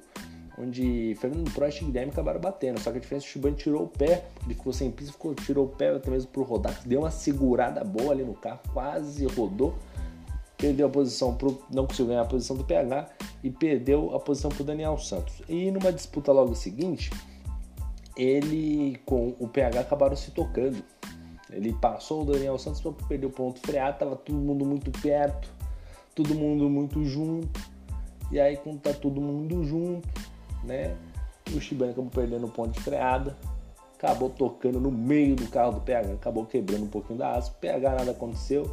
Onde 0.59 1.15
Fernando 1.21 1.53
Prost 1.53 1.83
e 1.83 1.85
Guilherme 1.85 2.11
acabaram 2.11 2.39
batendo. 2.39 2.79
Só 2.79 2.89
que 2.89 2.97
a 2.97 2.99
diferença 2.99 3.25
é 3.25 3.27
que 3.27 3.29
o 3.29 3.33
Shibane 3.33 3.55
tirou 3.55 3.83
o 3.83 3.87
pé, 3.87 4.25
ele 4.43 4.55
ficou 4.55 4.73
sem 4.73 4.89
pista, 4.89 5.13
ficou, 5.13 5.35
tirou 5.35 5.65
o 5.67 5.69
pé 5.69 5.89
até 5.89 6.09
mesmo 6.09 6.31
pro 6.31 6.41
rodar, 6.41 6.81
deu 6.83 7.01
uma 7.01 7.11
segurada 7.11 7.83
boa 7.83 8.11
ali 8.11 8.23
no 8.23 8.33
carro, 8.33 8.59
quase 8.73 9.23
rodou 9.27 9.75
perdeu 10.57 10.87
a 10.87 10.89
posição 10.89 11.35
pro, 11.35 11.61
não 11.71 11.85
conseguiu 11.85 12.07
ganhar 12.07 12.21
a 12.21 12.25
posição 12.25 12.57
do 12.57 12.63
PH 12.63 13.09
e 13.43 13.51
perdeu 13.51 14.15
a 14.15 14.19
posição 14.19 14.49
para 14.49 14.63
o 14.63 14.65
Daniel 14.65 14.97
Santos. 14.97 15.41
E 15.47 15.69
numa 15.71 15.91
disputa 15.91 16.31
logo 16.31 16.55
seguinte, 16.55 17.11
ele 18.15 18.99
com 19.05 19.35
o 19.39 19.47
PH 19.47 19.81
acabaram 19.81 20.15
se 20.15 20.31
tocando. 20.31 20.83
Ele 21.51 21.71
passou 21.73 22.23
o 22.23 22.25
Daniel 22.25 22.57
Santos 22.57 22.81
para 22.81 22.91
perder 23.07 23.27
o 23.27 23.29
ponto 23.29 23.59
freado, 23.59 23.99
tava 23.99 24.15
todo 24.15 24.35
mundo 24.35 24.65
muito 24.65 24.91
perto, 24.99 25.49
todo 26.13 26.33
mundo 26.33 26.69
muito 26.69 27.03
junto. 27.05 27.61
E 28.31 28.39
aí 28.39 28.57
quando 28.57 28.79
tá 28.79 28.93
todo 28.93 29.21
mundo 29.21 29.63
junto, 29.63 30.09
né? 30.63 30.97
O 31.55 31.61
Shibane 31.61 31.91
acabou 31.91 32.11
perdendo 32.11 32.47
o 32.47 32.49
ponto 32.49 32.71
de 32.71 32.81
freada, 32.81 33.37
acabou 33.95 34.29
tocando 34.29 34.81
no 34.81 34.91
meio 34.91 35.33
do 35.35 35.47
carro 35.47 35.73
do 35.73 35.81
PH, 35.81 36.13
acabou 36.13 36.45
quebrando 36.45 36.83
um 36.83 36.89
pouquinho 36.89 37.19
da 37.19 37.31
asa. 37.31 37.51
O 37.51 37.53
PH 37.53 37.89
nada 37.91 38.11
aconteceu 38.11 38.69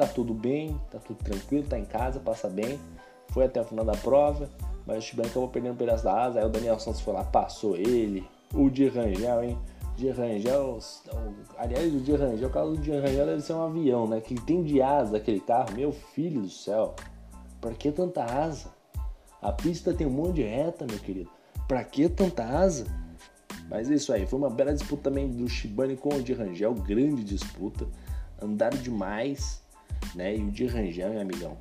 tá 0.00 0.06
tudo 0.06 0.32
bem, 0.32 0.80
tá 0.90 0.98
tudo 0.98 1.22
tranquilo, 1.22 1.66
tá 1.68 1.78
em 1.78 1.84
casa, 1.84 2.18
passa 2.18 2.48
bem. 2.48 2.80
Foi 3.28 3.44
até 3.44 3.60
o 3.60 3.64
final 3.64 3.84
da 3.84 3.92
prova, 3.92 4.48
mas 4.86 4.98
o 4.98 5.02
Shibane 5.02 5.28
acabou 5.28 5.48
perdendo 5.48 5.74
um 5.74 5.76
pedaço 5.76 6.04
da 6.04 6.24
asa. 6.24 6.40
Aí 6.40 6.46
o 6.46 6.48
Daniel 6.48 6.78
Santos 6.80 7.02
foi 7.02 7.12
lá, 7.12 7.22
passou 7.22 7.76
ele. 7.76 8.26
O 8.54 8.70
de 8.70 8.88
Rangel, 8.88 9.44
hein? 9.44 9.58
De 9.96 10.08
Rangel, 10.08 10.78
aliás, 11.58 11.94
o 11.94 12.00
de 12.00 12.16
Rangel, 12.16 12.48
o 12.48 12.50
carro 12.50 12.70
do 12.70 12.78
de 12.78 12.90
Rangel 12.90 13.26
deve 13.26 13.42
ser 13.42 13.52
um 13.52 13.62
avião, 13.62 14.08
né? 14.08 14.20
Que 14.20 14.34
tem 14.34 14.62
de 14.62 14.80
asa 14.80 15.18
aquele 15.18 15.40
carro, 15.40 15.74
meu 15.74 15.92
filho 15.92 16.40
do 16.40 16.48
céu. 16.48 16.94
Pra 17.60 17.72
que 17.72 17.92
tanta 17.92 18.24
asa? 18.24 18.70
A 19.42 19.52
pista 19.52 19.92
tem 19.92 20.06
um 20.06 20.10
monte 20.10 20.36
de 20.36 20.42
reta, 20.42 20.86
meu 20.88 20.98
querido. 20.98 21.30
Pra 21.68 21.84
que 21.84 22.08
tanta 22.08 22.42
asa? 22.42 22.86
Mas 23.68 23.90
é 23.90 23.94
isso 23.94 24.12
aí, 24.12 24.26
foi 24.26 24.38
uma 24.38 24.50
bela 24.50 24.72
disputa 24.72 25.04
também 25.04 25.28
do 25.28 25.46
Shibane 25.46 25.96
com 25.96 26.08
o 26.08 26.22
de 26.22 26.32
Rangel, 26.32 26.74
grande 26.74 27.22
disputa. 27.22 27.86
Andaram 28.42 28.78
demais, 28.78 29.59
né? 30.14 30.36
E 30.36 30.42
o 30.42 30.50
de 30.50 30.66
Rangel, 30.66 31.10
meu 31.10 31.20
amigão, 31.20 31.56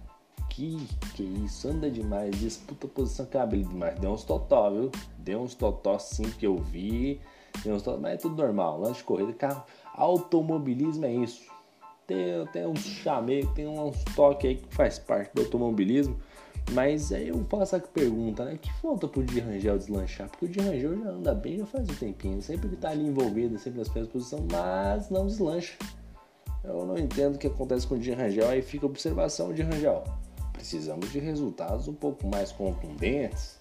que 0.49 0.77
que 1.15 1.23
isso, 1.23 1.67
anda 1.67 1.89
demais, 1.89 2.37
disputa 2.39 2.87
posição 2.87 3.25
cabelo 3.25 3.63
demais. 3.63 3.99
Deu 3.99 4.11
uns 4.11 4.23
totó, 4.23 4.69
viu? 4.69 4.91
Deu 5.17 5.41
uns 5.41 5.55
totó 5.55 5.97
sim 5.99 6.23
que 6.23 6.45
eu 6.45 6.57
vi. 6.57 7.21
Deu 7.63 7.75
uns 7.75 7.83
totó, 7.83 7.99
mas 7.99 8.13
é 8.13 8.17
tudo 8.17 8.41
normal, 8.41 8.79
lance 8.79 8.99
de 8.99 9.03
corrida, 9.03 9.33
carro. 9.33 9.63
Automobilismo 9.93 11.05
é 11.05 11.13
isso. 11.13 11.49
Tem, 12.07 12.45
tem 12.51 12.65
uns 12.65 12.79
chamei, 12.79 13.45
tem 13.53 13.67
uns 13.67 14.03
toques 14.15 14.49
aí 14.49 14.55
que 14.55 14.75
faz 14.75 14.97
parte 14.97 15.33
do 15.33 15.41
automobilismo. 15.41 16.17
Mas 16.71 17.11
aí 17.11 17.29
eu 17.29 17.43
faço 17.49 17.75
a 17.75 17.79
pergunta, 17.79 18.45
né? 18.45 18.57
Que 18.61 18.71
falta 18.73 19.07
pro 19.07 19.23
Di 19.23 19.39
Rangel 19.39 19.77
deslanchar? 19.77 20.29
Porque 20.29 20.45
o 20.45 20.49
Di 20.49 20.59
Rangel 20.59 20.99
já 20.99 21.09
anda 21.09 21.33
bem 21.33 21.57
já 21.57 21.65
faz 21.65 21.89
um 21.89 21.95
tempinho. 21.95 22.41
Sempre 22.41 22.67
ele 22.67 22.77
tá 22.77 22.89
ali 22.89 23.07
envolvido, 23.07 23.57
sempre 23.57 23.79
nas 23.79 23.87
primeiras 23.87 24.11
posições, 24.11 24.43
mas 24.51 25.09
não 25.09 25.25
deslancha. 25.25 25.75
Eu 26.63 26.85
não 26.85 26.97
entendo 26.97 27.35
o 27.35 27.37
que 27.37 27.47
acontece 27.47 27.87
com 27.87 27.95
o 27.95 27.99
Di 27.99 28.11
Rangel, 28.11 28.49
aí 28.49 28.61
fica 28.61 28.85
a 28.85 28.89
observação 28.89 29.53
de 29.53 29.61
Rangel. 29.61 30.03
Precisamos 30.51 31.11
de 31.11 31.19
resultados 31.19 31.87
um 31.87 31.93
pouco 31.93 32.27
mais 32.27 32.51
contundentes, 32.51 33.57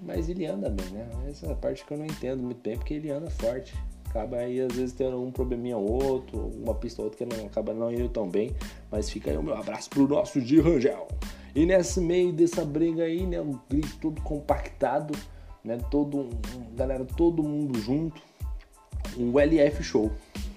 mas 0.00 0.28
ele 0.28 0.44
anda 0.46 0.68
bem, 0.68 0.86
né? 0.90 1.08
Essa 1.28 1.46
é 1.46 1.52
a 1.52 1.54
parte 1.54 1.84
que 1.84 1.92
eu 1.92 1.98
não 1.98 2.04
entendo 2.04 2.42
muito 2.42 2.60
bem, 2.62 2.76
porque 2.76 2.94
ele 2.94 3.10
anda 3.10 3.30
forte. 3.30 3.74
Acaba 4.10 4.36
aí 4.36 4.60
às 4.60 4.72
vezes 4.74 4.92
tendo 4.92 5.20
um 5.20 5.32
probleminha 5.32 5.76
ou 5.76 6.04
outro, 6.04 6.52
uma 6.62 6.74
pista 6.74 7.00
ou 7.00 7.06
outra 7.08 7.26
que 7.26 7.34
não 7.34 7.46
acaba 7.46 7.72
não 7.72 7.92
indo 7.92 8.08
tão 8.08 8.28
bem, 8.28 8.54
mas 8.90 9.10
fica 9.10 9.30
aí 9.30 9.36
o 9.36 9.42
meu 9.42 9.56
abraço 9.56 9.90
pro 9.90 10.06
nosso 10.06 10.40
Di 10.40 10.60
Rangel. 10.60 11.08
E 11.54 11.64
nesse 11.64 12.00
meio 12.00 12.32
dessa 12.32 12.64
briga 12.64 13.04
aí, 13.04 13.26
né, 13.26 13.40
um 13.40 13.58
grid 13.68 13.88
todo 14.00 14.20
compactado, 14.20 15.16
né, 15.64 15.78
todo 15.90 16.18
um, 16.18 16.30
galera, 16.76 17.04
todo 17.04 17.42
mundo 17.42 17.78
junto, 17.80 18.20
um 19.16 19.38
LF 19.38 19.82
show. 19.82 20.12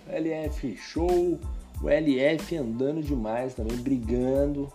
LF 0.09 0.75
show 0.75 1.39
o 1.81 1.89
LF 1.89 2.57
andando 2.57 3.01
demais 3.01 3.53
também, 3.53 3.77
brigando 3.77 4.71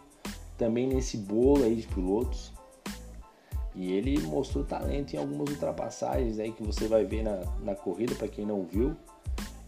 também 0.56 0.86
nesse 0.86 1.16
bolo 1.16 1.64
aí 1.64 1.76
de 1.76 1.86
pilotos. 1.88 2.52
E 3.74 3.92
ele 3.92 4.20
mostrou 4.20 4.64
talento 4.64 5.14
em 5.14 5.18
algumas 5.18 5.48
ultrapassagens 5.50 6.38
aí 6.38 6.52
que 6.52 6.62
você 6.62 6.86
vai 6.86 7.04
ver 7.04 7.22
na, 7.22 7.42
na 7.62 7.74
corrida, 7.74 8.14
para 8.14 8.28
quem 8.28 8.44
não 8.44 8.64
viu. 8.64 8.94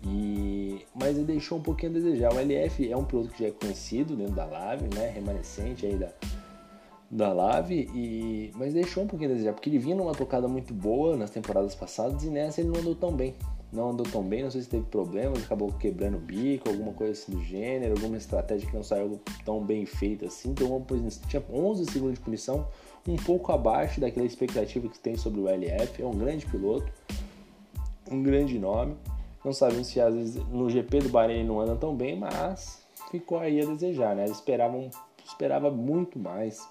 E, 0.07 0.85
mas 0.95 1.17
ele 1.17 1.25
deixou 1.25 1.59
um 1.59 1.63
pouquinho 1.63 1.93
a 1.93 1.95
desejar. 1.95 2.33
O 2.33 2.39
LF 2.39 2.91
é 2.91 2.97
um 2.97 3.05
piloto 3.05 3.31
que 3.31 3.43
já 3.43 3.49
é 3.49 3.51
conhecido 3.51 4.15
dentro 4.15 4.35
da 4.35 4.45
Lave, 4.45 4.95
né? 4.95 5.09
Remanescente 5.09 5.87
aí 5.87 5.97
da, 5.97 6.11
da 7.11 7.33
Lave, 7.33 7.89
e, 7.95 8.53
mas 8.55 8.75
deixou 8.75 9.05
um 9.05 9.07
pouquinho 9.07 9.31
a 9.31 9.35
desejar, 9.35 9.55
porque 9.55 9.71
ele 9.71 9.79
vinha 9.79 9.97
numa 9.97 10.13
tocada 10.13 10.47
muito 10.47 10.75
boa 10.75 11.17
nas 11.17 11.31
temporadas 11.31 11.75
passadas 11.75 12.23
e 12.23 12.29
nessa 12.29 12.61
ele 12.61 12.71
não 12.71 12.81
andou 12.81 12.95
tão 12.95 13.13
bem 13.13 13.35
não 13.75 13.91
andou 13.91 14.07
tão 14.07 14.23
bem, 14.23 14.43
não 14.43 14.51
sei 14.51 14.63
se 14.63 14.69
teve 14.69 14.85
problemas, 14.85 15.43
acabou 15.43 15.73
quebrando 15.73 16.17
o 16.17 16.21
bico, 16.21 16.69
alguma 16.69 16.93
coisa 16.93 17.13
assim 17.13 17.33
do 17.33 17.43
gênero, 17.43 17.95
alguma 17.95 18.17
estratégia 18.17 18.69
que 18.69 18.75
não 18.75 18.83
saiu 18.83 19.21
tão 19.45 19.61
bem 19.61 19.85
feita 19.85 20.27
assim. 20.27 20.51
Então 20.51 20.85
tinha 21.29 21.43
11 21.53 21.85
segundos 21.91 22.15
de 22.15 22.21
punição, 22.21 22.69
um 23.07 23.17
pouco 23.17 23.53
abaixo 23.53 24.01
daquela 24.01 24.27
expectativa 24.27 24.89
que 24.89 24.99
tem 24.99 25.17
sobre 25.17 25.41
o 25.41 25.49
LF. 25.49 26.01
É 26.01 26.07
um 26.07 26.17
grande 26.17 26.47
piloto, 26.47 26.91
um 28.11 28.23
grande 28.23 28.59
nome. 28.59 28.97
Não 29.45 29.53
sabemos 29.53 29.89
se 29.89 30.01
às 30.01 30.15
vezes 30.15 30.37
no 30.49 30.71
GP 30.71 31.01
do 31.01 31.09
Bahrein 31.09 31.45
não 31.45 31.61
anda 31.61 31.77
tão 31.77 31.95
bem, 31.95 32.19
mas 32.19 32.81
ficou 33.11 33.39
aí 33.39 33.61
a 33.61 33.65
desejar, 33.67 34.15
né? 34.15 34.25
Esperavam, 34.27 34.89
esperava 35.25 35.71
muito 35.71 36.19
mais 36.19 36.67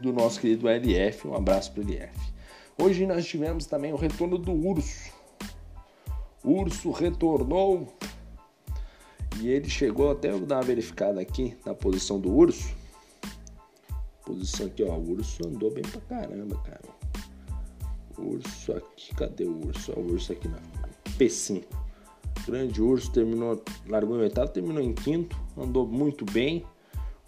do 0.00 0.12
nosso 0.12 0.40
querido 0.40 0.68
LF. 0.68 1.28
Um 1.28 1.34
abraço 1.34 1.72
para 1.72 1.82
o 1.82 1.84
LF. 1.84 2.32
Hoje 2.78 3.06
nós 3.06 3.26
tivemos 3.26 3.66
também 3.66 3.92
o 3.92 3.96
retorno 3.96 4.38
do 4.38 4.52
Urso 4.52 5.19
Urso 6.42 6.90
retornou 6.90 7.86
e 9.40 9.48
ele 9.48 9.68
chegou 9.68 10.10
até 10.10 10.30
eu 10.30 10.40
dar 10.40 10.56
uma 10.56 10.62
verificada 10.62 11.20
aqui 11.20 11.56
na 11.64 11.74
posição 11.74 12.18
do 12.18 12.30
urso. 12.30 12.74
Posição 14.24 14.66
aqui, 14.66 14.82
ó. 14.82 14.94
O 14.96 15.10
urso 15.12 15.46
andou 15.46 15.70
bem 15.70 15.82
pra 15.82 16.00
caramba, 16.02 16.56
cara. 16.58 16.88
urso 18.18 18.72
aqui, 18.72 19.14
cadê 19.14 19.44
o 19.44 19.66
urso? 19.66 19.92
O 19.92 20.12
urso 20.12 20.32
aqui 20.32 20.48
na 20.48 20.58
P5. 21.18 21.64
Grande 22.46 22.82
urso, 22.82 23.12
terminou, 23.12 23.62
largou 23.86 24.16
em 24.16 24.20
oitavo, 24.20 24.50
terminou 24.50 24.82
em 24.82 24.94
quinto, 24.94 25.38
andou 25.56 25.86
muito 25.86 26.24
bem. 26.24 26.64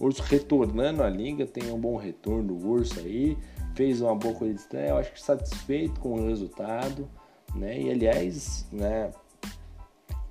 urso 0.00 0.22
retornando 0.22 1.02
a 1.02 1.08
liga, 1.08 1.46
tem 1.46 1.70
um 1.70 1.78
bom 1.78 1.96
retorno 1.96 2.54
do 2.54 2.66
urso 2.66 2.98
aí. 3.00 3.36
Fez 3.74 4.00
uma 4.00 4.14
boa 4.14 4.34
corrida 4.34 4.56
de 4.56 4.60
estreia, 4.62 4.88
eu 4.90 4.96
acho 4.98 5.12
que 5.12 5.20
satisfeito 5.20 5.98
com 6.00 6.14
o 6.14 6.26
resultado 6.26 7.08
né? 7.54 7.80
E 7.80 7.90
aliás, 7.90 8.66
né, 8.72 9.10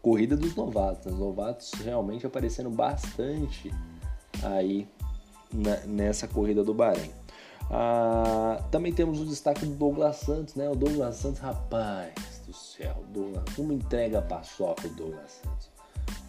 corrida 0.01 0.35
dos 0.35 0.55
novatos, 0.55 1.11
os 1.11 1.19
novatos 1.19 1.71
realmente 1.73 2.25
aparecendo 2.25 2.69
bastante 2.69 3.71
aí 4.43 4.87
na, 5.53 5.77
nessa 5.85 6.27
corrida 6.27 6.63
do 6.63 6.73
Bahrein. 6.73 7.11
Ah, 7.69 8.63
também 8.69 8.91
temos 8.91 9.21
o 9.21 9.25
destaque 9.25 9.65
do 9.65 9.73
Douglas 9.75 10.17
Santos, 10.17 10.55
né? 10.55 10.69
O 10.69 10.75
Douglas 10.75 11.15
Santos, 11.15 11.39
rapaz 11.39 12.13
do 12.45 12.53
céu, 12.53 13.03
Douglas, 13.13 13.57
uma 13.57 13.73
entrega 13.73 14.21
paçoca 14.21 14.87
o 14.87 14.91
Douglas 14.91 15.39
Santos. 15.41 15.69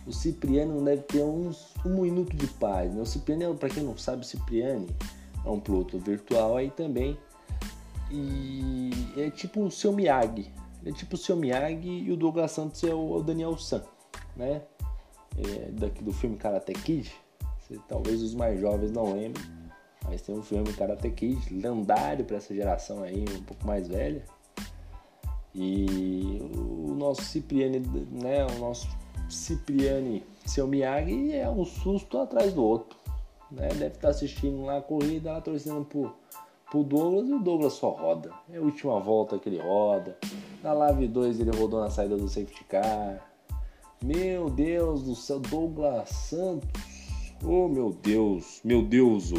O 0.07 0.13
Cipriano 0.13 0.75
não 0.77 0.85
deve 0.85 1.03
ter 1.03 1.23
uns 1.23 1.75
um 1.85 2.01
minuto 2.03 2.37
de 2.37 2.47
paz. 2.47 2.93
Né? 2.93 3.01
O 3.01 3.07
Cipriano, 3.07 3.57
para 3.57 3.69
quem 3.69 3.83
não 3.83 3.97
sabe, 3.97 4.23
o 4.23 4.25
Cipriani 4.25 4.89
é 5.45 5.49
um 5.49 5.61
piloto 5.61 5.99
virtual 5.99 6.57
aí 6.57 6.71
também. 6.71 7.17
E 8.11 8.90
é 9.17 9.31
tipo 9.31 9.65
o 9.65 9.71
seu 9.71 9.93
Miyagi, 9.93 10.53
é 10.85 10.93
tipo 10.93 11.15
o 11.15 11.19
seu 11.19 11.37
Miyagi 11.37 11.89
e 11.89 12.11
o 12.11 12.17
Douglas 12.17 12.53
Santos 12.53 12.83
é 12.85 12.95
o 12.95 13.23
Daniel 13.23 13.57
San, 13.57 13.83
né? 14.37 14.63
É, 15.39 15.71
daqui 15.71 16.03
do 16.03 16.13
filme 16.13 16.37
Karate 16.37 16.73
Kid. 16.73 17.13
Talvez 17.89 18.21
os 18.23 18.35
mais 18.35 18.61
jovens 18.61 18.91
não 18.91 19.15
lembrem, 19.15 19.43
mas 20.05 20.21
tem 20.21 20.35
um 20.35 20.43
filme 20.43 20.73
Karate 20.75 21.11
Kid 21.11 21.55
lendário 21.55 22.25
para 22.25 22.37
essa 22.37 22.55
geração 22.55 23.03
aí 23.03 23.25
um 23.29 23.43
pouco 23.43 23.67
mais 23.67 23.89
velha. 23.89 24.25
E 25.55 26.39
o 26.55 26.95
nosso 26.95 27.23
Cipriani, 27.23 27.81
né? 28.11 28.47
O 28.47 28.59
nosso 28.59 28.89
Cipriani, 29.31 30.25
seu 30.45 30.67
Miyagi 30.67 31.35
é 31.35 31.49
um 31.49 31.65
susto 31.65 32.19
atrás 32.19 32.53
do 32.53 32.63
outro, 32.63 32.99
né? 33.51 33.69
Deve 33.69 33.95
estar 33.95 34.09
assistindo 34.09 34.65
lá 34.65 34.79
a 34.79 34.83
corrida, 34.83 35.33
lá 35.33 35.41
torcendo 35.41 35.85
pro 35.85 36.15
pro 36.73 36.83
Douglas 36.83 37.29
e 37.29 37.35
o 37.35 37.38
Douglas 37.38 37.75
só 37.75 37.90
roda. 37.90 38.31
É 38.50 38.56
a 38.56 38.60
última 38.62 38.98
volta 38.98 39.38
que 39.38 39.46
ele 39.46 39.58
roda. 39.58 40.16
Na 40.62 40.73
Live 40.73 41.06
2 41.06 41.40
ele 41.40 41.50
rodou 41.50 41.79
na 41.79 41.90
saída 41.90 42.16
do 42.16 42.27
safety 42.27 42.64
car. 42.64 43.31
Meu 44.02 44.48
Deus 44.48 45.02
do 45.02 45.14
céu, 45.14 45.38
Douglas 45.38 46.08
Santos. 46.08 46.70
Oh 47.44 47.68
meu 47.68 47.90
Deus, 48.02 48.62
meu 48.64 48.81
Deus. 48.81 49.35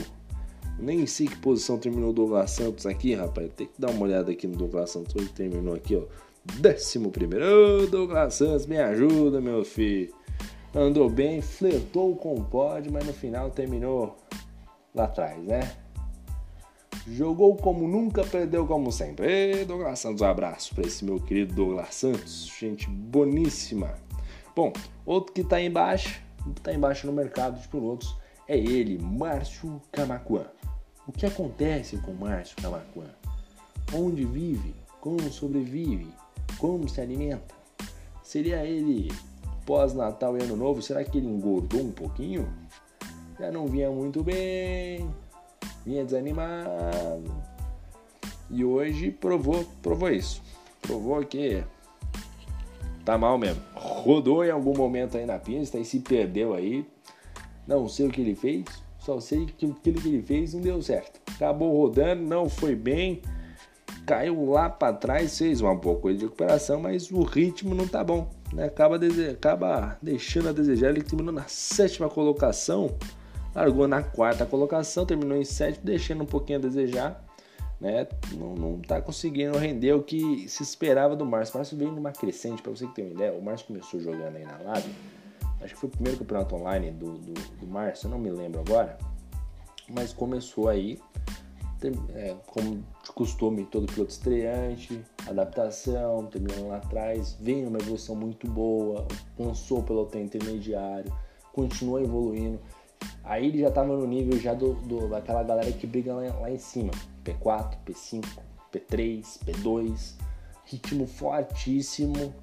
Nem 0.77 1.07
sei 1.07 1.27
que 1.27 1.38
posição 1.38 1.79
terminou 1.79 2.11
o 2.11 2.13
Douglas 2.13 2.51
Santos 2.51 2.86
aqui, 2.86 3.15
rapaz. 3.15 3.51
Tem 3.55 3.65
que 3.65 3.81
dar 3.81 3.89
uma 3.89 4.03
olhada 4.03 4.31
aqui 4.31 4.45
no 4.45 4.55
Douglas 4.55 4.91
Santos. 4.91 5.15
Ele 5.15 5.27
terminou 5.29 5.73
aqui, 5.73 5.95
ó. 5.95 6.03
Décimo 6.59 7.09
primeiro. 7.09 7.45
Ô, 7.84 7.88
Douglas 7.88 8.36
Santos, 8.36 8.67
me 8.67 8.77
ajuda, 8.77 9.41
meu 9.41 9.65
filho. 9.65 10.13
Andou 10.75 11.09
bem, 11.09 11.41
flertou 11.41 12.15
com 12.15 12.36
o 12.36 12.43
pod, 12.43 12.91
mas 12.91 13.07
no 13.07 13.13
final 13.13 13.49
terminou 13.49 14.15
lá 14.93 15.05
atrás, 15.05 15.43
né? 15.43 15.82
Jogou 17.06 17.58
como 17.58 17.86
nunca, 17.88 18.24
perdeu 18.24 18.66
como 18.66 18.91
sempre. 18.91 19.28
Ei, 19.28 19.66
Douglas 19.66 19.99
Santos, 19.99 20.22
um 20.22 20.26
abraço 20.26 20.74
para 20.74 20.88
esse 20.88 21.04
meu 21.04 21.20
querido 21.20 21.54
Douglas 21.54 21.93
Santos, 21.95 22.49
gente 22.58 22.89
boníssima. 22.89 23.95
Bom, 24.56 24.72
outro 25.06 25.34
que 25.34 25.43
tá 25.43 25.62
embaixo, 25.62 26.22
tá 26.62 26.74
embaixo 26.74 27.06
no 27.06 27.12
mercado 27.12 27.60
de 27.60 27.68
pilotos, 27.68 28.16
é 28.47 28.58
ele, 28.58 28.97
Márcio 29.01 29.82
Camacuã. 29.91 30.45
O 31.06 31.12
que 31.12 31.26
acontece 31.26 31.97
com 31.97 32.14
Márcio 32.14 32.56
Camacuã? 32.62 33.06
Onde 33.93 34.24
vive? 34.24 34.74
Como 35.01 35.22
sobrevive? 35.30 36.08
Como 36.58 36.88
se 36.88 37.01
alimenta? 37.01 37.54
Seria 38.22 38.66
ele 38.66 39.12
pós-Natal 39.66 40.38
e 40.38 40.43
Ano 40.43 40.56
Novo? 40.56 40.82
Será 40.82 41.04
que 41.04 41.18
ele 41.18 41.28
engordou 41.28 41.82
um 41.82 41.91
pouquinho? 41.91 42.47
Já 43.38 43.51
não 43.51 43.68
vinha 43.68 43.91
muito 43.91 44.24
bem, 44.24 45.10
vinha 45.86 46.03
desanimado. 46.03 47.23
E 48.49 48.63
hoje 48.63 49.11
provou, 49.11 49.65
provou 49.81 50.09
isso. 50.09 50.41
Provou 50.81 51.23
que 51.25 51.63
tá 53.05 53.17
mal 53.17 53.38
mesmo. 53.38 53.61
Rodou 53.73 54.43
em 54.43 54.51
algum 54.51 54.75
momento 54.75 55.17
aí 55.17 55.25
na 55.25 55.39
pista 55.39 55.77
e 55.77 55.86
se 55.86 55.99
perdeu 55.99 56.53
aí. 56.53 56.86
Não 57.67 57.88
sei 57.88 58.07
o 58.07 58.09
que 58.09 58.21
ele 58.21 58.36
fez, 58.36 58.65
só 58.99 59.19
sei 59.19 59.45
que 59.45 59.65
aquilo 59.65 59.73
que 59.73 60.09
ele 60.09 60.21
fez 60.21 60.53
não 60.53 60.61
deu 60.61 60.81
certo. 60.81 61.21
Acabou 61.34 61.77
rodando, 61.77 62.21
não 62.21 62.49
foi 62.49 62.75
bem, 62.75 63.21
caiu 64.05 64.49
lá 64.49 64.69
para 64.69 64.93
trás, 64.93 65.38
fez 65.38 65.61
uma 65.61 65.73
boa 65.73 65.97
coisa 65.97 66.19
de 66.19 66.25
recuperação, 66.25 66.81
mas 66.81 67.09
o 67.09 67.23
ritmo 67.23 67.73
não 67.73 67.88
tá 67.88 68.03
bom. 68.03 68.29
Né? 68.51 68.65
Acaba, 68.65 68.99
acaba 69.31 69.97
deixando 70.01 70.49
a 70.49 70.51
desejar. 70.51 70.89
Ele 70.89 71.01
terminou 71.01 71.34
na 71.34 71.47
sétima 71.47 72.09
colocação 72.09 72.95
largou 73.54 73.88
na 73.88 74.01
quarta 74.01 74.45
colocação, 74.45 75.06
terminou 75.06 75.38
em 75.38 75.45
sétimo, 75.45 75.86
deixando 75.86 76.24
um 76.24 76.28
pouquinho 76.28 76.60
a 76.60 76.62
desejar. 76.62 77.24
Né? 77.80 78.08
Não, 78.34 78.56
não 78.56 78.80
tá 78.80 79.01
conseguindo 79.01 79.58
render 79.58 79.93
o 79.93 80.01
que 80.01 80.47
se 80.47 80.64
esperava 80.64 81.16
do 81.16 81.26
Márcio. 81.26 81.56
O 81.56 81.58
Márcio 81.58 81.78
veio 81.78 81.91
numa 81.91 82.12
crescente, 82.12 82.62
para 82.62 82.72
você 82.72 82.88
que 82.88 82.95
tem 82.95 83.06
uma 83.06 83.14
ideia. 83.14 83.34
O 83.34 83.43
Márcio 83.43 83.68
começou 83.68 83.99
jogando 83.99 84.38
aí 84.38 84.45
na 84.45 84.58
live. 84.58 84.89
Acho 85.62 85.74
que 85.74 85.80
foi 85.80 85.89
o 85.89 85.91
primeiro 85.91 86.18
campeonato 86.20 86.56
online 86.56 86.91
do, 86.91 87.18
do, 87.18 87.34
do 87.34 87.68
Márcio, 87.68 88.10
não 88.10 88.20
me 88.20 88.30
lembro 88.30 88.62
agora. 88.62 88.97
Mas 89.89 90.14
começou 90.14 90.70
aí, 90.70 90.99
é, 92.14 92.36
como 92.47 92.84
de 93.04 93.12
costume, 93.14 93.66
todo 93.66 93.86
piloto 93.91 94.12
estreante, 94.12 95.01
adaptação, 95.28 96.26
terminando 96.28 96.68
lá 96.68 96.78
atrás, 96.78 97.38
veio 97.39 97.68
uma 97.68 97.80
evolução 97.80 98.16
muito 98.16 98.49
boa, 98.49 99.06
lançou 99.38 99.80
o 99.80 99.84
pelotão 99.84 100.22
intermediário, 100.22 101.12
continuou 101.51 102.01
evoluindo. 102.01 102.60
Aí 103.24 103.47
ele 103.47 103.60
já 103.60 103.72
tava 103.72 103.95
no 103.95 104.06
nível 104.06 104.39
já 104.39 104.54
do, 104.54 104.74
do 104.74 105.08
daquela 105.08 105.43
galera 105.43 105.72
que 105.72 105.88
briga 105.88 106.14
lá, 106.14 106.22
lá 106.39 106.51
em 106.51 106.58
cima. 106.58 106.91
P4, 107.24 107.78
P5, 107.86 108.26
P3, 108.72 109.22
P2, 109.45 110.16
ritmo 110.66 111.08
fortíssimo. 111.08 112.34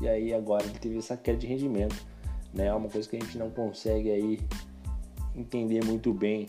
E 0.00 0.08
aí 0.08 0.32
agora 0.32 0.64
ele 0.64 0.78
teve 0.78 0.98
essa 0.98 1.16
queda 1.16 1.38
de 1.38 1.46
rendimento, 1.46 1.96
né? 2.54 2.66
É 2.66 2.74
uma 2.74 2.88
coisa 2.88 3.08
que 3.08 3.16
a 3.16 3.20
gente 3.20 3.36
não 3.36 3.50
consegue 3.50 4.10
aí 4.10 4.40
entender 5.34 5.84
muito 5.84 6.12
bem 6.12 6.46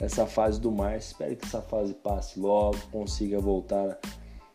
essa 0.00 0.26
fase 0.26 0.60
do 0.60 0.70
Márcio. 0.70 1.12
Espero 1.12 1.36
que 1.36 1.46
essa 1.46 1.62
fase 1.62 1.94
passe 1.94 2.40
logo, 2.40 2.76
consiga 2.90 3.40
voltar 3.40 3.98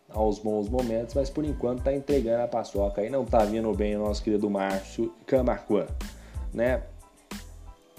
aos 0.09 0.39
bons 0.39 0.69
momentos, 0.69 1.15
mas 1.15 1.29
por 1.29 1.43
enquanto 1.43 1.83
tá 1.83 1.93
entregando 1.93 2.43
a 2.43 2.47
paçoca 2.47 3.01
aí, 3.01 3.09
não 3.09 3.25
tá 3.25 3.43
vindo 3.45 3.73
bem 3.73 3.95
o 3.95 3.99
nosso 3.99 4.21
querido 4.21 4.49
Márcio 4.49 5.11
Camacuã, 5.25 5.87
né? 6.53 6.83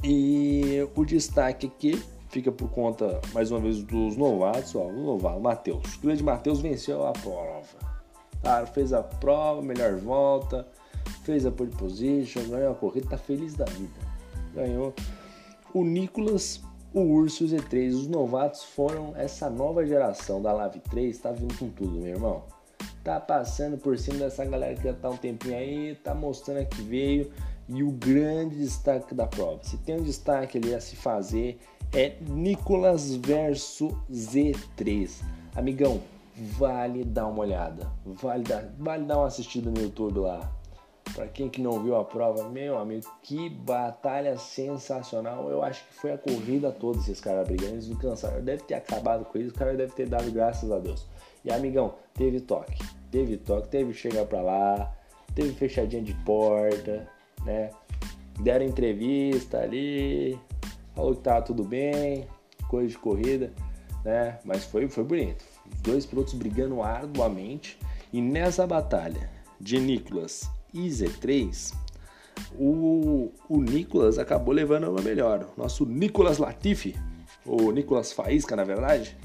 E 0.06 0.86
o 0.94 1.02
destaque 1.02 1.66
aqui 1.66 2.02
fica 2.28 2.52
por 2.52 2.68
conta, 2.68 3.22
mais 3.32 3.50
uma 3.50 3.58
vez, 3.58 3.82
dos 3.82 4.18
novatos. 4.18 4.74
Ó, 4.74 4.82
o 4.82 4.92
novato, 4.92 5.40
Matheus. 5.40 5.94
O 5.94 6.00
grande 6.00 6.22
Matheus 6.22 6.60
venceu 6.60 7.06
a 7.06 7.12
prova. 7.12 7.62
Claro, 8.42 8.66
fez 8.66 8.92
a 8.92 9.02
prova, 9.02 9.62
melhor 9.62 9.96
volta, 9.96 10.68
fez 11.22 11.46
a 11.46 11.50
pole 11.50 11.70
position, 11.70 12.42
ganhou 12.50 12.72
a 12.72 12.74
corrida, 12.74 13.08
tá 13.08 13.16
feliz 13.16 13.54
da 13.54 13.64
vida. 13.64 13.94
Ganhou. 14.54 14.92
O 15.72 15.82
Nicolas, 15.82 16.60
o 16.92 17.00
Urso 17.00 17.44
e 17.44 17.46
o 17.46 17.50
Z3, 17.50 17.94
os 17.94 18.06
novatos 18.06 18.62
foram 18.62 19.14
essa 19.16 19.48
nova 19.48 19.86
geração 19.86 20.42
da 20.42 20.52
Lave 20.52 20.80
3, 20.80 21.16
tá 21.18 21.32
vindo 21.32 21.56
com 21.58 21.70
tudo, 21.70 21.98
meu 21.98 22.08
irmão. 22.08 22.44
Tá 23.02 23.18
passando 23.18 23.78
por 23.78 23.98
cima 23.98 24.18
dessa 24.18 24.44
galera 24.44 24.74
que 24.74 24.84
já 24.84 24.92
tá 24.92 25.08
um 25.08 25.16
tempinho 25.16 25.56
aí, 25.56 25.94
tá 25.96 26.14
mostrando 26.14 26.66
que 26.66 26.82
veio 26.82 27.32
e 27.68 27.82
o 27.82 27.90
grande 27.90 28.56
destaque 28.56 29.14
da 29.14 29.26
prova. 29.26 29.62
Se 29.62 29.76
tem 29.78 29.96
um 29.96 30.02
destaque 30.02 30.58
ali 30.58 30.74
a 30.74 30.80
se 30.80 30.96
fazer 30.96 31.58
é 31.92 32.16
Nicolas 32.20 33.14
versus 33.16 33.92
Z3. 34.10 35.22
Amigão, 35.54 36.00
vale 36.58 37.04
dar 37.04 37.26
uma 37.26 37.40
olhada, 37.40 37.90
vale 38.04 38.42
dar, 38.42 38.68
vale 38.78 39.04
dar 39.04 39.18
uma 39.18 39.26
assistida 39.26 39.70
no 39.70 39.80
YouTube 39.80 40.20
lá. 40.20 40.52
Para 41.14 41.28
quem 41.28 41.48
que 41.48 41.60
não 41.60 41.80
viu 41.80 41.94
a 41.94 42.04
prova, 42.04 42.48
meu 42.48 42.76
amigo, 42.76 43.06
que 43.22 43.48
batalha 43.48 44.36
sensacional. 44.36 45.48
Eu 45.48 45.62
acho 45.62 45.86
que 45.86 45.94
foi 45.94 46.12
a 46.12 46.18
corrida 46.18 46.72
toda 46.72 46.98
esses 46.98 47.20
caras 47.20 47.46
brigando, 47.46 47.74
eles 47.74 47.88
não 47.88 47.96
cansaram. 47.96 48.42
Deve 48.42 48.64
ter 48.64 48.74
acabado 48.74 49.24
com 49.26 49.38
isso, 49.38 49.50
o 49.50 49.54
cara 49.54 49.74
deve 49.74 49.92
ter 49.92 50.08
dado 50.08 50.30
graças 50.32 50.72
a 50.72 50.78
Deus. 50.78 51.06
E 51.44 51.52
amigão, 51.52 51.94
teve 52.14 52.40
toque, 52.40 52.82
teve 53.12 53.36
toque, 53.36 53.68
teve 53.68 53.92
chegar 53.92 54.24
para 54.24 54.40
lá, 54.40 54.92
teve 55.34 55.52
fechadinha 55.52 56.02
de 56.02 56.14
porta, 56.24 57.06
né? 57.44 57.70
Deram 58.40 58.64
entrevista 58.64 59.58
ali, 59.58 60.38
falou 60.94 61.14
que 61.14 61.22
tava 61.22 61.42
tudo 61.42 61.64
bem, 61.64 62.26
coisa 62.68 62.88
de 62.88 62.98
corrida, 62.98 63.52
né? 64.04 64.38
Mas 64.44 64.64
foi, 64.64 64.88
foi 64.88 65.04
bonito. 65.04 65.44
Dois 65.82 66.04
pilotos 66.04 66.34
brigando 66.34 66.82
arduamente 66.82 67.78
e 68.12 68.20
nessa 68.20 68.66
batalha 68.66 69.30
de 69.60 69.78
Nicolas 69.78 70.50
e 70.72 70.88
Z3, 70.88 71.72
o, 72.58 73.32
o 73.48 73.60
Nicolas 73.60 74.18
acabou 74.18 74.52
levando 74.52 74.90
uma 74.90 75.00
melhor. 75.00 75.48
Nosso 75.56 75.86
Nicolas 75.86 76.38
Latifi, 76.38 76.96
ou 77.46 77.72
Nicolas 77.72 78.12
Faísca, 78.12 78.56
na 78.56 78.64
verdade, 78.64 79.16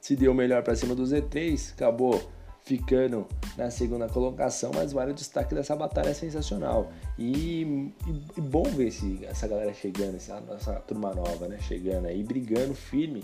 se 0.00 0.14
deu 0.14 0.32
melhor 0.32 0.62
para 0.62 0.76
cima 0.76 0.94
do 0.94 1.02
Z3, 1.02 1.72
acabou 1.72 2.30
ficando 2.66 3.28
na 3.56 3.70
segunda 3.70 4.08
colocação, 4.08 4.72
mas 4.74 4.92
vale 4.92 5.12
o 5.12 5.14
destaque 5.14 5.54
dessa 5.54 5.74
batalha 5.76 6.12
sensacional. 6.12 6.90
E, 7.16 7.62
e, 7.62 8.22
e 8.36 8.40
bom 8.40 8.64
ver 8.64 8.88
esse, 8.88 9.24
essa 9.24 9.46
galera 9.46 9.72
chegando, 9.72 10.16
essa, 10.16 10.42
essa 10.50 10.74
turma 10.80 11.14
nova, 11.14 11.46
né? 11.46 11.58
Chegando 11.60 12.06
aí, 12.06 12.24
brigando 12.24 12.74
firme 12.74 13.22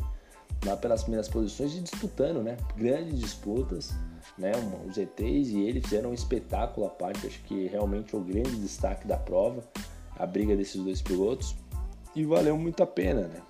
lá 0.65 0.77
pelas 0.77 1.03
primeiras 1.03 1.29
posições 1.29 1.75
e 1.75 1.81
disputando, 1.81 2.41
né? 2.41 2.57
Grandes 2.77 3.19
disputas, 3.19 3.93
né? 4.39 4.53
Os 4.89 4.97
ETs 4.97 5.49
e 5.49 5.61
ele 5.61 5.81
fizeram 5.81 6.11
um 6.11 6.15
espetáculo 6.15 6.87
à 6.87 6.91
parte, 6.91 7.27
acho 7.27 7.43
que 7.43 7.67
realmente 7.67 8.15
é 8.15 8.19
o 8.19 8.23
grande 8.23 8.55
destaque 8.55 9.09
da 9.09 9.17
prova, 9.17 9.65
a 10.17 10.25
briga 10.25 10.55
desses 10.55 10.81
dois 10.81 11.03
pilotos, 11.03 11.57
e 12.15 12.25
valeu 12.25 12.57
muito 12.57 12.81
a 12.81 12.87
pena, 12.87 13.23
né? 13.23 13.41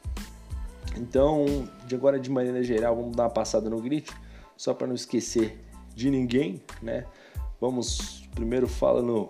Então, 0.97 1.69
de 1.87 1.95
agora 1.95 2.19
de 2.19 2.31
maneira 2.31 2.63
geral, 2.63 2.97
vamos 2.97 3.15
dar 3.15 3.25
uma 3.25 3.31
passada 3.31 3.69
no 3.69 3.81
grid, 3.81 4.07
só 4.57 4.73
para 4.73 4.87
não 4.87 4.95
esquecer 4.95 5.59
de 5.95 6.11
ninguém, 6.11 6.61
né? 6.83 7.05
Vamos 7.61 8.29
primeiro 8.35 8.67
falando 8.67 9.29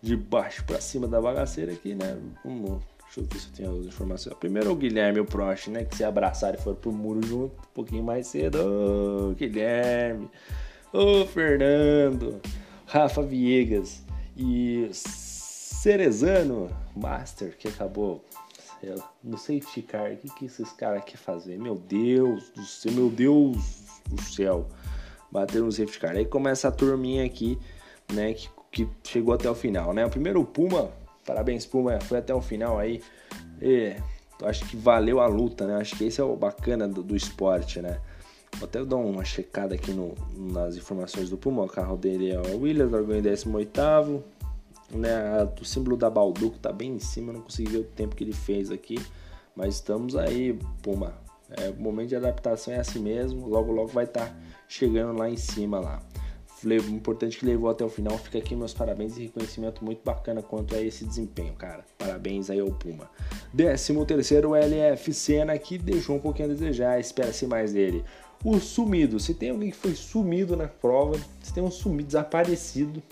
de 0.00 0.16
baixo 0.16 0.64
para 0.64 0.80
cima 0.80 1.06
da 1.06 1.20
bagaceira 1.20 1.72
aqui, 1.72 1.94
né? 1.94 2.18
Vamos, 2.44 2.82
deixa 3.04 3.20
eu 3.20 3.24
ver 3.24 3.38
se 3.38 3.48
eu 3.48 3.52
tenho 3.54 3.80
as 3.80 3.86
informações. 3.86 4.36
Primeiro 4.36 4.72
o 4.72 4.76
Guilherme 4.76 5.18
e 5.18 5.20
o 5.20 5.24
Prost, 5.24 5.68
né? 5.68 5.84
Que 5.84 5.96
se 5.96 6.04
abraçaram 6.04 6.58
e 6.58 6.62
foram 6.62 6.76
pro 6.76 6.92
muro 6.92 7.24
junto 7.26 7.54
um 7.54 7.72
pouquinho 7.72 8.02
mais 8.02 8.26
cedo. 8.26 8.58
Ô, 8.58 9.30
oh, 9.30 9.34
Guilherme! 9.34 10.28
Ô, 10.92 11.22
oh, 11.22 11.26
Fernando! 11.26 12.40
Rafa 12.86 13.22
Viegas 13.22 14.02
e 14.36 14.90
Cerezano 14.92 16.68
Master, 16.94 17.56
que 17.56 17.68
acabou 17.68 18.22
no 19.22 19.38
safety 19.38 19.82
car. 19.82 20.12
O 20.12 20.16
que, 20.16 20.28
que 20.34 20.44
esses 20.46 20.72
caras 20.72 21.04
querem 21.04 21.16
fazer? 21.16 21.58
Meu 21.58 21.76
Deus 21.76 22.50
do 22.50 22.64
céu, 22.64 22.92
meu 22.92 23.08
Deus 23.08 23.56
do 24.08 24.20
céu 24.20 24.68
bateram 25.32 25.66
no 25.66 25.72
safety 25.72 25.98
car. 25.98 26.14
Aí 26.14 26.26
começa 26.26 26.68
a 26.68 26.70
turminha 26.70 27.24
aqui, 27.24 27.58
né, 28.12 28.34
que, 28.34 28.48
que 28.70 28.88
chegou 29.02 29.34
até 29.34 29.50
o 29.50 29.54
final, 29.54 29.94
né? 29.94 30.04
O 30.04 30.10
primeiro 30.10 30.44
Puma, 30.44 30.90
parabéns 31.26 31.64
Puma, 31.64 31.98
foi 32.02 32.18
até 32.18 32.34
o 32.34 32.40
final 32.40 32.78
aí. 32.78 33.02
E, 33.60 33.96
acho 34.44 34.68
que 34.68 34.76
valeu 34.76 35.20
a 35.20 35.26
luta, 35.26 35.66
né? 35.66 35.76
Acho 35.76 35.96
que 35.96 36.04
esse 36.04 36.20
é 36.20 36.24
o 36.24 36.36
bacana 36.36 36.86
do, 36.86 37.02
do 37.02 37.16
esporte, 37.16 37.80
né? 37.80 37.98
Vou 38.58 38.68
até 38.68 38.84
dar 38.84 38.96
uma 38.96 39.24
checada 39.24 39.74
aqui 39.74 39.92
no, 39.92 40.14
nas 40.36 40.76
informações 40.76 41.30
do 41.30 41.38
Puma. 41.38 41.64
O 41.64 41.68
carro 41.68 41.96
dele 41.96 42.30
é 42.30 42.38
o 42.38 42.60
Williams, 42.60 42.92
largou 42.92 43.16
em 43.16 43.22
18 43.22 44.22
né? 44.90 45.48
O 45.58 45.64
símbolo 45.64 45.96
da 45.96 46.10
Balduco 46.10 46.58
tá 46.58 46.70
bem 46.70 46.96
em 46.96 46.98
cima, 46.98 47.32
não 47.32 47.40
consegui 47.40 47.72
ver 47.72 47.78
o 47.78 47.84
tempo 47.84 48.14
que 48.14 48.22
ele 48.22 48.34
fez 48.34 48.70
aqui. 48.70 48.98
Mas 49.56 49.76
estamos 49.76 50.16
aí, 50.16 50.58
Puma. 50.82 51.14
É, 51.56 51.70
o 51.70 51.80
momento 51.80 52.08
de 52.08 52.16
adaptação 52.16 52.74
é 52.74 52.78
assim 52.78 53.00
mesmo. 53.00 53.48
Logo, 53.48 53.72
logo 53.72 53.88
vai 53.88 54.04
estar 54.04 54.26
tá 54.26 54.36
chegando 54.68 55.18
lá 55.18 55.28
em 55.28 55.36
cima 55.36 55.80
lá. 55.80 56.02
Importante 56.64 57.38
que 57.38 57.44
levou 57.44 57.68
até 57.68 57.84
o 57.84 57.88
final. 57.88 58.16
Fica 58.18 58.38
aqui 58.38 58.54
meus 58.54 58.72
parabéns 58.72 59.16
e 59.16 59.22
reconhecimento 59.22 59.84
muito 59.84 60.00
bacana 60.04 60.40
quanto 60.42 60.74
a 60.76 60.80
esse 60.80 61.04
desempenho, 61.04 61.54
cara. 61.54 61.84
Parabéns 61.98 62.50
aí 62.50 62.60
ao 62.60 62.70
Puma. 62.70 63.10
13 63.56 64.04
terceiro 64.06 64.54
LF 64.54 65.12
Senna 65.12 65.58
que 65.58 65.76
deixou 65.76 66.16
um 66.16 66.20
pouquinho 66.20 66.50
a 66.50 66.52
desejar. 66.52 67.00
Espera-se 67.00 67.46
mais 67.46 67.72
dele. 67.72 68.04
O 68.44 68.60
sumido. 68.60 69.18
Se 69.18 69.34
tem 69.34 69.50
alguém 69.50 69.70
que 69.70 69.76
foi 69.76 69.94
sumido 69.94 70.56
na 70.56 70.68
prova, 70.68 71.18
se 71.42 71.52
tem 71.52 71.62
um 71.62 71.70
sumido 71.70 72.06
desaparecido, 72.06 73.02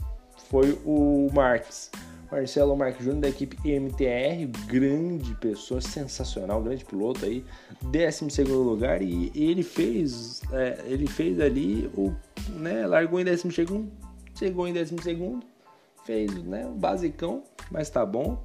foi 0.49 0.79
o 0.85 1.29
Marques. 1.33 1.91
Marcelo 2.31 2.77
Marques 2.77 3.05
Júnior 3.05 3.23
da 3.23 3.29
equipe 3.29 3.57
MTR, 3.69 4.47
grande 4.67 5.35
pessoa, 5.35 5.81
sensacional, 5.81 6.63
grande 6.63 6.85
piloto 6.85 7.25
aí, 7.25 7.45
12 7.83 8.43
lugar 8.45 9.03
e 9.03 9.33
ele 9.35 9.63
fez, 9.63 10.41
é, 10.53 10.81
ele 10.87 11.07
fez 11.07 11.41
ali 11.41 11.91
o, 11.97 12.15
né, 12.51 12.87
largou 12.87 13.21
em 13.21 13.25
12 13.25 13.51
segundo, 13.51 13.91
chegou 14.35 14.69
em 14.69 14.73
12 14.73 14.97
segundo, 15.03 15.45
fez, 16.05 16.33
né, 16.45 16.67
o 16.67 16.75
basicão, 16.75 17.43
mas 17.71 17.91
tá 17.91 18.07
bom. 18.07 18.45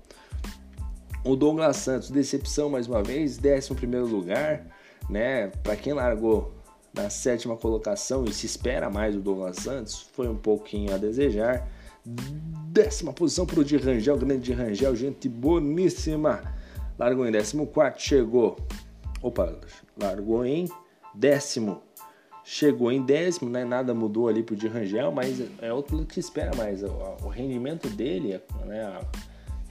O 1.24 1.36
Douglas 1.36 1.78
Santos, 1.78 2.12
decepção 2.12 2.70
mais 2.70 2.88
uma 2.88 3.02
vez, 3.04 3.40
11 3.40 3.74
lugar, 4.12 4.66
né, 5.10 5.48
para 5.64 5.76
quem 5.76 5.94
largou 5.94 6.54
na 6.94 7.10
sétima 7.10 7.58
colocação 7.58 8.26
e 8.26 8.34
se 8.34 8.46
espera 8.46 8.90
mais 8.90 9.14
do 9.14 9.22
Douglas 9.22 9.58
Santos, 9.58 10.02
foi 10.14 10.28
um 10.28 10.38
pouquinho 10.38 10.94
a 10.94 10.98
desejar. 10.98 11.68
Décima 12.76 13.14
posição 13.14 13.46
para 13.46 13.62
o 13.62 13.64
de 13.64 13.78
Rangel, 13.78 14.18
grande 14.18 14.44
de 14.44 14.52
Rangel, 14.52 14.94
gente 14.98 15.30
boníssima. 15.30 16.42
Largou 17.00 17.26
em 17.26 17.32
décimo 17.32 17.68
quarto, 17.68 18.02
chegou. 18.02 18.58
Opa, 19.22 19.58
largou 19.98 20.46
em 20.46 20.68
décimo. 21.14 21.82
Chegou 22.44 22.92
em 22.92 23.02
décimo, 23.02 23.50
né? 23.50 23.64
Nada 23.64 23.94
mudou 23.94 24.28
ali 24.28 24.44
pro 24.44 24.58
de 24.58 24.68
Rangel, 24.68 25.10
mas 25.10 25.42
é 25.62 25.72
outro 25.72 26.06
que 26.06 26.20
espera 26.20 26.54
mais. 26.54 26.84
O, 26.84 27.30
rendimento 27.30 27.88
dele, 27.88 28.42
né? 28.66 29.00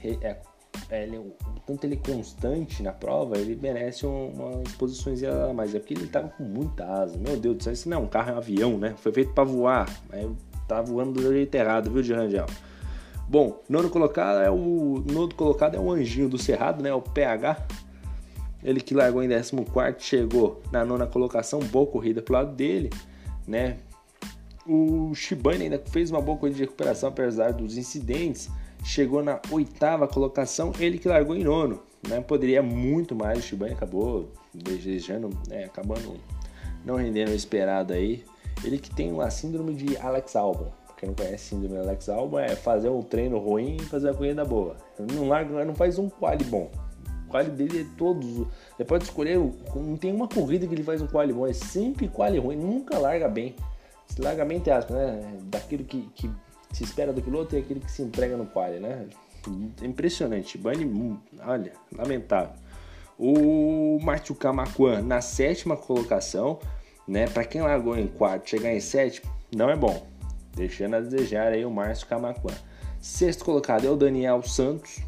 É, 0.03 0.41
é, 0.89 1.03
ele, 1.03 1.31
tanto 1.67 1.85
ele 1.85 1.97
constante 1.97 2.81
na 2.81 2.91
prova, 2.91 3.37
ele 3.37 3.55
merece 3.55 4.03
umas 4.07 4.71
posições 4.79 5.23
a 5.23 5.53
mais. 5.53 5.75
É 5.75 5.79
porque 5.79 5.93
ele 5.93 6.07
tava 6.07 6.29
com 6.29 6.43
muita 6.43 6.83
asa. 6.83 7.19
Meu 7.19 7.37
Deus 7.37 7.57
do 7.57 7.63
céu, 7.63 7.73
isso 7.73 7.87
não 7.87 7.97
é 7.97 8.01
um 8.01 8.07
carro, 8.07 8.31
é 8.31 8.33
um 8.33 8.37
avião, 8.37 8.77
né? 8.79 8.95
Foi 8.97 9.11
feito 9.11 9.31
para 9.31 9.43
voar. 9.43 9.87
Mas 10.09 10.25
Tá 10.67 10.81
voando 10.81 11.21
do 11.21 11.31
jeito 11.31 11.53
errado, 11.53 11.91
viu, 11.91 12.01
de 12.01 12.11
Rangel? 12.11 12.47
Bom, 13.27 13.61
nono 13.67 13.89
colocado 13.89 14.43
é 14.43 14.51
o 14.51 15.03
nono 15.11 15.33
colocado 15.33 15.75
é 15.75 15.79
o 15.79 15.91
anjinho 15.91 16.29
do 16.29 16.37
Cerrado, 16.37 16.83
né? 16.83 16.93
O 16.93 17.01
PH. 17.01 17.65
Ele 18.63 18.79
que 18.79 18.93
largou 18.93 19.23
em 19.23 19.29
14 19.29 19.53
chegou 19.99 20.61
na 20.71 20.83
nona 20.83 21.05
colocação, 21.05 21.59
boa 21.59 21.85
corrida 21.85 22.21
pro 22.21 22.33
lado 22.33 22.55
dele, 22.55 22.89
né? 23.47 23.77
O 24.67 25.13
Shibane 25.13 25.65
ainda 25.65 25.81
fez 25.91 26.09
uma 26.09 26.19
boa 26.19 26.37
corrida 26.37 26.57
de 26.57 26.63
recuperação 26.63 27.09
apesar 27.09 27.53
dos 27.53 27.77
incidentes, 27.77 28.49
chegou 28.83 29.23
na 29.23 29.39
oitava 29.51 30.07
colocação, 30.07 30.71
ele 30.79 30.97
que 30.97 31.07
largou 31.07 31.35
em 31.35 31.43
nono, 31.43 31.79
né? 32.07 32.19
Poderia 32.21 32.63
muito 32.63 33.15
mais, 33.15 33.39
o 33.39 33.41
Shibane 33.41 33.73
acabou 33.73 34.31
desejando, 34.53 35.29
né? 35.47 35.65
acabando 35.65 36.15
não 36.83 36.95
rendendo 36.95 37.31
o 37.31 37.35
esperado 37.35 37.93
aí. 37.93 38.23
Ele 38.63 38.77
que 38.77 38.89
tem 38.89 39.19
a 39.19 39.29
síndrome 39.29 39.73
de 39.73 39.97
Alex 39.97 40.35
Albon. 40.35 40.71
Quem 41.05 41.09
não 41.09 41.13
conhece 41.13 41.49
síndrome 41.49 41.77
Alex 41.77 42.09
Albon 42.09 42.39
é 42.39 42.55
fazer 42.55 42.89
um 42.89 43.03
treino 43.03 43.37
ruim 43.37 43.77
e 43.77 43.83
fazer 43.83 44.09
a 44.09 44.13
corrida 44.13 44.43
boa. 44.43 44.75
Não 44.97 45.27
larga, 45.27 45.63
não 45.63 45.75
faz 45.75 45.99
um 45.99 46.09
quali 46.09 46.43
bom. 46.45 46.71
O 47.25 47.29
quali 47.29 47.51
dele 47.51 47.81
é 47.81 47.85
todos. 47.95 48.47
Você 48.75 48.83
pode 48.83 49.03
escolher, 49.03 49.37
não 49.75 49.97
tem 49.97 50.11
uma 50.11 50.27
corrida 50.27 50.65
que 50.65 50.73
ele 50.73 50.83
faz 50.83 51.01
um 51.01 51.07
quali 51.07 51.31
bom, 51.31 51.45
é 51.45 51.53
sempre 51.53 52.07
quali 52.07 52.39
ruim, 52.39 52.55
nunca 52.55 52.97
larga 52.97 53.27
bem. 53.27 53.55
Se 54.07 54.19
larga 54.19 54.43
bem, 54.43 54.57
entre 54.57 54.71
aspas, 54.71 54.97
né? 54.97 55.37
Daquilo 55.43 55.83
que, 55.83 56.09
que 56.15 56.29
se 56.71 56.83
espera 56.83 57.13
do 57.13 57.21
piloto 57.21 57.55
e 57.55 57.59
aquilo 57.59 57.81
que 57.81 57.91
se 57.91 58.01
entrega 58.01 58.35
no 58.35 58.47
quali, 58.47 58.79
né? 58.79 59.05
Impressionante. 59.83 60.57
Bunny, 60.57 61.19
olha, 61.45 61.73
lamentável. 61.95 62.55
O 63.17 63.99
Matthew 64.01 64.35
Camacuan 64.35 65.03
na 65.03 65.21
sétima 65.21 65.77
colocação, 65.77 66.59
né? 67.07 67.27
Para 67.27 67.45
quem 67.45 67.61
largou 67.61 67.95
em 67.95 68.07
quarto, 68.07 68.49
chegar 68.49 68.73
em 68.73 68.79
sétimo, 68.79 69.31
não 69.55 69.69
é 69.69 69.75
bom. 69.75 70.14
Deixando 70.55 70.95
a 70.95 70.99
desejar 70.99 71.51
aí 71.51 71.65
o 71.65 71.71
Márcio 71.71 72.07
Camacuã. 72.07 72.53
Sexto 72.99 73.45
colocado 73.45 73.85
é 73.85 73.89
o 73.89 73.95
Daniel 73.95 74.41
Santos, 74.41 74.99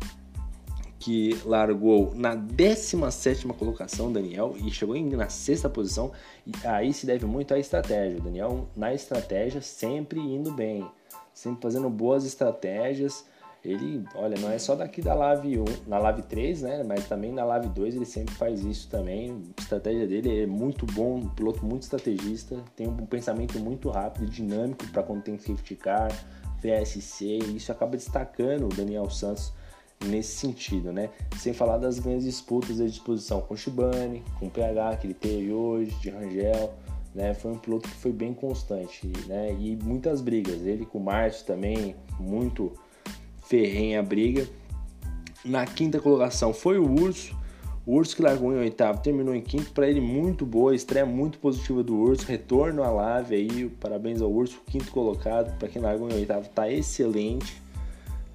que 0.99 1.39
largou 1.45 2.13
na 2.13 2.35
17 2.35 3.47
colocação, 3.47 4.11
Daniel, 4.11 4.55
e 4.57 4.69
chegou 4.69 4.95
na 4.95 5.29
sexta 5.29 5.69
posição. 5.69 6.11
E 6.45 6.51
aí 6.67 6.93
se 6.93 7.05
deve 7.05 7.25
muito 7.25 7.53
à 7.53 7.59
estratégia. 7.59 8.19
O 8.19 8.21
Daniel, 8.21 8.67
na 8.75 8.93
estratégia, 8.93 9.61
sempre 9.61 10.19
indo 10.19 10.51
bem, 10.51 10.85
sempre 11.33 11.61
fazendo 11.61 11.89
boas 11.89 12.25
estratégias 12.25 13.25
ele, 13.63 14.05
olha, 14.15 14.39
não 14.39 14.51
é 14.51 14.57
só 14.57 14.75
daqui 14.75 15.01
da 15.01 15.13
Live 15.13 15.59
1, 15.59 15.65
na 15.87 15.97
Live 15.97 16.21
3, 16.23 16.61
né? 16.61 16.83
Mas 16.83 17.07
também 17.07 17.31
na 17.31 17.43
Live 17.43 17.69
2 17.69 17.95
ele 17.95 18.05
sempre 18.05 18.33
faz 18.35 18.63
isso 18.63 18.87
também. 18.89 19.41
A 19.57 19.61
estratégia 19.61 20.07
dele 20.07 20.43
é 20.43 20.47
muito 20.47 20.85
bom, 20.85 21.17
um 21.17 21.29
piloto 21.29 21.65
muito 21.65 21.83
estrategista, 21.83 22.57
tem 22.75 22.87
um 22.87 23.05
pensamento 23.05 23.59
muito 23.59 23.89
rápido, 23.89 24.25
dinâmico 24.27 24.87
para 24.87 25.03
quando 25.03 25.23
tem 25.23 25.37
safety 25.37 25.75
car, 25.75 26.09
VSC, 26.61 27.25
e 27.25 27.57
isso 27.57 27.71
acaba 27.71 27.97
destacando 27.97 28.65
o 28.65 28.69
Daniel 28.69 29.09
Santos 29.09 29.53
nesse 30.05 30.37
sentido, 30.37 30.91
né? 30.91 31.09
Sem 31.37 31.53
falar 31.53 31.77
das 31.77 31.99
grandes 31.99 32.25
disputas 32.25 32.77
de 32.77 32.85
disposição 32.85 33.41
com 33.41 33.53
o 33.53 33.57
Shibane, 33.57 34.23
com 34.39 34.47
o 34.47 34.49
PH 34.49 34.97
que 34.97 35.07
ele 35.07 35.13
teve 35.13 35.51
hoje, 35.51 35.91
de 35.99 36.09
Rangel, 36.09 36.73
né? 37.13 37.33
Foi 37.33 37.51
um 37.51 37.57
piloto 37.57 37.89
que 37.89 37.95
foi 37.95 38.11
bem 38.11 38.33
constante, 38.33 39.07
né? 39.27 39.55
E 39.59 39.75
muitas 39.75 40.21
brigas. 40.21 40.65
Ele 40.65 40.85
com 40.85 40.99
o 40.99 41.03
Márcio 41.03 41.45
também, 41.45 41.95
muito 42.19 42.71
ferrenha 43.47 44.03
briga. 44.03 44.47
Na 45.43 45.65
quinta 45.65 45.99
colocação 45.99 46.53
foi 46.53 46.77
o 46.77 46.89
Urso. 46.89 47.35
O 47.85 47.95
Urso 47.95 48.17
que 48.17 48.21
largou 48.21 48.51
em 48.51 48.57
oitavo, 48.57 49.01
terminou 49.01 49.33
em 49.33 49.41
quinto. 49.41 49.71
Para 49.71 49.87
ele, 49.87 50.01
muito 50.01 50.45
boa, 50.45 50.75
estreia 50.75 51.05
muito 51.05 51.39
positiva 51.39 51.81
do 51.81 51.95
Urso. 51.95 52.25
Retorno 52.25 52.83
à 52.83 52.89
Lave 52.89 53.35
aí, 53.35 53.69
parabéns 53.79 54.21
ao 54.21 54.29
Urso, 54.29 54.61
quinto 54.67 54.91
colocado. 54.91 55.57
Para 55.57 55.69
quem 55.69 55.81
largou 55.81 56.09
em 56.09 56.13
oitavo, 56.13 56.49
tá 56.49 56.69
excelente, 56.69 57.61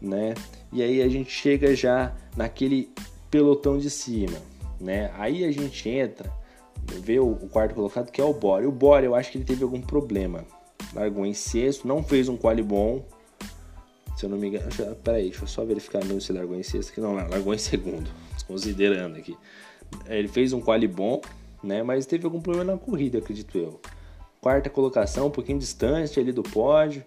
né? 0.01 0.33
E 0.73 0.83
aí 0.83 1.03
a 1.03 1.09
gente 1.09 1.31
chega 1.31 1.77
já 1.77 2.15
naquele 2.35 2.91
pelotão 3.31 3.77
de 3.77 3.91
cima, 3.91 4.39
né? 4.81 5.11
Aí 5.19 5.45
a 5.45 5.53
gente 5.53 5.87
entra, 5.87 6.33
vê 7.03 7.19
o, 7.19 7.33
o 7.33 7.49
quarto 7.49 7.75
colocado 7.75 8.11
que 8.11 8.23
é 8.23 8.25
o 8.25 8.33
Bore. 8.33 8.67
O 8.67 8.73
Bore, 8.73 9.05
eu 9.05 9.15
acho 9.15 9.31
que 9.31 9.37
ele 9.37 9.45
teve 9.45 9.63
algum 9.63 9.83
problema. 9.83 10.47
Largou 10.95 11.27
em 11.27 11.35
sexto, 11.35 11.87
não 11.87 12.03
fez 12.03 12.27
um 12.27 12.39
quali 12.39 12.63
bom, 12.63 13.05
se 14.23 14.27
eu 14.27 14.31
não 14.31 14.39
me 14.39 14.49
engano. 14.49 14.65
Peraí, 15.03 15.25
deixa 15.25 15.43
eu 15.43 15.49
só 15.49 15.65
verificar 15.65 16.05
mesmo 16.05 16.21
se 16.21 16.33
largou 16.33 16.57
em 16.57 16.63
sexto. 16.63 16.93
Que 16.93 17.01
não, 17.01 17.15
largou 17.15 17.53
em 17.53 17.59
segundo. 17.59 18.09
Considerando 18.47 19.17
aqui. 19.17 19.37
Ele 20.07 20.29
fez 20.29 20.53
um 20.53 20.61
quali 20.61 20.87
bom, 20.87 21.21
né? 21.63 21.83
Mas 21.83 22.07
teve 22.07 22.25
algum 22.25 22.41
problema 22.41 22.73
na 22.73 22.79
corrida, 22.79 23.19
acredito 23.19 23.59
eu. 23.59 23.81
Quarta 24.41 24.71
colocação, 24.71 25.27
um 25.27 25.31
pouquinho 25.31 25.59
distante 25.59 26.21
ali 26.21 26.31
do 26.31 26.43
pódio. 26.43 27.05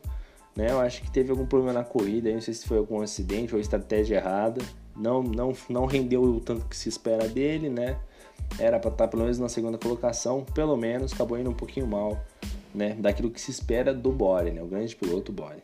Né? 0.56 0.72
Eu 0.72 0.80
acho 0.80 1.02
que 1.02 1.12
teve 1.12 1.32
algum 1.32 1.46
problema 1.46 1.74
na 1.74 1.86
corrida. 1.86 2.32
Não 2.32 2.42
sei 2.42 2.54
se 2.54 2.68
foi 2.68 2.78
algum 2.78 3.02
acidente 3.02 3.54
ou 3.56 3.62
estratégia 3.62 4.18
errada. 4.18 4.62
Não, 4.96 5.24
não, 5.24 5.54
não 5.70 5.86
rendeu 5.86 6.22
o 6.22 6.42
tanto 6.42 6.66
que 6.66 6.76
se 6.76 6.90
espera 6.90 7.28
dele, 7.30 7.70
né? 7.70 7.98
Era 8.60 8.78
para 8.78 8.92
estar 8.92 9.08
pelo 9.08 9.24
menos 9.24 9.40
na 9.40 9.50
segunda 9.50 9.78
colocação, 9.78 10.46
pelo 10.54 10.76
menos 10.78 11.14
acabou 11.14 11.38
indo 11.38 11.50
um 11.50 11.54
pouquinho 11.54 11.88
mal, 11.88 12.22
né? 12.74 12.94
Daquilo 13.00 13.30
que 13.30 13.40
se 13.40 13.52
espera 13.52 13.94
do 13.94 14.12
Bore, 14.12 14.52
né? 14.52 14.62
O 14.62 14.68
grande 14.68 14.96
piloto 14.96 15.32
Bore. 15.34 15.64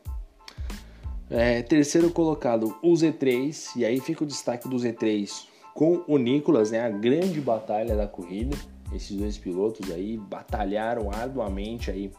É, 1.34 1.62
terceiro 1.62 2.12
colocado, 2.12 2.76
o 2.84 2.92
Z3, 2.92 3.78
e 3.78 3.86
aí 3.86 4.02
fica 4.02 4.22
o 4.22 4.28
destaque 4.28 4.68
do 4.68 4.76
Z3 4.76 5.48
com 5.74 6.04
o 6.06 6.18
Nicolas, 6.18 6.72
né, 6.72 6.82
a 6.82 6.90
grande 6.90 7.40
batalha 7.40 7.96
da 7.96 8.06
corrida. 8.06 8.58
Esses 8.94 9.16
dois 9.16 9.38
pilotos 9.38 9.90
aí 9.90 10.18
batalharam 10.18 11.10
arduamente 11.10 11.90
aí 11.90 12.12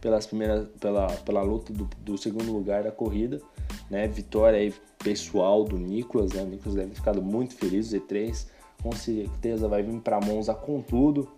pelas 0.00 0.26
primeiras, 0.26 0.66
pela, 0.80 1.06
pela 1.06 1.42
luta 1.42 1.72
do, 1.72 1.88
do 2.00 2.18
segundo 2.18 2.52
lugar 2.52 2.82
da 2.82 2.90
corrida, 2.90 3.40
né, 3.88 4.08
vitória 4.08 4.58
aí 4.58 4.74
pessoal 4.98 5.62
do 5.62 5.78
Nicolas, 5.78 6.32
né, 6.32 6.42
o 6.42 6.46
Nicolas 6.46 6.74
deve 6.74 6.88
ter 6.88 6.96
ficado 6.96 7.22
muito 7.22 7.54
feliz, 7.54 7.92
o 7.92 7.96
Z3 7.96 8.48
com 8.82 8.90
certeza 8.90 9.68
vai 9.68 9.84
vir 9.84 10.00
para 10.00 10.20
Monza 10.20 10.52
com 10.52 10.82
tudo. 10.82 11.28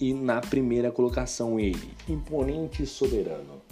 E 0.00 0.12
na 0.12 0.40
primeira 0.40 0.90
colocação 0.90 1.60
ele, 1.60 1.94
imponente 2.08 2.82
e 2.82 2.86
soberano, 2.86 3.62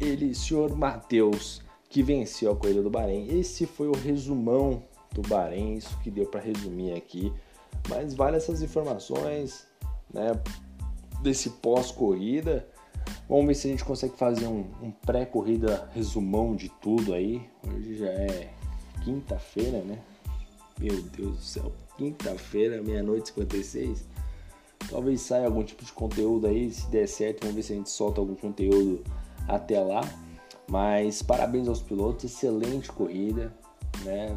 ele, 0.00 0.34
senhor 0.34 0.76
Matheus 0.76 1.63
que 1.94 2.02
venceu 2.02 2.50
a 2.50 2.56
corrida 2.56 2.82
do 2.82 2.90
Bahrein. 2.90 3.38
Esse 3.38 3.66
foi 3.66 3.86
o 3.86 3.92
resumão 3.92 4.82
do 5.12 5.22
Bahrein, 5.22 5.76
isso 5.76 5.96
que 6.00 6.10
deu 6.10 6.26
para 6.26 6.40
resumir 6.40 6.92
aqui. 6.92 7.32
Mas 7.88 8.14
vale 8.14 8.36
essas 8.36 8.60
informações, 8.62 9.68
né? 10.12 10.32
Desse 11.22 11.50
pós-corrida. 11.50 12.68
Vamos 13.28 13.46
ver 13.46 13.54
se 13.54 13.68
a 13.68 13.70
gente 13.70 13.84
consegue 13.84 14.16
fazer 14.16 14.48
um, 14.48 14.64
um 14.82 14.90
pré-corrida 14.90 15.88
resumão 15.94 16.56
de 16.56 16.68
tudo 16.68 17.14
aí. 17.14 17.48
Hoje 17.64 17.98
já 17.98 18.08
é 18.08 18.52
quinta-feira, 19.04 19.78
né? 19.84 20.00
Meu 20.80 21.00
Deus 21.00 21.36
do 21.36 21.42
céu, 21.42 21.72
quinta-feira, 21.96 22.82
meia-noite 22.82 23.28
56. 23.28 24.04
Talvez 24.90 25.20
saia 25.20 25.46
algum 25.46 25.62
tipo 25.62 25.84
de 25.84 25.92
conteúdo 25.92 26.48
aí, 26.48 26.72
se 26.72 26.88
der 26.88 27.06
certo, 27.06 27.42
vamos 27.42 27.54
ver 27.54 27.62
se 27.62 27.72
a 27.72 27.76
gente 27.76 27.90
solta 27.90 28.20
algum 28.20 28.34
conteúdo 28.34 29.04
até 29.46 29.78
lá. 29.78 30.02
Mas 30.68 31.22
parabéns 31.22 31.68
aos 31.68 31.82
pilotos, 31.82 32.24
excelente 32.24 32.90
corrida, 32.90 33.52
né? 34.04 34.34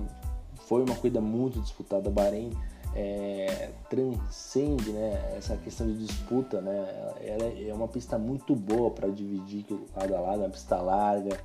Foi 0.67 0.83
uma 0.83 0.95
corrida 0.95 1.21
muito 1.21 1.59
disputada, 1.61 2.09
Bahrein 2.09 2.51
é, 2.97 3.69
transcende 3.89 4.91
né, 4.91 5.35
essa 5.37 5.55
questão 5.57 5.85
de 5.85 6.05
disputa, 6.05 6.59
né? 6.61 7.13
Ela 7.21 7.69
é 7.69 7.71
uma 7.71 7.87
pista 7.87 8.17
muito 8.17 8.55
boa 8.55 8.89
para 8.89 9.07
dividir 9.07 9.65
lado 9.95 10.15
a 10.15 10.19
lado, 10.19 10.41
é 10.41 10.45
uma 10.45 10.49
pista 10.49 10.77
larga, 10.77 11.37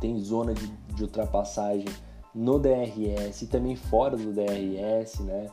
tem 0.00 0.20
zona 0.20 0.52
de, 0.52 0.66
de 0.66 1.02
ultrapassagem 1.02 1.88
no 2.34 2.58
DRS 2.58 3.42
e 3.42 3.46
também 3.46 3.74
fora 3.74 4.18
do 4.18 4.32
DRS, 4.32 5.20
né? 5.20 5.50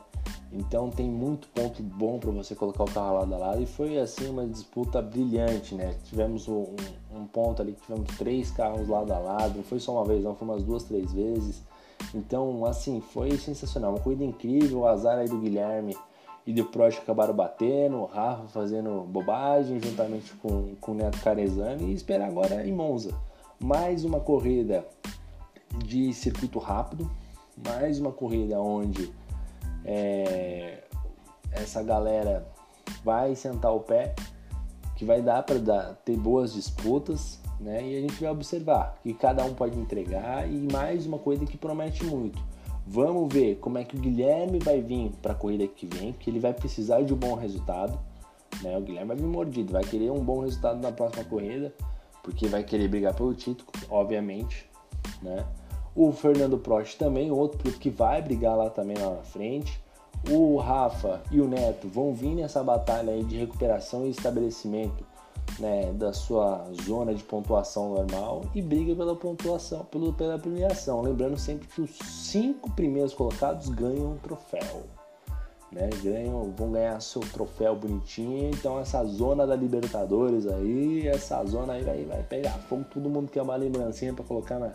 Então 0.52 0.90
tem 0.90 1.08
muito 1.08 1.46
ponto 1.48 1.80
bom 1.80 2.18
para 2.18 2.30
você 2.32 2.56
colocar 2.56 2.82
o 2.82 2.90
carro 2.90 3.14
lado 3.14 3.34
a 3.34 3.38
lado 3.38 3.62
e 3.62 3.66
foi 3.66 3.98
assim 3.98 4.28
uma 4.28 4.46
disputa 4.46 5.00
brilhante, 5.00 5.76
né? 5.76 5.94
Tivemos 6.04 6.48
um, 6.48 6.74
um, 7.14 7.24
ponto 7.24 7.62
ali 7.62 7.72
que 7.72 7.82
tivemos 7.82 8.08
três 8.16 8.50
carros 8.50 8.88
lado 8.88 9.12
a 9.12 9.18
lado, 9.18 9.58
não 9.58 9.62
foi 9.62 9.78
só 9.78 9.92
uma 9.92 10.04
vez, 10.04 10.24
não, 10.24 10.34
foi 10.34 10.48
umas 10.48 10.64
duas, 10.64 10.82
três 10.82 11.12
vezes. 11.12 11.62
Então, 12.14 12.64
assim, 12.64 13.00
foi 13.00 13.36
sensacional, 13.36 13.92
uma 13.92 14.00
corrida 14.00 14.24
incrível, 14.24 14.80
o 14.80 14.86
azar 14.86 15.18
aí 15.18 15.28
do 15.28 15.38
Guilherme 15.38 15.96
e 16.46 16.52
do 16.52 16.64
Prost 16.64 16.98
acabaram 16.98 17.34
batendo, 17.34 17.98
o 17.98 18.06
Rafa 18.06 18.48
fazendo 18.48 19.02
bobagem 19.02 19.78
juntamente 19.80 20.32
com, 20.34 20.74
com 20.80 20.92
o 20.92 20.94
Neto 20.94 21.20
Carezani 21.22 21.92
e 21.92 21.94
esperar 21.94 22.28
agora 22.28 22.66
em 22.66 22.72
Monza. 22.72 23.14
Mais 23.60 24.04
uma 24.04 24.18
corrida 24.18 24.84
de 25.84 26.12
circuito 26.12 26.58
rápido, 26.58 27.08
mais 27.64 28.00
uma 28.00 28.10
corrida 28.10 28.60
onde 28.60 29.12
é, 29.84 30.84
essa 31.52 31.82
galera 31.82 32.46
vai 33.04 33.34
sentar 33.34 33.72
o 33.74 33.80
pé, 33.80 34.14
que 34.96 35.04
vai 35.04 35.22
dar 35.22 35.42
para 35.42 35.94
ter 36.04 36.16
boas 36.16 36.52
disputas, 36.52 37.40
né? 37.58 37.82
E 37.82 37.96
a 37.96 38.00
gente 38.00 38.20
vai 38.20 38.30
observar 38.30 38.98
que 39.02 39.14
cada 39.14 39.44
um 39.44 39.54
pode 39.54 39.78
entregar 39.78 40.50
e 40.50 40.68
mais 40.72 41.06
uma 41.06 41.18
coisa 41.18 41.44
que 41.46 41.56
promete 41.56 42.04
muito. 42.04 42.38
Vamos 42.86 43.32
ver 43.32 43.56
como 43.56 43.78
é 43.78 43.84
que 43.84 43.96
o 43.96 44.00
Guilherme 44.00 44.58
vai 44.58 44.80
vir 44.80 45.12
para 45.22 45.32
a 45.32 45.34
corrida 45.34 45.66
que 45.66 45.86
vem, 45.86 46.12
que 46.12 46.28
ele 46.28 46.40
vai 46.40 46.52
precisar 46.52 47.02
de 47.02 47.14
um 47.14 47.16
bom 47.16 47.34
resultado, 47.34 47.98
né? 48.62 48.76
O 48.76 48.80
Guilherme 48.80 49.08
vai 49.08 49.16
vir 49.16 49.26
mordido, 49.26 49.72
vai 49.72 49.84
querer 49.84 50.10
um 50.10 50.24
bom 50.24 50.40
resultado 50.40 50.80
na 50.80 50.90
próxima 50.90 51.24
corrida, 51.24 51.72
porque 52.22 52.48
vai 52.48 52.64
querer 52.64 52.88
brigar 52.88 53.14
pelo 53.14 53.34
título, 53.34 53.70
obviamente, 53.88 54.68
né? 55.22 55.46
O 55.94 56.12
Fernando 56.12 56.56
Prost 56.58 56.96
também, 56.96 57.30
outro 57.30 57.72
que 57.72 57.90
vai 57.90 58.22
brigar 58.22 58.56
lá 58.56 58.70
também 58.70 58.96
lá 58.96 59.10
na 59.10 59.22
frente. 59.22 59.80
O 60.30 60.56
Rafa 60.58 61.20
e 61.30 61.40
o 61.40 61.48
Neto 61.48 61.88
vão 61.88 62.14
vir 62.14 62.34
nessa 62.34 62.62
batalha 62.62 63.12
aí 63.12 63.24
de 63.24 63.38
recuperação 63.38 64.06
e 64.06 64.10
estabelecimento 64.10 65.04
né, 65.58 65.92
da 65.92 66.12
sua 66.12 66.64
zona 66.84 67.14
de 67.14 67.22
pontuação 67.24 67.94
normal 67.94 68.42
e 68.54 68.62
briga 68.62 68.94
pela 68.94 69.16
pontuação, 69.16 69.84
pelo, 69.86 70.12
pela 70.12 70.38
premiação. 70.38 71.00
Lembrando 71.00 71.38
sempre 71.38 71.66
que 71.66 71.80
os 71.80 71.90
cinco 71.90 72.70
primeiros 72.72 73.14
colocados 73.14 73.68
ganham 73.68 74.12
um 74.12 74.18
troféu. 74.18 74.82
Né, 75.72 75.88
ganham, 76.02 76.52
vão 76.56 76.72
ganhar 76.72 77.00
seu 77.00 77.20
troféu 77.20 77.76
bonitinho. 77.76 78.50
Então 78.50 78.78
essa 78.78 79.04
zona 79.04 79.46
da 79.46 79.54
Libertadores 79.54 80.46
aí, 80.46 81.06
essa 81.06 81.44
zona 81.44 81.74
aí 81.74 81.82
vai, 81.84 82.04
vai 82.04 82.22
pegar 82.24 82.58
fogo. 82.68 82.84
Todo 82.92 83.08
mundo 83.08 83.30
quer 83.30 83.42
uma 83.42 83.56
lembrancinha 83.56 84.12
para 84.12 84.24
colocar 84.24 84.58
na, 84.58 84.72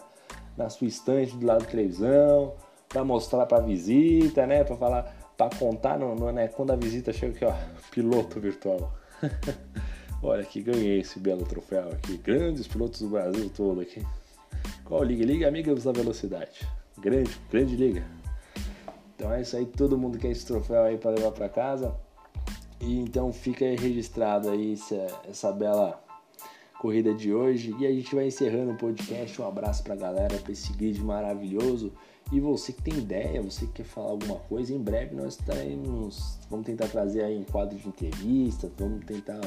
na 0.57 0.69
sua 0.69 0.87
estante 0.87 1.35
do 1.35 1.45
lado 1.45 1.61
da 1.61 1.69
televisão, 1.69 2.53
para 2.87 3.03
mostrar 3.03 3.45
para 3.45 3.61
visita, 3.61 4.45
né? 4.45 4.63
Para 4.63 4.77
falar, 4.77 5.15
para 5.37 5.55
contar, 5.57 5.97
no, 5.99 6.31
né? 6.31 6.47
Quando 6.47 6.71
a 6.71 6.75
visita 6.75 7.11
chega 7.11 7.35
aqui, 7.35 7.45
ó, 7.45 7.53
piloto 7.91 8.39
virtual. 8.39 8.93
Olha 10.23 10.41
aqui, 10.41 10.61
ganhei 10.61 11.01
esse 11.01 11.19
belo 11.19 11.45
troféu 11.45 11.89
aqui. 11.89 12.17
Grandes 12.17 12.67
pilotos 12.67 13.01
do 13.01 13.09
Brasil 13.09 13.51
todo 13.55 13.81
aqui. 13.81 14.05
Qual 14.83 15.03
liga? 15.03 15.25
Liga 15.25 15.47
Amigos 15.47 15.83
da 15.83 15.91
Velocidade. 15.91 16.67
Grande, 16.97 17.31
grande 17.51 17.75
liga. 17.75 18.03
Então 19.15 19.31
é 19.31 19.41
isso 19.41 19.55
aí, 19.55 19.65
todo 19.65 19.97
mundo 19.97 20.17
quer 20.17 20.31
esse 20.31 20.45
troféu 20.45 20.83
aí 20.83 20.97
para 20.97 21.11
levar 21.11 21.31
para 21.31 21.49
casa. 21.49 21.95
E 22.79 22.99
então 22.99 23.31
fica 23.31 23.65
aí 23.65 23.75
registrado 23.75 24.49
aí 24.49 24.73
essa, 24.73 25.07
essa 25.29 25.51
bela 25.51 26.04
corrida 26.85 27.15
de 27.15 27.33
hoje. 27.33 27.75
E 27.79 27.87
a 27.87 27.91
gente 27.91 28.13
vai 28.13 28.27
encerrando 28.27 28.73
o 28.73 28.77
podcast. 28.77 29.41
Um 29.41 29.47
abraço 29.47 29.83
pra 29.83 29.95
galera, 29.95 30.37
pra 30.37 30.51
esse 30.51 30.71
grid 30.73 31.01
maravilhoso. 31.01 31.91
E 32.31 32.39
você 32.39 32.71
que 32.71 32.81
tem 32.83 32.93
ideia, 32.93 33.41
você 33.41 33.65
que 33.65 33.73
quer 33.73 33.85
falar 33.85 34.11
alguma 34.11 34.35
coisa, 34.35 34.71
em 34.71 34.77
breve 34.77 35.15
nós 35.15 35.33
estaremos. 35.33 36.37
Vamos 36.47 36.67
tentar 36.67 36.87
trazer 36.87 37.23
aí 37.23 37.37
um 37.37 37.43
quadro 37.43 37.75
de 37.75 37.87
entrevista, 37.87 38.71
vamos 38.77 39.03
tentar 39.03 39.41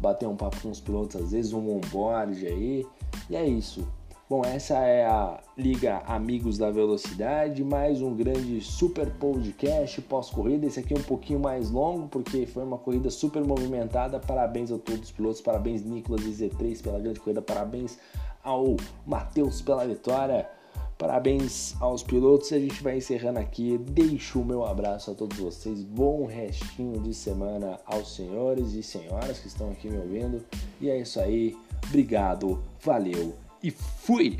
bater 0.00 0.26
um 0.26 0.36
papo 0.36 0.58
com 0.62 0.70
os 0.70 0.80
pilotos, 0.80 1.16
às 1.20 1.32
vezes 1.32 1.52
um 1.52 1.76
onboard 1.76 2.46
aí. 2.46 2.86
E 3.28 3.36
é 3.36 3.46
isso. 3.46 3.86
Bom, 4.26 4.42
essa 4.42 4.78
é 4.78 5.04
a 5.04 5.38
Liga 5.54 5.98
Amigos 6.06 6.56
da 6.56 6.70
Velocidade, 6.70 7.62
mais 7.62 8.00
um 8.00 8.16
grande 8.16 8.58
super 8.62 9.10
podcast 9.10 10.00
pós-corrida. 10.00 10.64
Esse 10.64 10.80
aqui 10.80 10.94
é 10.94 10.98
um 10.98 11.02
pouquinho 11.02 11.38
mais 11.38 11.70
longo, 11.70 12.08
porque 12.08 12.46
foi 12.46 12.64
uma 12.64 12.78
corrida 12.78 13.10
super 13.10 13.44
movimentada. 13.44 14.18
Parabéns 14.18 14.72
a 14.72 14.78
todos 14.78 15.02
os 15.02 15.12
pilotos, 15.12 15.42
parabéns 15.42 15.84
Nicolas 15.84 16.24
e 16.24 16.30
Z3 16.30 16.82
pela 16.82 16.98
grande 16.98 17.20
corrida, 17.20 17.42
parabéns 17.42 17.98
ao 18.42 18.78
Matheus 19.06 19.60
pela 19.60 19.86
vitória. 19.86 20.48
Parabéns 20.96 21.74
aos 21.78 22.02
pilotos 22.02 22.50
a 22.50 22.58
gente 22.58 22.82
vai 22.82 22.96
encerrando 22.96 23.40
aqui. 23.40 23.76
Deixo 23.76 24.40
o 24.40 24.44
meu 24.44 24.64
abraço 24.64 25.10
a 25.10 25.14
todos 25.14 25.36
vocês. 25.36 25.84
Bom 25.84 26.24
restinho 26.24 26.98
de 26.98 27.12
semana 27.12 27.78
aos 27.84 28.14
senhores 28.14 28.72
e 28.72 28.82
senhoras 28.82 29.38
que 29.38 29.48
estão 29.48 29.70
aqui 29.70 29.90
me 29.90 29.98
ouvindo. 29.98 30.42
E 30.80 30.88
é 30.88 30.98
isso 30.98 31.20
aí. 31.20 31.54
Obrigado, 31.90 32.62
valeu 32.80 33.43
e 33.64 33.70
fui! 33.70 34.38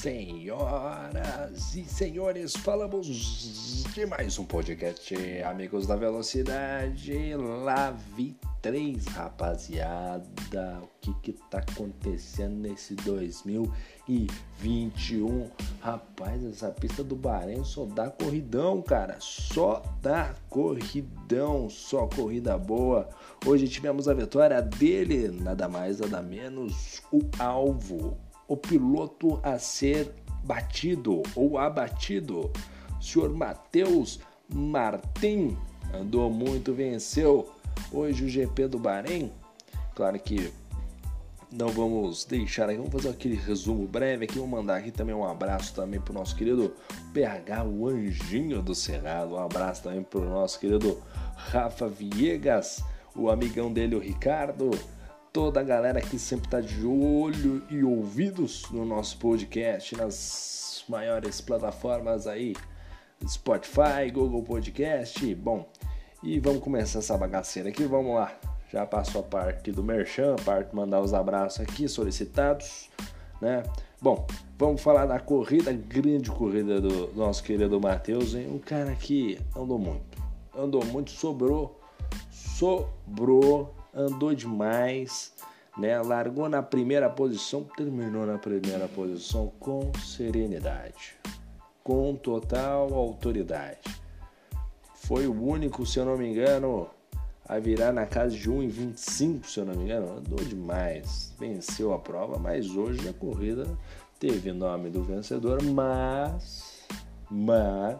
Senhoras 0.00 1.74
e 1.74 1.84
senhores, 1.84 2.56
falamos 2.56 3.84
de 3.92 4.06
mais 4.06 4.38
um 4.38 4.44
podcast 4.44 5.12
Amigos 5.42 5.88
da 5.88 5.96
Velocidade, 5.96 7.34
Lavi 7.34 8.36
3, 8.62 9.04
rapaziada. 9.06 10.78
O 10.82 10.88
que 11.00 11.12
que 11.14 11.32
tá 11.50 11.58
acontecendo 11.58 12.60
nesse 12.60 12.94
2021? 12.94 15.50
Rapaz, 15.80 16.44
essa 16.44 16.70
pista 16.70 17.02
do 17.02 17.16
Bahrein 17.16 17.64
só 17.64 17.84
dá 17.84 18.08
corridão, 18.08 18.80
cara. 18.80 19.16
Só 19.18 19.82
dá 20.00 20.32
corridão, 20.48 21.68
só 21.68 22.06
corrida 22.06 22.56
boa. 22.56 23.08
Hoje 23.44 23.66
tivemos 23.66 24.06
a 24.06 24.14
vitória 24.14 24.62
dele, 24.62 25.26
nada 25.28 25.68
mais, 25.68 25.98
nada 25.98 26.22
menos, 26.22 27.02
o 27.12 27.18
alvo, 27.38 28.16
o 28.48 28.56
piloto 28.56 29.38
a 29.42 29.58
ser 29.58 30.12
batido 30.42 31.22
ou 31.36 31.58
abatido. 31.58 32.50
O 32.98 33.02
senhor 33.02 33.30
Matheus 33.30 34.18
Martin 34.48 35.56
andou 35.94 36.30
muito, 36.30 36.72
venceu. 36.72 37.52
Hoje 37.92 38.24
o 38.24 38.28
GP 38.28 38.66
do 38.66 38.78
Bahrein, 38.78 39.30
claro 39.94 40.18
que 40.18 40.52
não 41.50 41.68
vamos 41.68 42.24
deixar 42.24 42.68
aqui, 42.68 42.76
vamos 42.76 42.92
fazer 42.92 43.08
aquele 43.10 43.36
resumo 43.36 43.86
breve 43.86 44.24
aqui, 44.24 44.38
vou 44.38 44.46
mandar 44.46 44.76
aqui 44.76 44.90
também 44.90 45.14
um 45.14 45.24
abraço 45.24 45.74
também 45.74 46.00
pro 46.00 46.12
nosso 46.12 46.34
querido 46.34 46.74
PH, 47.14 47.64
o 47.64 47.88
anjinho 47.88 48.60
do 48.60 48.74
Cerrado, 48.74 49.34
um 49.34 49.38
abraço 49.38 49.84
também 49.84 50.02
pro 50.02 50.24
nosso 50.24 50.58
querido 50.58 51.00
Rafa 51.36 51.88
Viegas, 51.88 52.82
o 53.14 53.30
amigão 53.30 53.72
dele, 53.72 53.94
o 53.94 54.00
Ricardo, 54.00 54.70
toda 55.32 55.60
a 55.60 55.62
galera 55.62 56.00
que 56.00 56.18
sempre 56.18 56.48
tá 56.48 56.60
de 56.60 56.84
olho 56.86 57.62
e 57.70 57.82
ouvidos 57.82 58.70
no 58.70 58.84
nosso 58.84 59.18
podcast, 59.18 59.96
nas 59.96 60.84
maiores 60.88 61.40
plataformas 61.40 62.26
aí, 62.26 62.54
Spotify, 63.26 64.10
Google 64.12 64.42
Podcast, 64.42 65.34
bom, 65.34 65.68
e 66.22 66.38
vamos 66.40 66.62
começar 66.62 67.00
essa 67.00 67.16
bagaceira 67.16 67.68
aqui, 67.68 67.84
vamos 67.84 68.14
lá. 68.14 68.32
Já 68.70 68.84
passou 68.86 69.22
a 69.22 69.24
parte 69.24 69.72
do 69.72 69.82
merchan, 69.82 70.34
a 70.34 70.42
parte 70.42 70.70
de 70.70 70.76
mandar 70.76 71.00
os 71.00 71.14
abraços 71.14 71.60
aqui 71.60 71.88
solicitados, 71.88 72.90
né? 73.40 73.62
Bom, 74.00 74.26
vamos 74.58 74.80
falar 74.80 75.06
da 75.06 75.18
corrida, 75.18 75.72
grande 75.72 76.30
corrida 76.30 76.80
do 76.80 77.12
nosso 77.14 77.42
querido 77.42 77.80
Matheus, 77.80 78.34
hein? 78.34 78.48
Um 78.50 78.58
cara 78.58 78.94
que 78.94 79.40
andou 79.56 79.78
muito, 79.78 80.22
andou 80.56 80.84
muito, 80.84 81.10
sobrou, 81.10 81.80
sobrou, 82.30 83.74
andou 83.94 84.34
demais, 84.34 85.32
né? 85.76 86.00
Largou 86.00 86.48
na 86.48 86.62
primeira 86.62 87.08
posição, 87.08 87.64
terminou 87.76 88.26
na 88.26 88.38
primeira 88.38 88.88
posição 88.88 89.52
com 89.58 89.92
serenidade, 90.04 91.16
com 91.82 92.14
total 92.16 92.92
autoridade. 92.94 93.78
Foi 94.94 95.26
o 95.26 95.32
único, 95.32 95.86
se 95.86 95.98
eu 95.98 96.04
não 96.04 96.18
me 96.18 96.28
engano, 96.28 96.88
a 97.48 97.58
virar 97.58 97.92
na 97.92 98.04
casa 98.04 98.36
de 98.36 98.50
1,25, 98.50 99.44
se 99.46 99.60
eu 99.60 99.64
não 99.64 99.74
me 99.74 99.84
engano. 99.84 100.18
Andou 100.18 100.44
demais, 100.44 101.32
venceu 101.38 101.94
a 101.94 101.98
prova, 101.98 102.38
mas 102.38 102.76
hoje 102.76 103.08
a 103.08 103.12
corrida 103.12 103.66
teve 104.18 104.52
nome 104.52 104.90
do 104.90 105.02
vencedor, 105.02 105.62
mas, 105.62 106.84
mas 107.30 107.98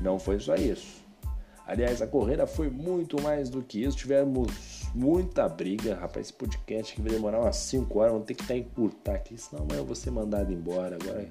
não 0.00 0.18
foi 0.18 0.38
só 0.38 0.54
isso. 0.54 1.02
Aliás, 1.66 2.02
a 2.02 2.06
corrida 2.06 2.46
foi 2.46 2.68
muito 2.68 3.20
mais 3.22 3.48
do 3.48 3.62
que 3.62 3.82
isso. 3.82 3.96
Tivemos 3.96 4.50
muita 4.94 5.48
briga. 5.48 5.96
Rapaz, 5.96 6.26
esse 6.26 6.32
podcast 6.32 6.94
que 6.94 7.02
vai 7.02 7.10
demorar 7.10 7.40
umas 7.40 7.56
5 7.56 7.98
horas. 7.98 8.12
Vamos 8.12 8.26
ter 8.26 8.34
que 8.34 8.42
estar 8.42 8.56
encurtar 8.56 9.14
aqui, 9.14 9.36
senão 9.36 9.64
amanhã 9.64 9.80
eu 9.80 9.84
vou 9.84 9.94
ser 9.94 10.10
mandado 10.10 10.52
embora. 10.52 10.96
Agora 11.02 11.28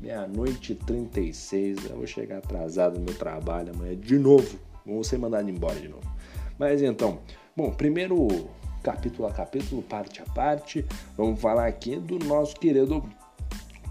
meia-noite 0.00 0.72
e 0.72 0.76
36. 0.76 1.90
Eu 1.90 1.96
vou 1.96 2.06
chegar 2.06 2.38
atrasado 2.38 2.98
no 2.98 3.04
meu 3.04 3.14
trabalho 3.14 3.72
amanhã 3.74 3.96
de 3.96 4.18
novo. 4.18 4.58
Vou 4.86 5.04
ser 5.04 5.18
mandado 5.18 5.50
embora 5.50 5.78
de 5.78 5.88
novo. 5.88 6.08
Mas 6.58 6.82
então, 6.82 7.18
bom, 7.56 7.70
primeiro 7.72 8.28
capítulo 8.82 9.28
a 9.28 9.32
capítulo, 9.32 9.82
parte 9.82 10.22
a 10.22 10.24
parte, 10.24 10.86
vamos 11.16 11.38
falar 11.38 11.66
aqui 11.66 11.96
do 11.96 12.18
nosso 12.18 12.56
querido 12.56 13.04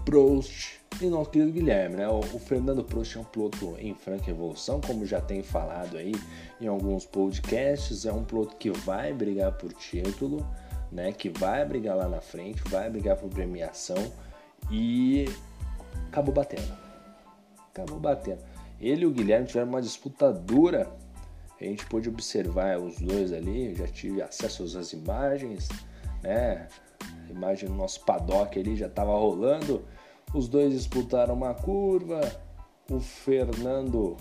Prost 0.04 0.79
e 1.00 1.06
nosso 1.06 1.30
querido 1.30 1.52
Guilherme, 1.52 1.96
né? 1.96 2.08
O, 2.08 2.22
Fernando 2.38 2.82
Prost 2.84 3.16
é 3.16 3.20
um 3.20 3.24
piloto 3.24 3.76
em 3.78 3.94
franca 3.94 4.30
evolução, 4.30 4.80
como 4.80 5.04
já 5.04 5.20
tem 5.20 5.42
falado 5.42 5.96
aí 5.96 6.14
em 6.60 6.66
alguns 6.66 7.06
podcasts, 7.06 8.04
é 8.04 8.12
um 8.12 8.24
piloto 8.24 8.56
que 8.56 8.70
vai 8.70 9.12
brigar 9.12 9.52
por 9.52 9.72
título, 9.72 10.46
né? 10.90 11.12
Que 11.12 11.28
vai 11.28 11.64
brigar 11.64 11.96
lá 11.96 12.08
na 12.08 12.20
frente, 12.20 12.62
vai 12.68 12.90
brigar 12.90 13.16
por 13.16 13.28
premiação 13.30 14.12
e 14.70 15.26
acabou 16.08 16.34
batendo. 16.34 16.76
Acabou 17.70 17.98
batendo. 17.98 18.40
Ele 18.80 19.02
e 19.02 19.06
o 19.06 19.10
Guilherme 19.10 19.46
tiveram 19.46 19.68
uma 19.68 19.82
disputa 19.82 20.32
dura 20.32 20.90
a 21.60 21.64
gente 21.64 21.84
pôde 21.86 22.08
observar 22.08 22.78
os 22.78 22.98
dois 22.98 23.32
ali, 23.32 23.74
já 23.74 23.86
tive 23.86 24.22
acesso 24.22 24.62
às 24.78 24.92
imagens, 24.94 25.68
né? 26.22 26.68
A 27.28 27.30
imagem 27.30 27.68
do 27.68 27.74
nosso 27.74 28.00
paddock 28.04 28.58
ali 28.58 28.76
já 28.76 28.86
estava 28.86 29.12
rolando. 29.12 29.84
Os 30.32 30.48
dois 30.48 30.72
disputaram 30.72 31.34
uma 31.34 31.54
curva. 31.54 32.20
O 32.90 33.00
Fernando 33.00 34.16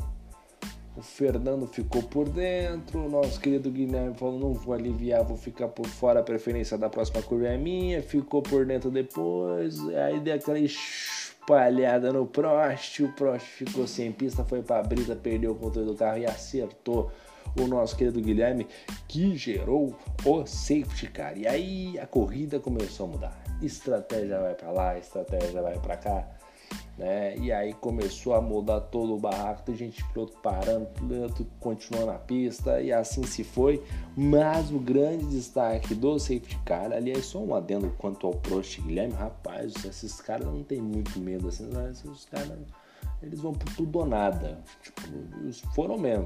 o 1.00 1.02
Fernando 1.02 1.66
ficou 1.66 2.04
por 2.04 2.28
dentro, 2.28 3.06
o 3.06 3.10
nosso 3.10 3.40
querido 3.40 3.72
Guilherme 3.72 4.14
falou: 4.16 4.38
não 4.38 4.54
vou 4.54 4.74
aliviar, 4.74 5.24
vou 5.24 5.38
ficar 5.38 5.70
por 5.70 5.88
fora, 5.88 6.20
a 6.20 6.24
preferência 6.24 6.78
da 6.78 6.90
próxima 6.90 7.22
curva 7.22 7.48
é 7.48 7.58
minha. 7.58 8.02
Ficou 8.02 8.42
por 8.42 8.66
dentro 8.66 8.92
depois, 8.92 9.80
aí 9.90 10.20
deu 10.20 10.36
aquela 10.36 10.60
espalhada 10.60 12.12
no 12.12 12.26
Prost. 12.26 13.00
O 13.02 13.14
Prost 13.14 13.46
ficou 13.46 13.88
sem 13.88 14.12
pista, 14.12 14.44
foi 14.44 14.62
para 14.62 14.80
a 14.80 14.84
brisa, 14.84 15.16
perdeu 15.16 15.52
o 15.52 15.56
controle 15.56 15.88
do 15.88 15.96
carro 15.96 16.18
e 16.18 16.26
acertou 16.26 17.10
o 17.58 17.66
nosso 17.66 17.96
querido 17.96 18.20
Guilherme, 18.20 18.68
que 19.08 19.38
gerou 19.38 19.96
o 20.26 20.46
safety 20.46 21.08
car. 21.08 21.38
E 21.38 21.48
aí 21.48 21.98
a 21.98 22.06
corrida 22.06 22.60
começou 22.60 23.06
a 23.06 23.10
mudar. 23.10 23.49
Estratégia 23.62 24.40
vai 24.40 24.56
para 24.56 24.72
lá, 24.72 24.98
estratégia 24.98 25.62
vai 25.62 25.78
para 25.80 25.98
cá. 25.98 26.28
Né? 26.98 27.38
E 27.38 27.52
aí 27.52 27.74
começou 27.74 28.34
a 28.34 28.42
mudar 28.42 28.82
todo 28.82 29.16
o 29.16 29.18
barraco, 29.18 29.64
tem 29.64 29.76
gente 29.76 30.04
piloto 30.12 30.38
parando, 30.44 30.86
piloto 30.88 31.48
continuou 31.60 32.06
na 32.06 32.20
pista 32.20 32.82
e 32.82 32.92
assim 32.92 33.24
se 33.24 33.44
foi. 33.44 33.82
Mas 34.18 34.70
o 34.70 34.80
grande 34.80 35.26
destaque 35.26 35.96
do 35.96 36.20
safety 36.20 36.60
car, 36.66 36.92
aliás, 36.92 37.26
só 37.26 37.40
um 37.40 37.56
adendo 37.56 37.90
quanto 37.98 38.28
ao 38.28 38.34
Prost 38.34 38.82
Guilherme, 38.82 39.14
rapaz, 39.14 39.74
esses 39.86 40.20
caras 40.20 40.46
não 40.46 40.62
tem 40.62 40.82
muito 40.82 41.20
medo 41.20 41.48
assim, 41.48 41.68
né? 41.68 41.90
esses 41.92 42.26
caras 42.26 42.60
eles 43.22 43.40
vão 43.40 43.54
por 43.54 43.74
tudo 43.76 44.00
ou 44.00 44.06
nada, 44.06 44.60
tipo, 44.82 45.02
foram 45.74 45.98
mesmo. 45.98 46.26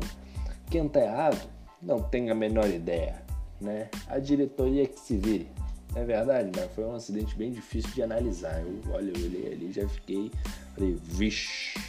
Quem 0.70 0.88
tá 0.88 1.02
errado 1.02 1.50
não 1.82 2.02
tem 2.02 2.30
a 2.30 2.36
menor 2.36 2.68
ideia, 2.70 3.22
né? 3.60 3.90
A 4.08 4.20
diretoria 4.20 4.88
que 4.88 5.00
se 5.00 5.18
vire. 5.18 5.50
É 5.96 6.04
verdade, 6.04 6.52
né? 6.60 6.68
Foi 6.76 6.86
um 6.86 6.96
acidente 6.96 7.36
bem 7.36 7.52
difícil 7.52 7.92
de 7.92 8.02
analisar. 8.02 8.60
Eu, 8.62 8.80
olha, 8.92 9.12
eu 9.16 9.26
olhei 9.26 9.54
ali 9.54 9.72
já 9.72 9.88
fiquei. 9.88 10.32
Falei, 10.74 10.98
vixe, 11.04 11.80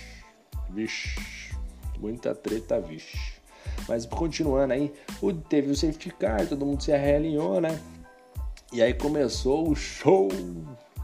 vixe, 0.71 1.55
muita 1.99 2.35
treta, 2.35 2.81
vixe. 2.81 3.35
Mas 3.89 4.05
continuando 4.05 4.75
aí, 4.75 4.93
teve 5.49 5.71
o 5.71 5.77
safety 5.77 6.11
car, 6.11 6.47
todo 6.47 6.67
mundo 6.67 6.83
se 6.83 6.91
realinhou, 6.91 7.61
né? 7.61 7.81
E 8.73 8.83
aí 8.83 8.93
começou 8.93 9.71
o 9.71 9.75
show, 9.75 10.29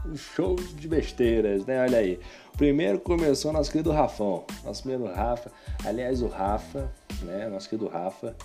o 0.05 0.17
show 0.17 0.55
de 0.55 0.87
besteiras, 0.87 1.65
né? 1.65 1.81
Olha 1.81 1.97
aí. 1.97 2.19
Primeiro 2.57 2.99
começou 2.99 3.51
nosso 3.51 3.71
querido 3.71 3.91
Rafão, 3.91 4.45
nosso 4.63 4.83
primeiro 4.83 5.11
Rafa. 5.11 5.51
Aliás, 5.85 6.21
o 6.21 6.27
Rafa 6.27 6.91
né? 7.23 7.47
Nosso 7.47 7.69
querido 7.69 7.87
Rafa 7.87 8.35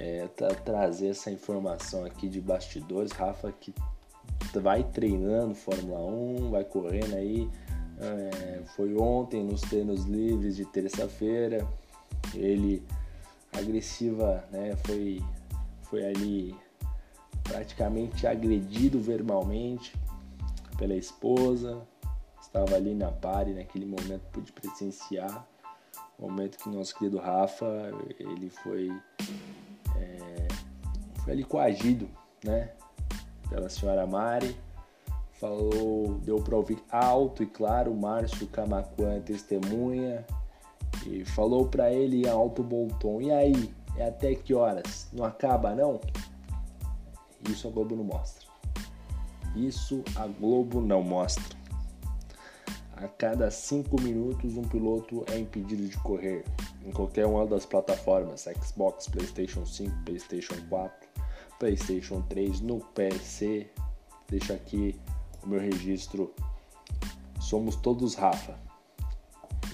é, 0.00 0.26
trazer 0.64 1.08
essa 1.08 1.30
informação 1.30 2.06
aqui 2.06 2.26
de 2.26 2.40
bastidores. 2.40 3.12
Rafa 3.12 3.52
que 3.52 3.74
vai 4.54 4.82
treinando 4.82 5.54
Fórmula 5.54 6.00
1, 6.00 6.50
vai 6.50 6.64
correndo 6.64 7.14
aí. 7.14 7.50
É, 8.00 8.62
foi 8.74 8.96
ontem 8.96 9.44
nos 9.44 9.60
treinos 9.60 10.06
livres 10.06 10.56
de 10.56 10.64
terça-feira. 10.64 11.68
Ele 12.34 12.82
agressiva, 13.52 14.42
né? 14.50 14.74
Foi, 14.86 15.22
foi 15.82 16.06
ali 16.06 16.56
praticamente 17.44 18.26
agredido 18.26 18.98
verbalmente 18.98 19.94
pela 20.78 20.94
esposa. 20.94 21.86
Estava 22.40 22.74
ali 22.74 22.94
na 22.94 23.12
pare 23.12 23.52
naquele 23.52 23.84
momento 23.84 24.22
pude 24.32 24.50
presenciar 24.50 25.46
momento 26.20 26.58
que 26.58 26.68
nosso 26.68 26.94
querido 26.94 27.18
Rafa 27.18 27.66
ele 28.18 28.50
foi, 28.50 28.92
é, 30.00 30.48
foi 31.22 31.32
ali 31.32 31.44
coagido, 31.44 32.08
né, 32.44 32.70
pela 33.48 33.68
senhora 33.68 34.06
Mari, 34.06 34.56
falou, 35.32 36.18
deu 36.22 36.36
para 36.36 36.56
ouvir 36.56 36.82
alto 36.90 37.42
e 37.42 37.46
claro, 37.46 37.94
Márcio 37.94 38.46
Camacuã 38.46 39.20
testemunha 39.20 40.24
e 41.06 41.24
falou 41.24 41.66
para 41.66 41.92
ele 41.92 42.26
em 42.26 42.28
alto 42.28 42.62
bom 42.62 42.88
tom, 42.88 43.20
e 43.20 43.30
aí, 43.30 43.74
é 43.96 44.08
até 44.08 44.34
que 44.34 44.54
horas? 44.54 45.08
Não 45.12 45.24
acaba 45.24 45.74
não? 45.74 46.00
Isso 47.48 47.68
a 47.68 47.70
Globo 47.70 47.96
não 47.96 48.04
mostra. 48.04 48.46
Isso 49.56 50.04
a 50.14 50.26
Globo 50.26 50.80
não 50.80 51.02
mostra. 51.02 51.58
A 52.96 53.08
cada 53.08 53.50
5 53.50 54.00
minutos, 54.02 54.56
um 54.56 54.62
piloto 54.62 55.24
é 55.32 55.38
impedido 55.38 55.88
de 55.88 55.96
correr 55.98 56.44
em 56.84 56.90
qualquer 56.90 57.26
uma 57.26 57.46
das 57.46 57.66
plataformas: 57.66 58.48
Xbox, 58.62 59.08
PlayStation 59.08 59.64
5, 59.64 60.04
PlayStation 60.04 60.54
4, 60.68 61.08
PlayStation 61.58 62.22
3, 62.22 62.60
no 62.60 62.80
PC. 62.80 63.68
Deixa 64.28 64.54
aqui 64.54 64.98
o 65.42 65.48
meu 65.48 65.60
registro. 65.60 66.32
Somos 67.40 67.76
todos 67.76 68.14
Rafa. 68.14 68.54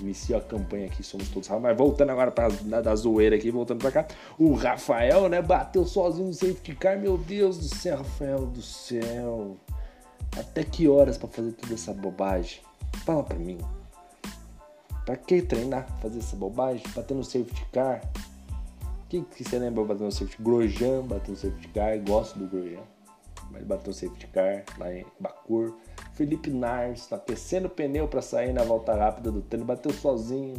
Inicio 0.00 0.36
a 0.36 0.40
campanha 0.40 0.86
aqui, 0.86 1.02
somos 1.02 1.28
todos 1.28 1.48
Rafa. 1.48 1.60
Mas 1.60 1.76
voltando 1.76 2.10
agora 2.10 2.30
para 2.30 2.48
da 2.82 2.94
zoeira 2.94 3.36
aqui, 3.36 3.50
voltando 3.50 3.80
para 3.80 3.92
cá. 3.92 4.08
O 4.38 4.54
Rafael, 4.54 5.28
né, 5.28 5.40
bateu 5.42 5.84
sozinho 5.84 6.28
no 6.28 6.34
safety 6.34 6.74
car. 6.74 6.98
Meu 6.98 7.16
Deus 7.16 7.58
do 7.58 7.74
céu, 7.74 7.98
Rafael 7.98 8.46
do 8.46 8.62
céu. 8.62 9.56
Até 10.38 10.64
que 10.64 10.88
horas 10.88 11.16
para 11.16 11.28
fazer 11.28 11.52
toda 11.52 11.74
essa 11.74 11.94
bobagem? 11.94 12.60
Fala 13.04 13.22
pra 13.22 13.38
mim. 13.38 13.58
Pra 15.06 15.16
que 15.16 15.40
treinar, 15.40 15.86
fazer 16.02 16.18
essa 16.18 16.34
bobagem? 16.34 16.82
Bater 16.92 17.14
no 17.14 17.22
safety 17.22 17.64
car? 17.72 18.02
Quem 19.08 19.22
que 19.22 19.44
você 19.44 19.56
lembra 19.56 19.84
bater 19.84 20.02
no 20.02 20.10
safety 20.10 20.36
car? 20.36 20.44
Grosjean 20.44 21.02
bateu 21.02 21.30
no 21.30 21.38
safety 21.38 21.68
car, 21.68 21.98
gosto 22.00 22.36
do 22.36 22.48
Grosjean. 22.48 22.82
Mas 23.52 23.62
bateu 23.62 23.86
no 23.86 23.94
safety 23.94 24.26
car 24.26 24.64
lá 24.76 24.92
em 24.92 25.06
Bacur. 25.20 25.72
Felipe 26.14 26.50
Nars 26.50 27.06
tá 27.06 27.14
aquecendo 27.14 27.68
o 27.68 27.70
pneu 27.70 28.08
para 28.08 28.20
sair 28.20 28.52
na 28.52 28.64
volta 28.64 28.94
rápida 28.94 29.30
do 29.30 29.40
treino, 29.42 29.64
bateu 29.64 29.92
sozinho. 29.92 30.56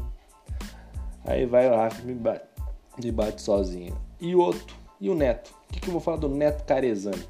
Aí 1.26 1.46
vai 1.46 1.70
o 1.70 1.76
Rafa 1.76 2.02
me 2.04 2.14
bate, 2.14 3.12
bate 3.12 3.42
sozinho. 3.42 4.00
E 4.22 4.34
o 4.34 4.40
outro, 4.40 4.78
e 5.02 5.10
o 5.10 5.16
Neto? 5.16 5.54
O 5.70 5.74
que, 5.74 5.82
que 5.82 5.88
eu 5.90 5.92
vou 5.92 6.00
falar 6.00 6.18
do 6.18 6.30
Neto 6.30 6.64
Carezano? 6.64 7.22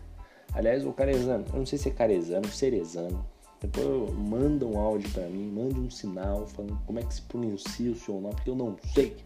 Aliás, 0.53 0.85
o 0.85 0.93
Carezano, 0.93 1.45
eu 1.51 1.57
não 1.57 1.65
sei 1.65 1.79
se 1.79 1.89
é 1.89 1.91
Carezano, 1.91 2.47
Cerezano 2.47 3.25
depois 3.59 4.13
manda 4.13 4.65
um 4.65 4.79
áudio 4.79 5.09
para 5.11 5.27
mim, 5.27 5.51
mande 5.51 5.79
um 5.79 5.89
sinal 5.89 6.45
falando 6.47 6.79
como 6.85 6.99
é 6.99 7.03
que 7.03 7.13
se 7.13 7.21
pronuncia 7.23 7.91
o 7.91 7.95
seu 7.95 8.21
nome, 8.21 8.35
porque 8.35 8.49
eu 8.49 8.55
não 8.55 8.77
sei. 8.93 9.17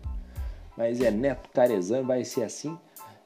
Mas 0.78 1.02
é 1.02 1.12
Neto 1.12 1.50
Carezano, 1.50 2.08
vai 2.08 2.24
ser 2.24 2.44
assim. 2.44 2.78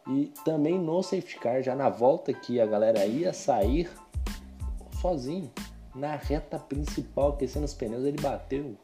E 0.07 0.31
também 0.43 0.79
no 0.79 1.01
safety 1.01 1.39
car, 1.39 1.61
já 1.61 1.75
na 1.75 1.89
volta 1.89 2.33
que 2.33 2.59
a 2.59 2.65
galera 2.65 3.05
ia 3.05 3.33
sair 3.33 3.89
sozinho, 4.99 5.51
na 5.93 6.15
reta 6.15 6.59
principal, 6.59 7.29
aquecendo 7.29 7.65
os 7.65 7.73
pneus, 7.73 8.03
ele 8.03 8.21
bateu. 8.21 8.75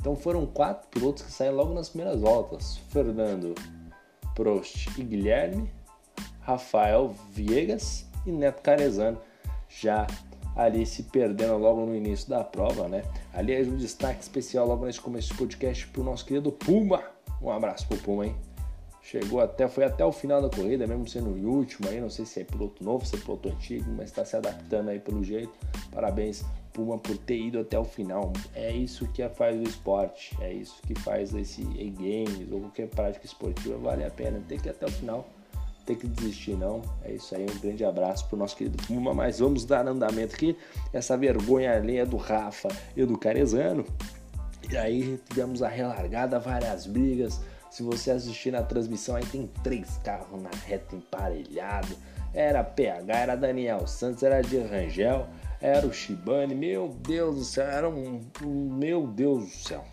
Então 0.00 0.16
foram 0.16 0.44
quatro 0.44 0.88
pilotos 0.88 1.22
que 1.22 1.30
saíram 1.30 1.56
logo 1.56 1.72
nas 1.72 1.88
primeiras 1.88 2.20
voltas: 2.20 2.78
Fernando 2.90 3.54
Prost 4.34 4.88
e 4.98 5.04
Guilherme, 5.04 5.70
Rafael 6.40 7.14
Viegas 7.30 8.04
e 8.26 8.32
Neto 8.32 8.62
Carezano, 8.62 9.18
já 9.68 10.06
ali 10.56 10.84
se 10.84 11.04
perdendo 11.04 11.56
logo 11.56 11.86
no 11.86 11.94
início 11.94 12.28
da 12.28 12.44
prova, 12.44 12.88
né? 12.88 13.02
Aliás, 13.32 13.66
um 13.68 13.76
destaque 13.76 14.22
especial 14.22 14.66
logo 14.66 14.84
nesse 14.84 15.00
começo 15.00 15.32
do 15.32 15.38
podcast 15.38 15.86
para 15.88 16.00
o 16.00 16.04
nosso 16.04 16.24
querido 16.24 16.52
Puma. 16.52 17.02
Um 17.40 17.50
abraço 17.50 17.86
pro 17.88 17.98
Puma, 17.98 18.26
hein? 18.26 18.36
Chegou 19.02 19.40
até, 19.40 19.66
foi 19.66 19.84
até 19.84 20.04
o 20.04 20.12
final 20.12 20.40
da 20.40 20.48
corrida, 20.48 20.86
mesmo 20.86 21.08
sendo 21.08 21.30
o 21.30 21.50
último 21.50 21.88
aí, 21.88 22.00
não 22.00 22.08
sei 22.08 22.24
se 22.24 22.40
é 22.40 22.44
piloto 22.44 22.84
novo, 22.84 23.04
se 23.04 23.16
é 23.16 23.18
piloto 23.18 23.48
antigo, 23.48 23.90
mas 23.90 24.10
está 24.10 24.24
se 24.24 24.36
adaptando 24.36 24.90
aí 24.90 25.00
pelo 25.00 25.24
jeito. 25.24 25.52
Parabéns, 25.90 26.44
Puma, 26.72 26.96
por 26.96 27.18
ter 27.18 27.36
ido 27.36 27.58
até 27.58 27.76
o 27.76 27.84
final. 27.84 28.32
É 28.54 28.70
isso 28.70 29.06
que 29.08 29.28
faz 29.30 29.58
o 29.58 29.62
esporte, 29.64 30.36
é 30.40 30.52
isso 30.52 30.80
que 30.86 30.94
faz 31.00 31.34
esse 31.34 31.62
e-games 31.62 32.50
ou 32.52 32.60
qualquer 32.60 32.88
prática 32.88 33.26
esportiva, 33.26 33.76
vale 33.76 34.04
a 34.04 34.10
pena. 34.10 34.40
Tem 34.48 34.58
que 34.58 34.68
ir 34.68 34.70
até 34.70 34.86
o 34.86 34.90
final, 34.90 35.26
tem 35.84 35.96
que 35.96 36.06
desistir 36.06 36.56
não. 36.56 36.82
É 37.04 37.12
isso 37.12 37.34
aí, 37.34 37.44
um 37.44 37.60
grande 37.60 37.84
abraço 37.84 38.26
pro 38.28 38.36
nosso 38.36 38.56
querido 38.56 38.76
Puma, 38.86 39.12
mas 39.12 39.38
vamos 39.38 39.64
dar 39.64 39.86
andamento 39.86 40.34
aqui. 40.34 40.56
Essa 40.92 41.16
vergonha 41.16 41.74
alheia 41.74 42.06
do 42.06 42.16
Rafa 42.16 42.68
e 42.96 43.04
do 43.04 43.18
Carezano. 43.18 43.84
E 44.70 44.76
aí 44.76 45.20
tivemos 45.28 45.62
a 45.62 45.68
relargada, 45.68 46.38
várias 46.38 46.86
brigas 46.86 47.40
se 47.72 47.82
você 47.82 48.10
assistir 48.10 48.50
na 48.50 48.62
transmissão, 48.62 49.16
aí 49.16 49.24
tem 49.24 49.50
três 49.62 49.96
carros 50.04 50.42
na 50.42 50.50
reta 50.66 50.94
emparelhado. 50.94 51.96
Era 52.34 52.62
PH, 52.62 53.14
era 53.14 53.34
Daniel 53.34 53.86
Santos, 53.86 54.22
era 54.22 54.42
de 54.42 54.58
Rangel, 54.58 55.26
era 55.58 55.86
o 55.86 55.90
Shibane. 55.92 56.54
Meu 56.54 56.88
Deus 56.88 57.36
do 57.36 57.44
céu, 57.44 57.66
era 57.66 57.88
um. 57.88 58.20
Meu 58.42 59.06
Deus 59.06 59.44
do 59.44 59.56
céu. 59.56 59.84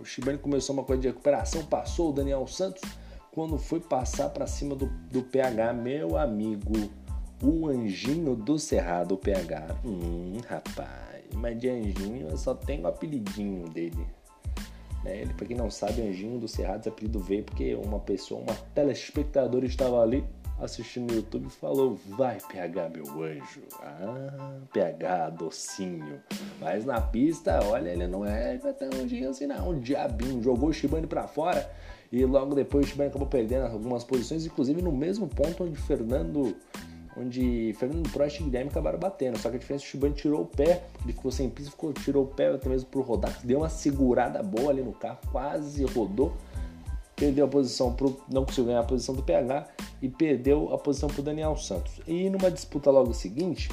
O 0.00 0.04
Shibane 0.04 0.38
começou 0.38 0.74
uma 0.74 0.82
coisa 0.82 1.00
de 1.00 1.06
recuperação, 1.06 1.64
passou 1.64 2.10
o 2.10 2.12
Daniel 2.12 2.44
Santos. 2.48 2.82
Quando 3.38 3.56
foi 3.56 3.78
passar 3.78 4.30
para 4.30 4.48
cima 4.48 4.74
do, 4.74 4.86
do 5.12 5.22
PH, 5.22 5.72
meu 5.72 6.16
amigo, 6.16 6.90
o 7.40 7.68
anjinho 7.68 8.34
do 8.34 8.58
Cerrado, 8.58 9.14
o 9.14 9.16
PH. 9.16 9.76
Hum, 9.84 10.38
rapaz, 10.48 11.22
mas 11.34 11.56
de 11.56 11.68
anjinho 11.68 12.28
eu 12.28 12.36
só 12.36 12.52
tenho 12.52 12.82
o 12.82 12.88
apelidinho 12.88 13.68
dele. 13.68 14.04
Né? 15.04 15.20
Ele, 15.20 15.34
para 15.34 15.46
quem 15.46 15.56
não 15.56 15.70
sabe, 15.70 16.02
Anjinho 16.02 16.40
do 16.40 16.48
Cerrado, 16.48 16.80
esse 16.80 16.88
apelido 16.88 17.20
veio 17.20 17.44
porque 17.44 17.76
uma 17.76 18.00
pessoa, 18.00 18.40
uma 18.40 18.56
telespectadora 18.74 19.64
estava 19.64 20.02
ali 20.02 20.24
assistindo 20.58 21.12
no 21.12 21.18
YouTube 21.18 21.46
e 21.46 21.50
falou: 21.50 21.94
Vai, 22.08 22.38
PH, 22.40 22.88
meu 22.88 23.22
anjo. 23.22 23.62
Ah, 23.80 24.58
PH, 24.72 25.30
docinho. 25.30 26.20
Mas 26.58 26.84
na 26.84 27.00
pista, 27.00 27.60
olha, 27.66 27.90
ele 27.90 28.08
não 28.08 28.24
é 28.24 28.58
tão 28.58 28.88
anjinho 29.00 29.30
assim, 29.30 29.46
não. 29.46 29.70
Um 29.70 29.78
diabinho. 29.78 30.42
Jogou 30.42 30.70
o 30.70 30.72
Shibane 30.72 31.06
para 31.06 31.28
fora 31.28 31.70
e 32.10 32.24
logo 32.24 32.54
depois 32.54 32.86
o 32.86 32.88
Shibane 32.88 33.10
acabou 33.10 33.28
perdendo 33.28 33.66
algumas 33.66 34.04
posições, 34.04 34.46
inclusive 34.46 34.80
no 34.80 34.92
mesmo 34.92 35.28
ponto 35.28 35.64
onde 35.64 35.76
Fernando 35.76 36.56
onde 37.16 37.74
Fernando 37.78 38.08
Prost 38.10 38.38
e 38.38 38.44
Guilherme 38.44 38.70
acabaram 38.70 38.98
batendo. 38.98 39.36
Só 39.38 39.50
que 39.50 39.56
a 39.56 39.58
diferença 39.58 39.82
é 39.82 39.86
que 39.86 39.88
o 39.88 39.90
Shibane 39.90 40.14
tirou 40.14 40.42
o 40.42 40.46
pé, 40.46 40.84
ele 41.02 41.12
ficou 41.12 41.32
sem 41.32 41.50
pista, 41.50 41.70
ficou, 41.72 41.92
tirou 41.92 42.24
o 42.24 42.26
pé 42.28 42.48
até 42.48 42.68
mesmo 42.68 42.88
pro 42.88 43.00
rodar, 43.00 43.36
deu 43.44 43.58
uma 43.58 43.68
segurada 43.68 44.42
boa 44.42 44.70
ali 44.70 44.82
no 44.82 44.92
carro, 44.92 45.18
quase 45.32 45.84
rodou, 45.84 46.32
perdeu 47.16 47.46
a 47.46 47.48
posição 47.48 47.92
pro, 47.92 48.20
não 48.30 48.44
conseguiu 48.44 48.66
ganhar 48.66 48.80
a 48.80 48.84
posição 48.84 49.14
do 49.14 49.22
PH 49.22 49.66
e 50.00 50.08
perdeu 50.08 50.72
a 50.72 50.78
posição 50.78 51.08
pro 51.08 51.22
Daniel 51.22 51.56
Santos. 51.56 52.00
E 52.06 52.30
numa 52.30 52.50
disputa 52.50 52.90
logo 52.90 53.12
seguinte, 53.12 53.68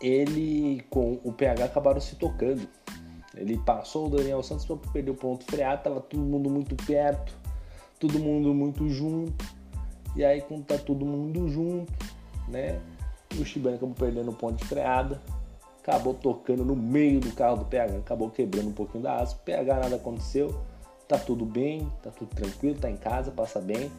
ele 0.00 0.84
com 0.90 1.18
o 1.24 1.32
PH 1.32 1.64
acabaram 1.64 2.00
se 2.00 2.16
tocando. 2.16 2.68
Ele 3.36 3.58
passou 3.58 4.06
o 4.06 4.10
Daniel 4.10 4.42
Santos 4.42 4.64
para 4.64 4.76
perder 4.92 5.10
o 5.10 5.14
ponto 5.14 5.44
freado, 5.44 5.82
tava 5.82 6.00
todo 6.00 6.20
mundo 6.20 6.48
muito 6.48 6.76
perto, 6.86 7.36
todo 7.98 8.18
mundo 8.18 8.54
muito 8.54 8.88
junto. 8.88 9.44
E 10.16 10.24
aí 10.24 10.40
quando 10.40 10.64
tá 10.64 10.78
todo 10.78 11.04
mundo 11.04 11.48
junto, 11.48 11.92
né? 12.48 12.80
O 13.38 13.44
Shibane 13.44 13.76
acabou 13.76 13.94
perdendo 13.94 14.30
o 14.30 14.34
ponto 14.34 14.56
de 14.56 14.64
freada, 14.64 15.20
acabou 15.82 16.14
tocando 16.14 16.64
no 16.64 16.76
meio 16.76 17.18
do 17.18 17.32
carro 17.32 17.56
do 17.56 17.64
PH, 17.64 17.98
acabou 17.98 18.30
quebrando 18.30 18.68
um 18.68 18.72
pouquinho 18.72 19.02
da 19.02 19.16
asa. 19.16 19.34
PH 19.44 19.80
nada 19.80 19.96
aconteceu, 19.96 20.54
tá 21.08 21.18
tudo 21.18 21.44
bem, 21.44 21.90
tá 22.02 22.10
tudo 22.10 22.34
tranquilo, 22.34 22.78
tá 22.78 22.88
em 22.88 22.96
casa, 22.96 23.30
passa 23.32 23.60
bem. 23.60 23.90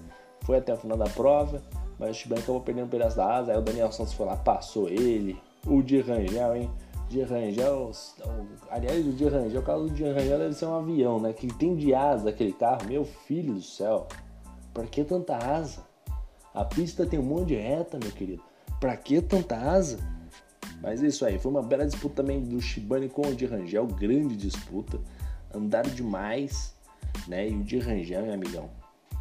Foi 0.42 0.58
até 0.58 0.74
o 0.74 0.78
final 0.78 0.98
da 0.98 1.06
prova, 1.06 1.62
mas 2.00 2.12
o 2.12 2.14
Shibane 2.14 2.42
acabou 2.42 2.62
perdendo 2.62 2.86
um 2.86 2.90
pedaço 2.90 3.18
da 3.18 3.36
asa. 3.36 3.52
Aí 3.52 3.58
o 3.58 3.62
Daniel 3.62 3.92
Santos 3.92 4.14
foi 4.14 4.26
lá, 4.26 4.38
passou 4.38 4.88
ele. 4.88 5.38
O 5.68 5.82
de 5.82 6.00
Rangel, 6.00 6.56
hein? 6.56 6.72
De 7.10 7.22
Rangel, 7.22 7.92
aliás, 8.70 9.06
o 9.06 9.14
de 9.14 9.28
Rangel, 9.28 9.62
o 9.62 9.64
carro 9.64 9.84
do 9.84 9.92
de 9.92 10.04
Rangel 10.04 10.40
deve 10.40 10.54
ser 10.54 10.66
um 10.66 10.76
avião, 10.76 11.20
né? 11.20 11.34
Que 11.34 11.48
tem 11.48 11.76
de 11.76 11.94
asa 11.94 12.30
aquele 12.30 12.52
carro, 12.52 12.88
meu 12.88 13.06
filho 13.06 13.54
do 13.54 13.62
céu. 13.62 14.08
Por 14.74 14.88
que 14.88 15.04
tanta 15.04 15.38
asa? 15.38 15.84
A 16.54 16.66
pista 16.66 17.06
tem 17.06 17.20
um 17.20 17.24
monte 17.24 17.50
de 17.50 17.56
reta, 17.56 18.00
meu 18.02 18.12
querido. 18.12 18.44
Pra 18.80 18.98
que 18.98 19.22
tanta 19.22 19.56
asa? 19.56 20.00
Mas 20.82 21.04
é 21.04 21.08
isso 21.08 21.26
aí, 21.26 21.40
foi 21.40 21.52
uma 21.52 21.64
bela 21.64 21.86
disputa 21.86 22.16
também 22.16 22.42
do 22.42 22.60
Shibane 22.62 23.10
com 23.10 23.22
o 23.22 23.36
de 23.36 23.46
Rangel, 23.46 23.88
grande 23.88 24.36
disputa. 24.36 25.00
Andaram 25.54 25.90
demais, 25.90 26.76
né? 27.28 27.48
E 27.48 27.56
o 27.56 27.64
de 27.64 27.80
Rangel, 27.80 28.24
meu 28.24 28.34
amigão, 28.34 28.70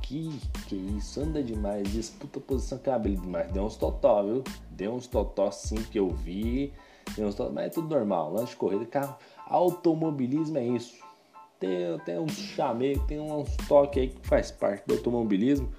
que 0.02 0.38
que 0.66 0.74
isso, 0.74 1.20
anda 1.20 1.42
demais, 1.42 1.90
disputa 1.92 2.40
posição 2.40 2.78
cabelo 2.78 3.16
demais. 3.16 3.50
Deu 3.52 3.64
uns 3.64 3.76
totó, 3.76 4.22
viu? 4.22 4.44
Deu 4.70 4.94
uns 4.94 5.06
totó 5.06 5.50
sim 5.50 5.76
que 5.76 5.98
eu 5.98 6.10
vi. 6.10 6.72
Mas 7.52 7.66
é 7.66 7.68
tudo 7.68 7.88
normal, 7.88 8.32
lance 8.32 8.50
de 8.50 8.56
corrida, 8.56 8.84
carro. 8.86 9.16
Automobilismo 9.46 10.58
é 10.58 10.66
isso. 10.66 10.94
Tem, 11.60 11.98
tem 12.04 12.18
uns 12.18 12.32
chameios, 12.32 13.02
tem 13.04 13.20
uns 13.20 13.56
toques 13.68 14.02
aí 14.02 14.08
que 14.08 14.26
faz 14.26 14.50
parte 14.50 14.86
do 14.86 14.94
automobilismo. 14.94 15.70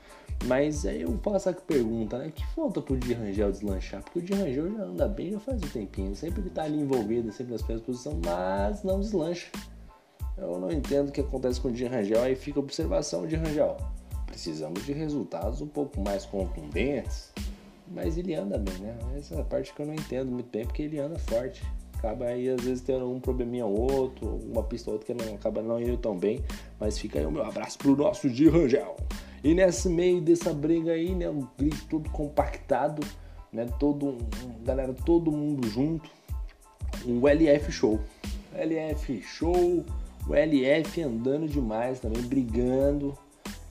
Mas 0.45 0.85
aí 0.85 1.01
eu 1.01 1.17
faço 1.23 1.49
a 1.49 1.53
pergunta, 1.53 2.17
né? 2.17 2.31
Que 2.33 2.45
falta 2.53 2.81
pro 2.81 2.97
Di 2.97 3.13
Rangel 3.13 3.51
deslanchar? 3.51 4.03
Porque 4.03 4.19
o 4.19 4.21
Di 4.21 4.33
Rangel 4.33 4.71
já 4.71 4.83
anda 4.83 5.07
bem 5.07 5.31
já 5.31 5.39
faz 5.39 5.57
um 5.63 5.67
tempinho. 5.67 6.15
Sempre 6.15 6.43
que 6.43 6.49
tá 6.49 6.63
ali 6.63 6.79
envolvido, 6.79 7.31
sempre 7.31 7.53
nas 7.53 7.61
primeiras 7.61 7.85
posições, 7.85 8.17
mas 8.23 8.83
não 8.83 8.99
deslancha. 8.99 9.47
Eu 10.37 10.59
não 10.59 10.71
entendo 10.71 11.09
o 11.09 11.11
que 11.11 11.21
acontece 11.21 11.59
com 11.59 11.69
o 11.69 11.71
Di 11.71 11.85
Rangel. 11.85 12.21
Aí 12.21 12.35
fica 12.35 12.59
a 12.59 12.63
observação 12.63 13.25
de 13.25 13.35
Rangel. 13.35 13.77
Precisamos 14.27 14.85
de 14.85 14.91
resultados 14.91 15.61
um 15.61 15.67
pouco 15.67 15.99
mais 16.01 16.25
contundentes. 16.25 17.31
Mas 17.87 18.17
ele 18.17 18.33
anda 18.33 18.57
bem, 18.57 18.75
né? 18.79 18.97
Essa 19.17 19.35
é 19.35 19.41
a 19.41 19.43
parte 19.43 19.73
que 19.73 19.81
eu 19.81 19.85
não 19.85 19.93
entendo 19.93 20.31
muito 20.31 20.49
bem, 20.49 20.65
porque 20.65 20.83
ele 20.83 20.99
anda 20.99 21.19
forte. 21.19 21.63
Acaba 21.97 22.25
aí, 22.25 22.49
às 22.49 22.61
vezes, 22.61 22.81
tendo 22.81 23.09
um 23.09 23.19
probleminha 23.19 23.65
ou 23.65 23.91
outro, 23.91 24.39
uma 24.51 24.63
pista 24.63 24.89
ou 24.89 24.97
outra 24.97 25.13
que 25.13 25.23
não, 25.23 25.35
acaba 25.35 25.61
não 25.61 25.79
indo 25.79 25.97
tão 25.97 26.17
bem. 26.17 26.43
Mas 26.79 26.97
fica 26.99 27.19
aí 27.19 27.25
o 27.25 27.31
meu 27.31 27.43
abraço 27.43 27.77
pro 27.77 27.95
nosso 27.95 28.29
Di 28.29 28.47
Rangel. 28.49 28.95
E 29.43 29.53
nesse 29.53 29.87
meio 29.87 30.21
dessa 30.21 30.51
briga 30.51 30.91
aí, 30.91 31.13
né, 31.13 31.29
um 31.29 31.47
grito 31.57 31.85
todo 31.87 32.09
compactado, 32.09 33.05
né, 33.53 33.67
todo, 33.79 34.07
um, 34.07 34.17
galera, 34.63 34.91
todo 34.91 35.31
mundo 35.31 35.67
junto, 35.67 36.09
um 37.05 37.27
LF 37.27 37.71
show. 37.71 37.99
LF 38.55 39.21
show, 39.21 39.85
o 40.27 40.33
LF 40.33 41.01
andando 41.03 41.47
demais 41.47 41.99
também, 41.99 42.23
brigando 42.23 43.15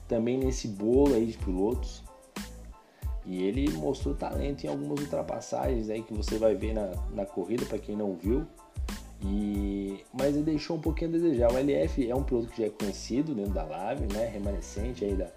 também 0.07 0.37
nesse 0.37 0.69
bolo 0.69 1.13
aí 1.13 1.25
de 1.25 1.37
pilotos. 1.37 2.04
E 3.25 3.43
ele 3.43 3.69
mostrou 3.71 4.13
talento 4.13 4.65
em 4.65 4.67
algumas 4.67 4.99
ultrapassagens 4.99 5.89
aí 5.89 6.03
que 6.03 6.13
você 6.13 6.37
vai 6.37 6.55
ver 6.55 6.73
na, 6.73 6.91
na 7.11 7.25
corrida, 7.25 7.65
para 7.65 7.79
quem 7.79 7.95
não 7.95 8.15
viu. 8.15 8.45
E, 9.23 10.03
mas 10.13 10.35
ele 10.35 10.43
deixou 10.43 10.77
um 10.77 10.81
pouquinho 10.81 11.09
a 11.09 11.13
desejar. 11.13 11.51
O 11.51 11.57
LF 11.57 12.09
é 12.09 12.15
um 12.15 12.23
piloto 12.23 12.47
que 12.47 12.61
já 12.61 12.67
é 12.67 12.69
conhecido 12.69 13.33
dentro 13.33 13.53
da 13.53 13.63
Live, 13.63 14.13
né? 14.13 14.27
Remanescente 14.27 15.03
aí 15.03 15.15
da, 15.15 15.27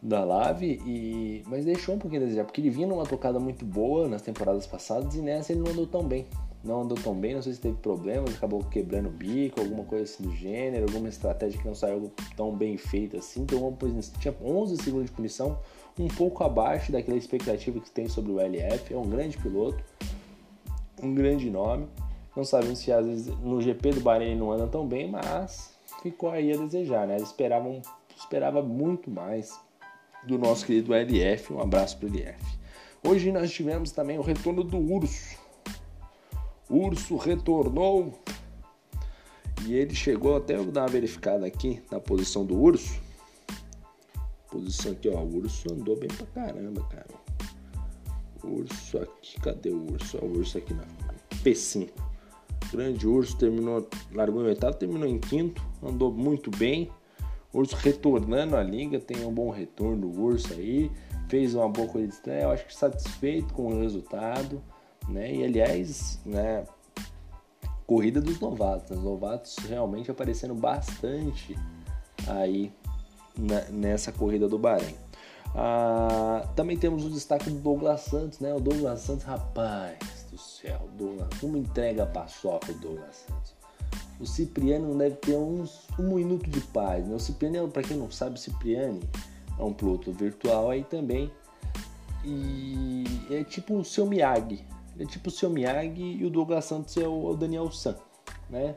da 0.00 0.24
Lave, 0.24 0.80
e... 0.86 1.42
mas 1.46 1.64
deixou 1.64 1.94
um 1.94 1.98
pouquinho 1.98 2.22
a 2.22 2.24
desejar, 2.24 2.44
porque 2.44 2.60
ele 2.60 2.70
vinha 2.70 2.86
numa 2.86 3.04
tocada 3.04 3.38
muito 3.38 3.64
boa 3.64 4.08
nas 4.08 4.22
temporadas 4.22 4.66
passadas 4.66 5.14
e 5.14 5.20
nessa 5.20 5.52
ele 5.52 5.60
não 5.60 5.72
andou 5.72 5.86
tão 5.86 6.04
bem. 6.04 6.26
Não 6.62 6.82
andou 6.82 6.98
tão 6.98 7.14
bem, 7.14 7.34
não 7.34 7.42
sei 7.42 7.52
se 7.52 7.60
teve 7.60 7.76
problemas, 7.76 8.34
acabou 8.34 8.62
quebrando 8.64 9.08
o 9.08 9.12
bico, 9.12 9.60
alguma 9.60 9.84
coisa 9.84 10.04
assim 10.04 10.24
do 10.24 10.34
gênero, 10.34 10.86
alguma 10.86 11.08
estratégia 11.08 11.60
que 11.60 11.66
não 11.66 11.74
saiu 11.74 12.12
tão 12.36 12.54
bem 12.54 12.76
feita 12.76 13.18
assim. 13.18 13.42
Então, 13.42 13.76
tinha 14.18 14.34
11 14.42 14.76
segundos 14.82 15.06
de 15.06 15.12
punição, 15.12 15.58
um 15.98 16.08
pouco 16.08 16.44
abaixo 16.44 16.92
daquela 16.92 17.16
expectativa 17.16 17.80
que 17.80 17.90
tem 17.90 18.08
sobre 18.08 18.32
o 18.32 18.40
LF. 18.40 18.94
É 18.94 18.96
um 18.96 19.08
grande 19.08 19.36
piloto, 19.38 19.82
um 21.02 21.14
grande 21.14 21.50
nome. 21.50 21.88
Não 22.36 22.44
sabemos 22.44 22.78
se 22.78 22.92
às 22.92 23.04
vezes 23.04 23.26
no 23.40 23.60
GP 23.60 23.92
do 23.92 24.00
Bahrein 24.00 24.36
não 24.36 24.52
anda 24.52 24.66
tão 24.66 24.86
bem, 24.86 25.10
mas 25.10 25.76
ficou 26.02 26.30
aí 26.30 26.52
a 26.52 26.56
desejar, 26.56 27.06
né? 27.06 27.16
Esperavam, 27.16 27.82
esperava 28.16 28.62
muito 28.62 29.10
mais 29.10 29.58
do 30.24 30.38
nosso 30.38 30.64
querido 30.64 30.94
LF. 30.94 31.52
Um 31.52 31.60
abraço 31.60 31.98
para 31.98 32.06
o 32.08 32.10
LF. 32.10 32.58
Hoje 33.02 33.32
nós 33.32 33.50
tivemos 33.50 33.90
também 33.90 34.18
o 34.18 34.22
retorno 34.22 34.62
do 34.62 34.78
Urso. 34.78 35.36
O 36.68 36.86
Urso 36.86 37.16
retornou 37.16 38.12
e 39.66 39.74
ele 39.74 39.94
chegou 39.94 40.36
até 40.36 40.56
eu 40.56 40.64
dar 40.70 40.82
uma 40.82 40.88
verificada 40.88 41.46
aqui 41.46 41.82
na 41.90 41.98
posição 41.98 42.44
do 42.44 42.56
Urso. 42.56 43.00
Posição 44.50 44.92
aqui, 44.92 45.08
ó. 45.08 45.20
O 45.20 45.36
Urso 45.36 45.72
andou 45.72 45.96
bem 45.98 46.08
pra 46.08 46.26
caramba, 46.26 46.82
cara. 46.84 47.06
O 48.42 48.60
urso 48.60 48.98
aqui, 48.98 49.40
cadê 49.40 49.70
o 49.70 49.92
urso? 49.92 50.18
O 50.18 50.38
urso 50.38 50.58
aqui 50.58 50.72
na 50.72 50.84
P5. 51.42 51.90
grande 52.70 53.06
urso, 53.06 53.36
terminou, 53.36 53.88
largou 54.12 54.42
em 54.42 54.46
oitavo, 54.46 54.76
terminou 54.76 55.08
em 55.08 55.18
quinto, 55.18 55.62
andou 55.82 56.12
muito 56.12 56.50
bem. 56.50 56.90
Urso 57.52 57.76
retornando 57.76 58.56
à 58.56 58.62
liga, 58.62 59.00
tem 59.00 59.24
um 59.24 59.32
bom 59.32 59.50
retorno 59.50 60.08
do 60.08 60.20
Urso 60.20 60.52
aí, 60.52 60.90
fez 61.28 61.54
uma 61.54 61.68
boa 61.68 61.88
corrida 61.88 62.12
estranha, 62.12 62.42
eu 62.42 62.50
acho 62.50 62.66
que 62.66 62.74
satisfeito 62.74 63.54
com 63.54 63.68
o 63.68 63.80
resultado, 63.80 64.62
né? 65.08 65.34
E 65.34 65.44
aliás, 65.44 66.20
né, 66.26 66.64
corrida 67.86 68.20
dos 68.20 68.38
novatos, 68.38 68.96
os 68.96 69.02
novatos 69.02 69.56
realmente 69.66 70.10
aparecendo 70.10 70.54
bastante 70.54 71.56
aí 72.26 72.70
nessa 73.70 74.12
corrida 74.12 74.48
do 74.48 74.58
Bahrein. 74.58 74.94
Ah, 75.54 76.46
também 76.54 76.76
temos 76.76 77.04
o 77.04 77.10
destaque 77.10 77.50
do 77.50 77.58
Douglas 77.58 78.02
Santos, 78.02 78.38
né? 78.40 78.52
O 78.52 78.60
Douglas 78.60 79.00
Santos, 79.00 79.24
rapaz 79.24 80.26
do 80.30 80.38
céu, 80.38 80.88
Douglas, 80.96 81.42
uma 81.42 81.58
entrega 81.58 82.02
a 82.02 82.06
paçoca 82.06 82.70
o 82.70 82.74
Douglas 82.74 83.24
Santos. 83.26 83.56
O 84.20 84.26
Cipriano 84.26 84.88
não 84.88 84.98
deve 84.98 85.16
ter 85.16 85.36
uns, 85.36 85.86
um 85.98 86.14
minuto 86.14 86.50
de 86.50 86.60
paz. 86.60 87.06
Né? 87.06 87.14
O 87.14 87.20
Cipriano, 87.20 87.68
para 87.68 87.82
quem 87.82 87.96
não 87.96 88.10
sabe, 88.10 88.34
o 88.34 88.38
Cipriani 88.38 89.00
é 89.58 89.62
um 89.62 89.72
piloto 89.72 90.12
virtual 90.12 90.70
aí 90.70 90.84
também. 90.84 91.30
E 92.24 93.04
é 93.30 93.44
tipo 93.44 93.76
o 93.76 93.84
seu 93.84 94.06
Miyagi. 94.06 94.64
É 94.98 95.04
tipo 95.04 95.28
o 95.28 95.32
seu 95.32 95.48
Miyagi 95.48 96.18
e 96.20 96.24
o 96.24 96.30
Douglas 96.30 96.64
Santos 96.64 96.96
é 96.96 97.06
o, 97.06 97.34
Daniel 97.34 97.70
San, 97.70 97.96
né? 98.50 98.74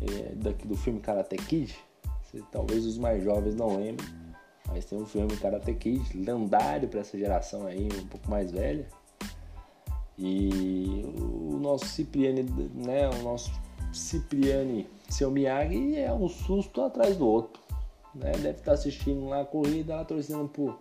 É 0.00 0.34
daqui 0.34 0.68
do 0.68 0.76
filme 0.76 1.00
Karate 1.00 1.36
Kid. 1.36 1.74
Talvez 2.50 2.86
os 2.86 2.98
mais 2.98 3.22
jovens 3.22 3.54
não 3.54 3.76
lembrem, 3.76 4.08
mas 4.66 4.84
tem 4.84 4.98
um 4.98 5.06
filme 5.06 5.36
Karate 5.36 5.74
Kid, 5.74 6.16
lendário 6.16 6.88
para 6.88 7.00
essa 7.00 7.18
geração 7.18 7.66
aí, 7.66 7.88
um 8.00 8.06
pouco 8.06 8.30
mais 8.30 8.52
velha. 8.52 8.86
E 10.18 11.04
o 11.20 11.58
nosso 11.60 11.86
Cipriani, 11.86 12.42
né? 12.74 13.08
O 13.08 13.22
nosso 13.22 13.50
Cipriani, 13.92 14.88
seu 15.08 15.30
Miyagi, 15.30 15.96
é 15.96 16.12
um 16.12 16.28
susto 16.28 16.82
atrás 16.82 17.16
do 17.16 17.26
outro. 17.26 17.62
Né? 18.14 18.32
Deve 18.32 18.58
estar 18.58 18.72
assistindo 18.72 19.28
lá 19.28 19.42
a 19.42 19.44
corrida, 19.44 19.96
lá 19.96 20.04
torcendo 20.04 20.48
pro, 20.48 20.76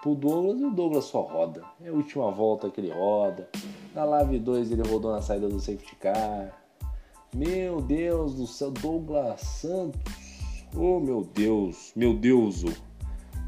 pro 0.00 0.14
Douglas 0.14 0.60
e 0.60 0.64
o 0.64 0.70
Douglas 0.70 1.04
só 1.04 1.22
roda. 1.22 1.62
É 1.82 1.88
a 1.88 1.92
última 1.92 2.30
volta 2.30 2.70
que 2.70 2.80
ele 2.80 2.92
roda. 2.92 3.48
Na 3.92 4.04
Live 4.04 4.38
2 4.38 4.70
ele 4.70 4.88
rodou 4.88 5.12
na 5.12 5.20
saída 5.20 5.48
do 5.48 5.58
safety 5.58 5.96
car. 5.96 6.62
Meu 7.34 7.80
Deus 7.80 8.34
do 8.34 8.46
céu, 8.46 8.70
Douglas 8.70 9.40
Santos. 9.40 10.25
Oh 10.78 11.00
meu 11.00 11.24
Deus, 11.34 11.92
meu 11.96 12.12
Deus. 12.12 12.64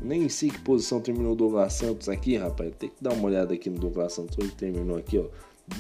Nem 0.01 0.29
sei 0.29 0.49
que 0.49 0.61
posição 0.61 1.01
terminou 1.01 1.33
o 1.33 1.37
Douglas 1.37 1.75
Santos 1.75 2.09
aqui, 2.09 2.37
rapaz. 2.37 2.73
Tem 2.79 2.89
que 2.89 3.03
dar 3.03 3.13
uma 3.13 3.27
olhada 3.27 3.53
aqui 3.53 3.69
no 3.69 3.79
Douglas 3.79 4.15
Santos. 4.15 4.39
Ele 4.39 4.51
terminou 4.51 4.97
aqui, 4.97 5.19
ó. 5.19 5.27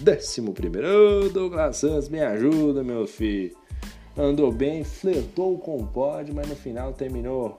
Décimo 0.02 0.52
primeiro. 0.52 0.88
Ô, 0.88 1.20
oh, 1.24 1.28
Douglas 1.30 1.78
Santos, 1.78 2.08
me 2.10 2.20
ajuda, 2.20 2.84
meu 2.84 3.06
filho. 3.06 3.56
Andou 4.16 4.52
bem, 4.52 4.84
flertou 4.84 5.56
com 5.58 5.76
o 5.76 5.86
pódio, 5.86 6.34
mas 6.34 6.48
no 6.48 6.56
final 6.56 6.92
terminou 6.92 7.58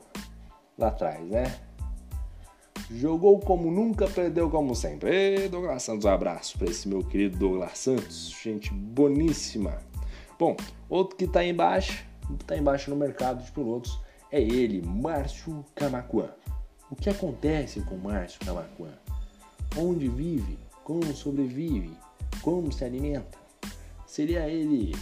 lá 0.77 0.89
atrás, 0.89 1.25
né? 1.25 1.55
Jogou 2.91 3.39
como 3.39 3.71
nunca, 3.71 4.07
perdeu 4.07 4.49
como 4.49 4.75
sempre. 4.75 5.09
Ei, 5.09 5.49
Douglas 5.49 5.81
Santos, 5.81 6.05
um 6.05 6.09
abraço 6.09 6.57
para 6.59 6.69
esse 6.69 6.87
meu 6.87 7.03
querido 7.03 7.37
Douglas 7.37 7.77
Santos, 7.77 8.35
gente 8.43 8.71
boníssima. 8.73 9.77
Bom, 10.37 10.55
outro 10.89 11.15
que 11.15 11.27
tá 11.27 11.43
embaixo, 11.43 12.05
tá 12.45 12.57
embaixo 12.57 12.89
no 12.89 12.95
mercado 12.95 13.43
de 13.43 13.51
pilotos, 13.51 13.99
é 14.31 14.41
ele, 14.41 14.81
Márcio 14.81 15.65
Camacuã. 15.75 16.29
O 16.91 16.95
que 16.95 17.09
acontece 17.09 17.81
com 17.81 17.97
Márcio 17.97 18.39
Camacuã? 18.45 18.89
Onde 19.77 20.07
vive? 20.07 20.57
Como 20.83 21.03
sobrevive? 21.13 21.95
Como 22.41 22.71
se 22.71 22.83
alimenta? 22.83 23.37
Seria 24.07 24.47
ele 24.47 24.95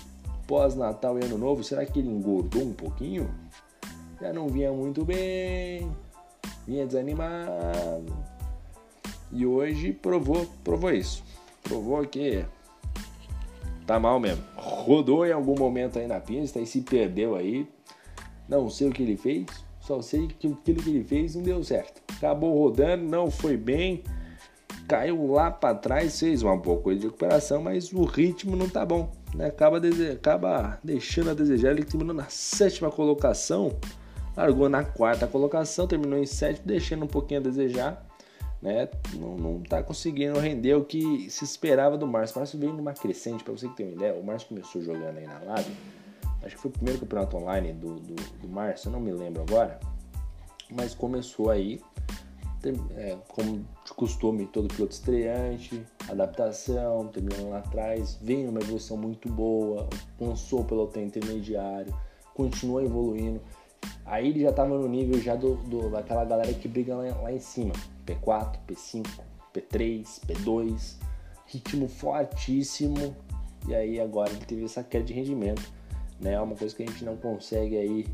pós-Natal 0.47 1.17
e 1.19 1.25
Ano 1.25 1.38
Novo? 1.38 1.63
Será 1.63 1.86
que 1.86 1.99
ele 1.99 2.09
engordou 2.09 2.63
um 2.63 2.73
pouquinho? 2.73 3.30
Já 4.19 4.34
não 4.34 4.47
vinha 4.47 4.71
muito 4.71 5.05
bem, 5.05 5.89
vinha 6.65 6.86
desanimado. 6.86 8.17
E 9.32 9.45
hoje 9.45 9.93
provou, 9.93 10.45
provou 10.63 10.91
isso. 10.91 11.23
Provou 11.63 12.05
que 12.05 12.45
tá 13.88 13.99
mal 13.99 14.19
mesmo. 14.19 14.43
Rodou 14.55 15.25
em 15.25 15.31
algum 15.31 15.57
momento 15.57 15.97
aí 15.97 16.05
na 16.05 16.19
pista 16.19 16.59
e 16.59 16.67
se 16.67 16.81
perdeu 16.81 17.35
aí. 17.35 17.67
Não 18.47 18.69
sei 18.69 18.89
o 18.89 18.91
que 18.91 19.01
ele 19.01 19.17
fez, 19.17 19.45
só 19.79 20.01
sei 20.01 20.27
que 20.27 20.47
aquilo 20.47 20.81
que 20.81 20.89
ele 20.89 21.03
fez 21.03 21.35
não 21.35 21.41
deu 21.41 21.63
certo. 21.63 22.01
Acabou 22.17 22.57
rodando, 22.57 23.03
não 23.03 23.31
foi 23.31 23.57
bem, 23.57 24.03
caiu 24.88 25.31
lá 25.31 25.51
para 25.51 25.75
trás, 25.75 26.19
fez 26.19 26.43
uma 26.43 26.55
boa 26.55 26.79
coisa 26.79 26.99
de 26.99 27.07
recuperação, 27.07 27.61
mas 27.61 27.91
o 27.91 28.03
ritmo 28.03 28.55
não 28.55 28.69
tá 28.69 28.85
bom. 28.85 29.11
Né? 29.35 29.47
Acaba. 29.47 29.79
Acaba 30.13 30.79
deixando 30.83 31.31
a 31.31 31.33
desejar. 31.33 31.71
Ele 31.71 31.83
terminou 31.83 32.15
na 32.15 32.27
sétima 32.29 32.89
colocação, 32.89 33.77
largou 34.35 34.69
na 34.69 34.83
quarta 34.83 35.27
colocação, 35.27 35.88
terminou 35.88 36.17
em 36.17 36.25
sétimo, 36.25 36.65
deixando 36.65 37.03
um 37.03 37.07
pouquinho 37.07 37.41
a 37.41 37.43
desejar. 37.43 38.07
Né? 38.62 38.89
Não, 39.14 39.38
não 39.38 39.62
tá 39.62 39.84
conseguindo 39.84 40.39
render 40.39 40.74
o 40.74 40.84
que 40.84 41.30
se 41.30 41.43
esperava 41.43 41.97
do 41.97 42.08
Márcio. 42.08 42.36
O 42.36 42.39
Márcio 42.39 42.60
veio 42.60 42.74
numa 42.74 42.93
crescente, 42.93 43.43
para 43.43 43.53
você 43.53 43.68
que 43.68 43.76
tem 43.76 43.86
uma 43.88 43.95
ideia. 43.95 44.14
O 44.20 44.24
Márcio 44.24 44.49
começou 44.49 44.82
jogando 44.82 45.18
aí 45.18 45.28
na 45.28 45.39
live 45.39 45.72
acho 46.47 46.55
que 46.55 46.62
foi 46.62 46.72
o 46.72 46.74
primeiro 46.74 46.99
campeonato 46.99 47.38
online 47.38 47.74
do, 47.74 47.95
do, 47.95 48.16
do 48.16 48.47
Márcio, 48.47 48.91
não 48.91 48.99
me 48.99 49.12
lembro 49.12 49.41
agora, 49.41 49.80
mas 50.72 50.93
começou 50.93 51.49
aí, 51.49 51.82
é, 52.95 53.18
como 53.28 53.66
de 53.86 53.93
costume, 53.93 54.47
todo 54.47 54.68
piloto 54.68 54.93
estreante, 54.93 55.84
adaptação, 56.10 57.08
terminando 57.08 57.49
lá 57.49 57.60
atrás, 57.60 58.18
vem 58.22 58.47
uma 58.47 58.60
evolução 58.60 58.97
muito 58.97 59.30
boa, 59.30 59.88
lançou 60.20 60.62
o 60.62 60.66
pelotão 60.66 61.03
intermediário, 61.03 61.93
continua 62.34 62.84
evoluindo. 62.84 63.41
Aí 64.05 64.30
ele 64.30 64.41
já 64.41 64.49
estava 64.49 64.78
no 64.78 64.88
nível 64.88 65.19
já 65.21 65.36
do, 65.36 65.55
do, 65.55 65.89
daquela 65.89 66.23
galera 66.23 66.53
que 66.53 66.67
briga 66.67 66.95
lá, 66.95 67.03
lá 67.21 67.32
em 67.32 67.39
cima, 67.39 67.73
P4, 68.05 68.57
P5, 68.67 69.05
P3, 69.53 70.21
P2, 70.25 70.95
ritmo 71.45 71.88
fortíssimo. 71.88 73.15
E 73.67 73.75
aí 73.75 73.99
agora 73.99 74.32
ele 74.32 74.45
teve 74.45 74.63
essa 74.63 74.84
queda 74.84 75.03
de 75.03 75.13
rendimento 75.13 75.78
né? 76.19 76.34
É 76.34 76.41
uma 76.41 76.55
coisa 76.55 76.75
que 76.75 76.84
a 76.84 76.86
gente 76.86 77.03
não 77.05 77.15
consegue 77.15 77.78
aí 77.78 78.07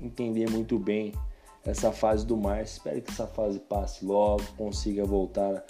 entender 0.00 0.48
muito 0.50 0.78
bem 0.78 1.12
essa 1.64 1.90
fase 1.90 2.26
do 2.26 2.36
Márcio. 2.36 2.78
Espero 2.78 3.02
que 3.02 3.10
essa 3.10 3.26
fase 3.26 3.58
passe 3.58 4.04
logo, 4.04 4.42
consiga 4.56 5.04
voltar 5.04 5.64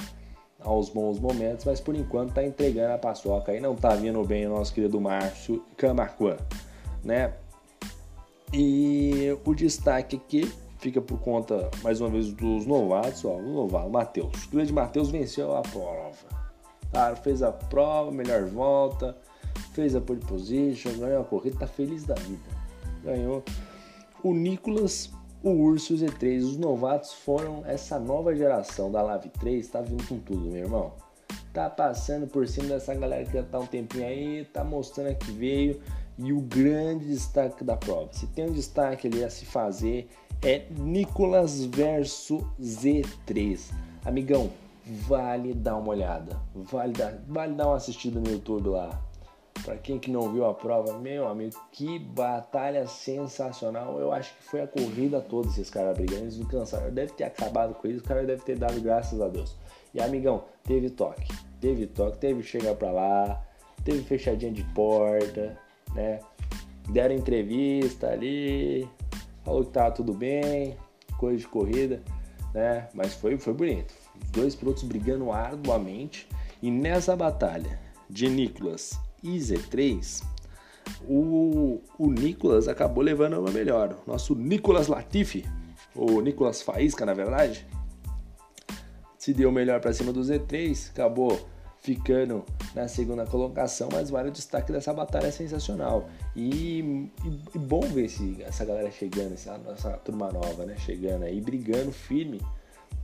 aos 0.60 0.88
bons 0.88 1.20
momentos, 1.20 1.64
mas 1.64 1.80
por 1.80 1.94
enquanto 1.94 2.34
tá 2.34 2.44
entregando 2.44 2.94
a 2.94 2.98
paçoca 2.98 3.52
aí, 3.52 3.60
não 3.60 3.76
tá 3.76 3.90
vindo 3.90 4.22
bem 4.24 4.46
o 4.46 4.50
nosso 4.50 4.74
querido 4.74 5.00
Márcio 5.00 5.62
Camacuã, 5.76 6.36
né? 7.04 7.34
E 8.58 9.38
o 9.44 9.54
destaque 9.54 10.16
aqui 10.16 10.50
fica 10.78 10.98
por 10.98 11.20
conta, 11.20 11.70
mais 11.82 12.00
uma 12.00 12.08
vez, 12.08 12.32
dos 12.32 12.64
novatos, 12.64 13.22
ó, 13.26 13.36
o 13.36 13.52
novato, 13.52 13.90
Matheus. 13.90 14.44
O 14.46 14.50
grande 14.50 14.72
Matheus 14.72 15.10
venceu 15.10 15.54
a 15.54 15.60
prova. 15.60 16.16
Tá, 16.90 17.14
fez 17.16 17.42
a 17.42 17.52
prova, 17.52 18.10
melhor 18.10 18.46
volta, 18.46 19.14
fez 19.74 19.94
a 19.94 20.00
pole 20.00 20.20
position, 20.20 20.90
ganhou 20.96 21.20
a 21.20 21.24
corrida, 21.24 21.58
tá 21.58 21.66
feliz 21.66 22.04
da 22.04 22.14
vida. 22.14 22.48
Ganhou. 23.04 23.44
O 24.22 24.32
Nicolas, 24.32 25.12
o 25.42 25.50
Urso 25.50 25.92
e 25.92 25.96
o 25.96 25.98
Z3, 25.98 26.42
os 26.42 26.56
novatos 26.56 27.12
foram 27.12 27.62
essa 27.66 27.98
nova 27.98 28.34
geração 28.34 28.90
da 28.90 29.02
Lave 29.02 29.28
3, 29.28 29.68
tá 29.68 29.82
vindo 29.82 30.02
com 30.08 30.18
tudo, 30.18 30.48
meu 30.48 30.62
irmão. 30.62 30.94
Tá 31.52 31.68
passando 31.68 32.26
por 32.26 32.48
cima 32.48 32.68
dessa 32.68 32.94
galera 32.94 33.22
que 33.26 33.34
já 33.34 33.42
tá 33.42 33.58
um 33.58 33.66
tempinho 33.66 34.06
aí, 34.06 34.46
tá 34.46 34.64
mostrando 34.64 35.14
que 35.16 35.30
veio. 35.30 35.78
E 36.18 36.32
o 36.32 36.40
grande 36.40 37.06
destaque 37.06 37.62
da 37.62 37.76
prova. 37.76 38.08
Se 38.12 38.26
tem 38.28 38.46
um 38.46 38.52
destaque 38.52 39.06
ali 39.06 39.22
a 39.22 39.30
se 39.30 39.44
fazer, 39.44 40.08
é 40.42 40.66
Nicolas 40.70 41.64
versus 41.64 42.42
Z3. 42.60 43.72
Amigão, 44.04 44.50
vale 44.84 45.52
dar 45.52 45.76
uma 45.76 45.88
olhada. 45.88 46.40
Vale 46.54 46.92
dar, 46.92 47.18
vale 47.26 47.54
dar 47.54 47.66
uma 47.66 47.76
assistida 47.76 48.20
no 48.20 48.30
YouTube 48.30 48.68
lá. 48.68 49.02
Para 49.64 49.76
quem 49.76 49.98
que 49.98 50.10
não 50.10 50.32
viu 50.32 50.44
a 50.46 50.54
prova, 50.54 50.98
meu 50.98 51.26
amigo, 51.26 51.56
que 51.72 51.98
batalha 51.98 52.86
sensacional. 52.86 53.98
Eu 53.98 54.12
acho 54.12 54.34
que 54.36 54.44
foi 54.44 54.60
a 54.60 54.66
corrida 54.66 55.20
toda 55.20 55.48
esses 55.48 55.68
caras 55.68 55.96
brigando, 55.96 56.22
eles 56.22 56.38
não 56.38 56.46
cansaram. 56.46 56.92
Deve 56.92 57.12
ter 57.12 57.24
acabado 57.24 57.74
com 57.74 57.88
isso, 57.88 58.00
o 58.00 58.04
cara 58.04 58.24
deve 58.24 58.42
ter 58.42 58.56
dado 58.56 58.80
graças 58.80 59.20
a 59.20 59.28
Deus. 59.28 59.56
E 59.92 60.00
amigão, 60.00 60.44
teve 60.62 60.90
toque, 60.90 61.32
teve 61.60 61.86
toque, 61.86 62.18
teve 62.18 62.42
chegar 62.42 62.74
para 62.74 62.92
lá, 62.92 63.42
teve 63.82 64.02
fechadinha 64.02 64.52
de 64.52 64.62
porta, 64.74 65.58
né? 65.96 66.20
Deram 66.88 67.14
entrevista 67.14 68.08
ali, 68.08 68.88
falou 69.44 69.64
que 69.64 69.72
tava 69.72 69.90
tudo 69.90 70.12
bem, 70.12 70.76
coisa 71.18 71.38
de 71.38 71.48
corrida, 71.48 72.02
né? 72.54 72.88
Mas 72.94 73.14
foi, 73.14 73.36
foi 73.38 73.52
bonito. 73.52 73.92
Os 74.22 74.30
dois 74.30 74.54
pilotos 74.54 74.84
brigando 74.84 75.32
arduamente 75.32 76.28
e 76.62 76.70
nessa 76.70 77.16
batalha 77.16 77.80
de 78.08 78.28
Nicolas 78.28 79.00
e 79.22 79.36
Z3, 79.38 80.22
o, 81.08 81.80
o 81.98 82.10
Nicolas 82.10 82.68
acabou 82.68 83.02
levando 83.02 83.40
uma 83.40 83.50
melhor. 83.50 83.98
Nosso 84.06 84.34
Nicolas 84.34 84.86
Latifi, 84.86 85.44
ou 85.94 86.20
Nicolas 86.20 86.62
Faísca, 86.62 87.04
na 87.04 87.14
verdade, 87.14 87.66
se 89.18 89.32
deu 89.32 89.50
melhor 89.50 89.80
para 89.80 89.92
cima 89.92 90.12
do 90.12 90.20
Z3, 90.20 90.90
acabou 90.90 91.48
ficando 91.86 92.44
na 92.74 92.88
segunda 92.88 93.24
colocação, 93.24 93.88
mas 93.92 94.10
vale 94.10 94.30
o 94.30 94.32
destaque 94.32 94.72
dessa 94.72 94.92
batalha 94.92 95.30
sensacional. 95.30 96.08
E, 96.34 96.80
e, 97.24 97.40
e 97.54 97.58
bom 97.60 97.80
ver 97.82 98.06
esse, 98.06 98.42
essa 98.42 98.64
galera 98.64 98.90
chegando, 98.90 99.34
essa, 99.34 99.56
turma 100.04 100.32
nova, 100.32 100.66
né? 100.66 100.74
Chegando 100.78 101.22
aí, 101.22 101.40
brigando 101.40 101.92
firme 101.92 102.40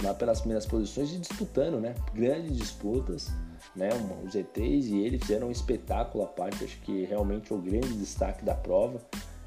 lá 0.02 0.12
pelas 0.12 0.40
primeiras 0.40 0.66
posições 0.66 1.12
e 1.12 1.18
disputando, 1.18 1.80
né? 1.80 1.94
Grandes 2.12 2.56
disputas, 2.56 3.30
né? 3.76 3.90
Os 4.26 4.34
ETs 4.34 4.86
e 4.86 4.98
ele 4.98 5.20
fizeram 5.20 5.46
um 5.46 5.52
espetáculo 5.52 6.24
à 6.24 6.26
parte, 6.26 6.64
acho 6.64 6.80
que 6.80 7.04
realmente 7.04 7.52
é 7.52 7.54
o 7.54 7.60
grande 7.60 7.92
destaque 7.94 8.44
da 8.44 8.56
prova, 8.56 9.00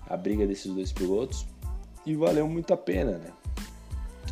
a 0.08 0.16
briga 0.16 0.48
desses 0.48 0.74
dois 0.74 0.94
pilotos, 0.94 1.46
e 2.06 2.16
valeu 2.16 2.48
muito 2.48 2.74
a 2.74 2.78
pena, 2.78 3.18
né? 3.18 3.34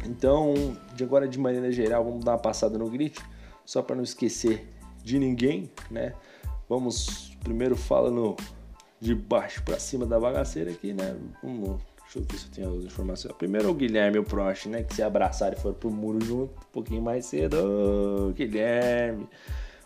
Então, 0.05 0.53
de 0.95 1.03
agora 1.03 1.27
de 1.27 1.37
maneira 1.37 1.69
geral, 1.73 2.05
vamos 2.05 2.23
dar 2.23 2.31
uma 2.31 2.37
passada 2.37 2.77
no 2.77 2.89
grid, 2.89 3.17
só 3.65 3.81
para 3.81 3.97
não 3.97 4.03
esquecer 4.03 4.73
de 5.03 5.19
ninguém, 5.19 5.69
né? 5.91 6.13
Vamos 6.67 7.37
primeiro 7.43 7.75
falando 7.75 8.35
de 8.99 9.13
baixo 9.13 9.61
para 9.63 9.77
cima 9.77 10.05
da 10.05 10.19
bagaceira 10.19 10.71
aqui, 10.71 10.93
né? 10.93 11.15
Vamos, 11.43 11.81
deixa 12.03 12.19
eu 12.19 12.23
ver 12.23 12.37
se 12.37 12.45
eu 12.45 12.51
tenho 12.51 12.79
as 12.79 12.85
informações. 12.85 13.35
Primeiro 13.35 13.69
o 13.69 13.73
Guilherme 13.73 14.17
e 14.17 14.19
o 14.19 14.23
Prost, 14.23 14.67
né? 14.67 14.83
Que 14.83 14.95
se 14.95 15.03
abraçaram 15.03 15.57
e 15.57 15.59
foram 15.59 15.75
pro 15.75 15.91
muro 15.91 16.23
junto 16.25 16.53
um 16.53 16.71
pouquinho 16.71 17.01
mais 17.01 17.25
cedo. 17.25 17.57
Ô, 17.57 18.31
Guilherme! 18.31 19.27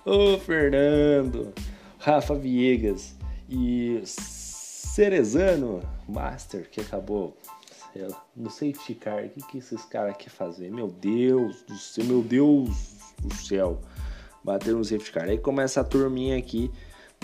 Oh, 0.06 0.38
Fernando! 0.38 1.54
Rafa 1.98 2.36
Viegas 2.36 3.16
e 3.50 4.02
Cerezano 4.06 5.82
Master, 6.08 6.70
que 6.70 6.80
acabou 6.80 7.36
no 8.36 8.52
safety 8.52 8.94
car. 8.94 9.26
O 9.26 9.30
que, 9.30 9.42
que 9.42 9.58
esses 9.58 9.84
caras 9.86 10.16
querem 10.16 10.30
fazer? 10.30 10.72
Meu 10.72 10.88
Deus 10.88 11.64
do 11.64 11.76
céu, 11.76 12.06
meu 12.06 12.22
Deus 12.22 12.70
do 13.20 13.34
céu 13.34 13.82
bater 14.48 14.74
no 14.74 14.84
safety 14.84 15.12
car. 15.12 15.26
Aí 15.26 15.38
começa 15.38 15.82
a 15.82 15.84
turminha 15.84 16.38
aqui, 16.38 16.72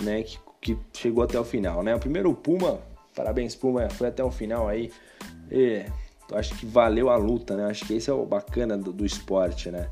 né, 0.02 0.22
que, 0.22 0.38
que 0.60 0.78
chegou 0.92 1.24
até 1.24 1.40
o 1.40 1.44
final, 1.44 1.82
né? 1.82 1.94
O 1.94 1.98
primeiro 1.98 2.32
Puma, 2.34 2.78
parabéns 3.16 3.56
Puma, 3.56 3.88
foi 3.88 4.08
até 4.08 4.22
o 4.22 4.30
final 4.30 4.68
aí. 4.68 4.92
E, 5.50 5.86
acho 6.32 6.54
que 6.56 6.66
valeu 6.66 7.08
a 7.08 7.16
luta, 7.16 7.56
né? 7.56 7.64
Acho 7.64 7.86
que 7.86 7.94
esse 7.94 8.10
é 8.10 8.12
o 8.12 8.26
bacana 8.26 8.76
do, 8.76 8.92
do 8.92 9.06
esporte, 9.06 9.70
né? 9.70 9.88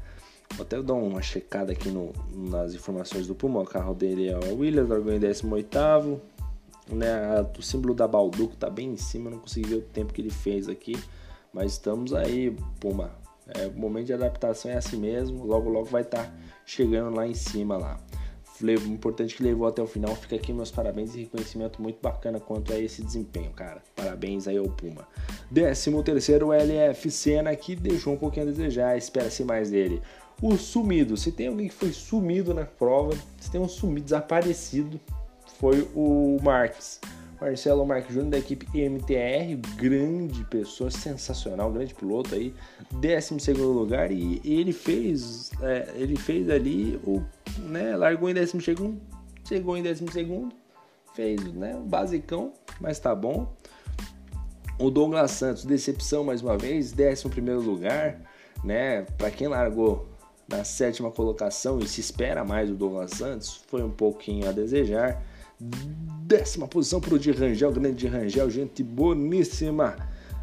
Vou 0.55 0.65
até 0.65 0.81
dar 0.83 0.93
uma 0.93 1.23
checada 1.23 1.73
aqui 1.73 1.89
no, 1.89 2.13
nas 2.31 2.75
informações 2.75 3.27
do 3.27 3.35
Puma. 3.35 3.61
O 3.61 3.65
carro 3.65 3.95
dele 3.95 4.29
é 4.29 4.37
o 4.37 4.59
Williams, 4.59 4.91
largou 4.91 5.13
em 5.13 5.19
18 5.19 6.21
né? 6.91 7.47
O 7.59 7.63
símbolo 7.63 7.95
da 7.95 8.07
Balduco 8.07 8.55
tá 8.57 8.69
bem 8.69 8.91
em 8.91 8.97
cima, 8.99 9.31
não 9.31 9.39
consegui 9.39 9.71
ver 9.71 9.77
o 9.77 9.83
tempo 9.83 10.13
que 10.13 10.21
ele 10.21 10.31
fez 10.31 10.69
aqui. 10.69 11.03
Mas 11.51 11.73
estamos 11.73 12.13
aí, 12.13 12.55
Puma. 12.79 13.22
É, 13.57 13.67
o 13.67 13.73
momento 13.73 14.07
de 14.07 14.13
adaptação 14.13 14.71
é 14.71 14.77
assim 14.77 14.97
mesmo. 14.97 15.45
Logo, 15.45 15.69
logo 15.69 15.87
vai 15.87 16.03
estar 16.03 16.25
tá 16.25 16.33
chegando 16.65 17.15
lá 17.15 17.27
em 17.27 17.35
cima 17.35 17.77
lá. 17.77 17.99
Importante 18.87 19.35
que 19.35 19.43
levou 19.43 19.67
até 19.67 19.83
o 19.83 19.87
final. 19.87 20.15
Fica 20.15 20.37
aqui 20.37 20.53
meus 20.53 20.71
parabéns 20.71 21.15
e 21.15 21.21
reconhecimento 21.23 21.83
muito 21.83 22.01
bacana 22.01 22.39
quanto 22.39 22.73
a 22.73 22.79
esse 22.79 23.03
desempenho, 23.03 23.51
cara. 23.51 23.83
Parabéns 23.97 24.47
aí 24.47 24.57
ao 24.57 24.67
Puma. 24.67 25.09
13 25.53 26.03
terceiro 26.05 26.53
LF 26.53 27.11
Senna 27.11 27.55
que 27.57 27.75
deixou 27.75 28.15
um 28.15 28.17
pouquinho 28.17 28.47
a 28.47 28.51
desejar. 28.51 28.97
Espera-se 28.97 29.43
mais 29.43 29.71
dele. 29.71 30.01
O 30.41 30.57
sumido. 30.57 31.17
Se 31.17 31.33
tem 31.33 31.49
alguém 31.49 31.69
que 31.69 31.75
foi 31.75 31.93
sumido 31.93 32.55
na 32.55 32.65
prova, 32.65 33.17
se 33.41 33.51
tem 33.51 33.61
um 33.61 33.69
sumido 33.69 34.05
desaparecido, 34.05 35.01
foi 35.59 35.89
o 35.95 36.39
Marques. 36.43 37.01
Marcelo 37.43 37.85
Marques 37.85 38.15
Júnior 38.15 38.31
da 38.31 38.39
equipe 38.39 38.67
MTR, 38.73 39.57
grande 39.77 40.45
pessoa, 40.45 40.93
sensacional, 40.93 41.73
grande 41.73 41.93
piloto 41.93 42.37
aí, 42.37 42.55
12 42.93 43.53
lugar 43.55 44.13
e 44.13 44.41
ele 44.45 44.73
fez, 44.73 45.51
é, 45.61 45.93
ele 45.97 46.17
fez 46.17 46.49
ali 46.49 47.01
o, 47.05 47.21
né, 47.69 47.97
largou 47.97 48.31
em 48.31 48.35
12 48.35 48.61
segundo, 48.61 49.01
chegou 49.45 49.77
em 49.77 49.83
12 49.83 50.07
segundo, 50.13 50.55
fez, 51.15 51.43
né, 51.53 51.75
o 51.75 51.81
basicão, 51.81 52.53
mas 52.81 53.01
tá 53.01 53.13
bom. 53.13 53.53
O 54.79 54.89
Douglas 54.89 55.33
Santos, 55.33 55.65
decepção 55.65 56.23
mais 56.23 56.43
uma 56.43 56.57
vez, 56.57 56.95
11 56.97 57.29
primeiro 57.29 57.61
lugar, 57.61 58.21
né, 58.63 59.03
para 59.19 59.33
quem 59.33 59.49
largou 59.49 60.09
na 60.49 60.63
sétima 60.63 61.11
colocação 61.11 61.81
e 61.81 61.89
se 61.89 62.01
espera 62.01 62.45
mais 62.45 62.69
do 62.69 62.77
Douglas 62.77 63.11
Santos, 63.11 63.65
foi 63.67 63.83
um 63.83 63.91
pouquinho 63.91 64.49
a 64.49 64.53
desejar 64.53 65.21
Décima 66.33 66.67
posição 66.67 66.99
para 66.99 67.15
o 67.15 67.19
de 67.19 67.31
Rangel, 67.31 67.71
grande 67.71 67.95
de 67.95 68.09
Rangel, 68.09 68.49
gente 68.49 68.83
boníssima. 68.83 69.97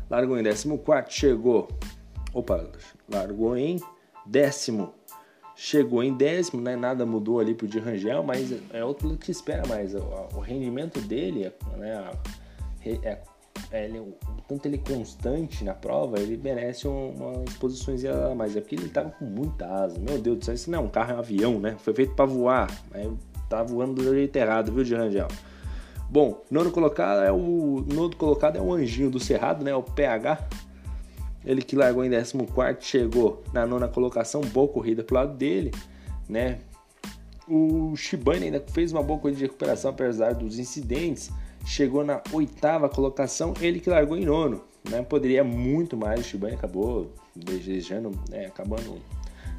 Largou 0.08 0.38
em 0.38 0.44
décimo 0.44 0.78
quarto, 0.78 1.12
chegou. 1.12 1.68
Opa, 2.32 2.70
largou 3.12 3.58
em 3.58 3.82
décimo. 4.24 4.94
Chegou 5.56 6.04
em 6.04 6.16
décimo, 6.16 6.62
né? 6.62 6.76
Nada 6.76 7.08
mudou 7.08 7.40
ali 7.40 7.56
pro 7.56 7.68
de 7.68 7.80
Rangel, 7.80 8.22
mas 8.22 8.54
é 8.72 8.86
outro 8.86 9.18
que 9.18 9.32
espera 9.32 9.66
mais. 9.66 9.96
O, 9.96 10.40
rendimento 10.40 11.02
dele, 11.02 11.52
né? 11.76 12.12
É, 12.86 13.20
é, 13.72 13.86
ele, 13.86 14.14
tanto 14.48 14.68
ele 14.68 14.78
constante 14.78 15.64
na 15.64 15.74
prova, 15.74 16.20
ele 16.20 16.38
merece 16.38 16.88
umas 16.88 17.52
posições 17.56 18.06
a 18.06 18.36
mais. 18.36 18.56
É 18.56 18.62
porque 18.62 18.76
ele 18.76 18.90
tava 18.90 19.10
com 19.10 19.26
muita 19.26 19.66
asa. 19.66 19.98
Meu 20.00 20.20
Deus 20.20 20.38
do 20.38 20.46
céu, 20.46 20.54
isso 20.54 20.70
não 20.70 20.78
é 20.78 20.82
um 20.84 20.88
carro, 20.88 21.14
é 21.14 21.16
um 21.16 21.20
avião, 21.20 21.60
né? 21.60 21.76
Foi 21.80 21.96
feito 21.96 22.14
para 22.14 22.26
voar. 22.26 22.70
Tá 23.50 23.64
voando 23.64 23.96
do 23.96 24.14
jeito 24.14 24.36
errado, 24.36 24.72
viu, 24.72 24.84
de 24.84 24.94
Rangel? 24.94 25.28
Bom, 26.10 26.44
nono 26.50 26.72
colocado 26.72 27.24
é 27.24 27.32
o 27.32 27.86
nono 27.88 28.16
colocado 28.16 28.58
é 28.58 28.62
o 28.62 28.74
Anjinho 28.74 29.12
do 29.12 29.20
Cerrado, 29.20 29.64
né? 29.64 29.76
O 29.76 29.84
PH. 29.84 30.48
Ele 31.46 31.62
que 31.62 31.76
largou 31.76 32.04
em 32.04 32.10
14 32.10 32.36
chegou 32.82 33.44
na 33.54 33.66
nona 33.66 33.88
colocação, 33.88 34.42
boa 34.42 34.68
corrida 34.68 35.04
pro 35.04 35.16
lado 35.16 35.38
dele, 35.38 35.72
né? 36.28 36.60
O 37.48 37.96
Shibane 37.96 38.46
ainda 38.46 38.64
fez 38.74 38.92
uma 38.92 39.02
boa 39.02 39.20
corrida 39.20 39.38
de 39.38 39.46
recuperação 39.46 39.92
apesar 39.92 40.34
dos 40.34 40.60
incidentes, 40.60 41.32
chegou 41.66 42.04
na 42.04 42.22
oitava 42.34 42.90
colocação, 42.90 43.54
ele 43.62 43.80
que 43.80 43.90
largou 43.90 44.18
em 44.18 44.26
nono, 44.26 44.62
né? 44.90 45.02
Poderia 45.02 45.44
muito 45.44 45.96
mais, 45.96 46.20
o 46.20 46.24
Shibane 46.24 46.56
acabou 46.56 47.14
desejando, 47.36 48.12
né? 48.30 48.48
acabando 48.48 49.00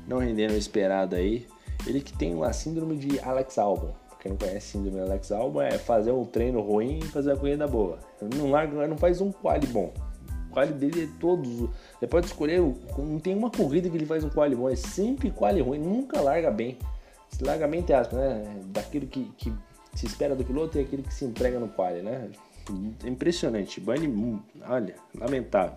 não 0.07 0.19
rendendo 0.19 0.55
o 0.55 0.57
esperado 0.57 1.15
aí. 1.15 1.47
Ele 1.87 2.01
que 2.01 2.13
tem 2.13 2.41
a 2.43 2.53
síndrome 2.53 2.97
de 2.97 3.21
Alex 3.21 3.57
Albon. 3.57 3.95
Quem 4.21 4.33
não 4.33 4.39
conhece 4.39 4.73
síndrome 4.73 4.97
de 4.99 5.03
Alex 5.03 5.33
Albon 5.33 5.62
é 5.62 5.79
fazer 5.79 6.12
um 6.12 6.25
treino 6.25 6.61
ruim 6.61 6.99
e 6.99 7.07
fazer 7.07 7.33
a 7.33 7.37
corrida 7.37 7.66
boa. 7.66 7.99
Ele 8.21 8.37
não, 8.37 8.51
larga, 8.51 8.87
não 8.87 8.99
faz 8.99 9.21
um 9.21 9.33
quali 9.33 9.66
bom. 9.66 9.93
O 10.49 10.53
quali 10.53 10.73
dele 10.73 11.05
é 11.05 11.18
todos. 11.18 11.49
Você 11.99 12.07
pode 12.07 12.27
escolher, 12.27 12.61
não 12.99 13.18
tem 13.18 13.35
uma 13.35 13.51
corrida 13.51 13.89
que 13.89 13.97
ele 13.97 14.07
faz 14.07 14.23
um 14.23 14.29
quali 14.29 14.55
bom, 14.55 14.68
é 14.68 14.77
sempre 14.77 15.31
quali 15.31 15.61
ruim, 15.61 15.79
nunca 15.79 16.21
larga 16.21 16.51
bem. 16.51 16.77
Se 17.31 17.43
larga 17.45 17.66
bem, 17.66 17.81
entre 17.81 17.95
aspas, 17.95 18.18
né? 18.18 18.45
Daquilo 18.66 19.07
que, 19.07 19.25
que 19.37 19.53
se 19.95 20.07
espera 20.07 20.35
do 20.35 20.45
piloto 20.45 20.79
e 20.79 20.81
aquilo 20.83 21.03
que 21.03 21.14
se 21.14 21.25
emprega 21.25 21.59
no 21.59 21.68
quali, 21.68 22.03
né? 22.03 22.29
Impressionante. 23.05 23.81
Bunny, 23.81 24.43
olha, 24.68 24.95
lamentável. 25.14 25.77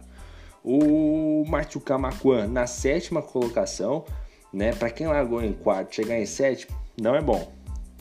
O 0.63 1.45
Márcio 1.47 1.79
Camacuan 1.79 2.47
na 2.47 2.67
sétima 2.67 3.21
colocação 3.21 4.05
né? 4.53 4.71
Para 4.73 4.91
quem 4.91 5.07
largou 5.07 5.41
em 5.41 5.51
quarto, 5.51 5.95
chegar 5.95 6.19
em 6.19 6.25
sétimo, 6.25 6.77
não 7.01 7.15
é 7.15 7.21
bom. 7.21 7.51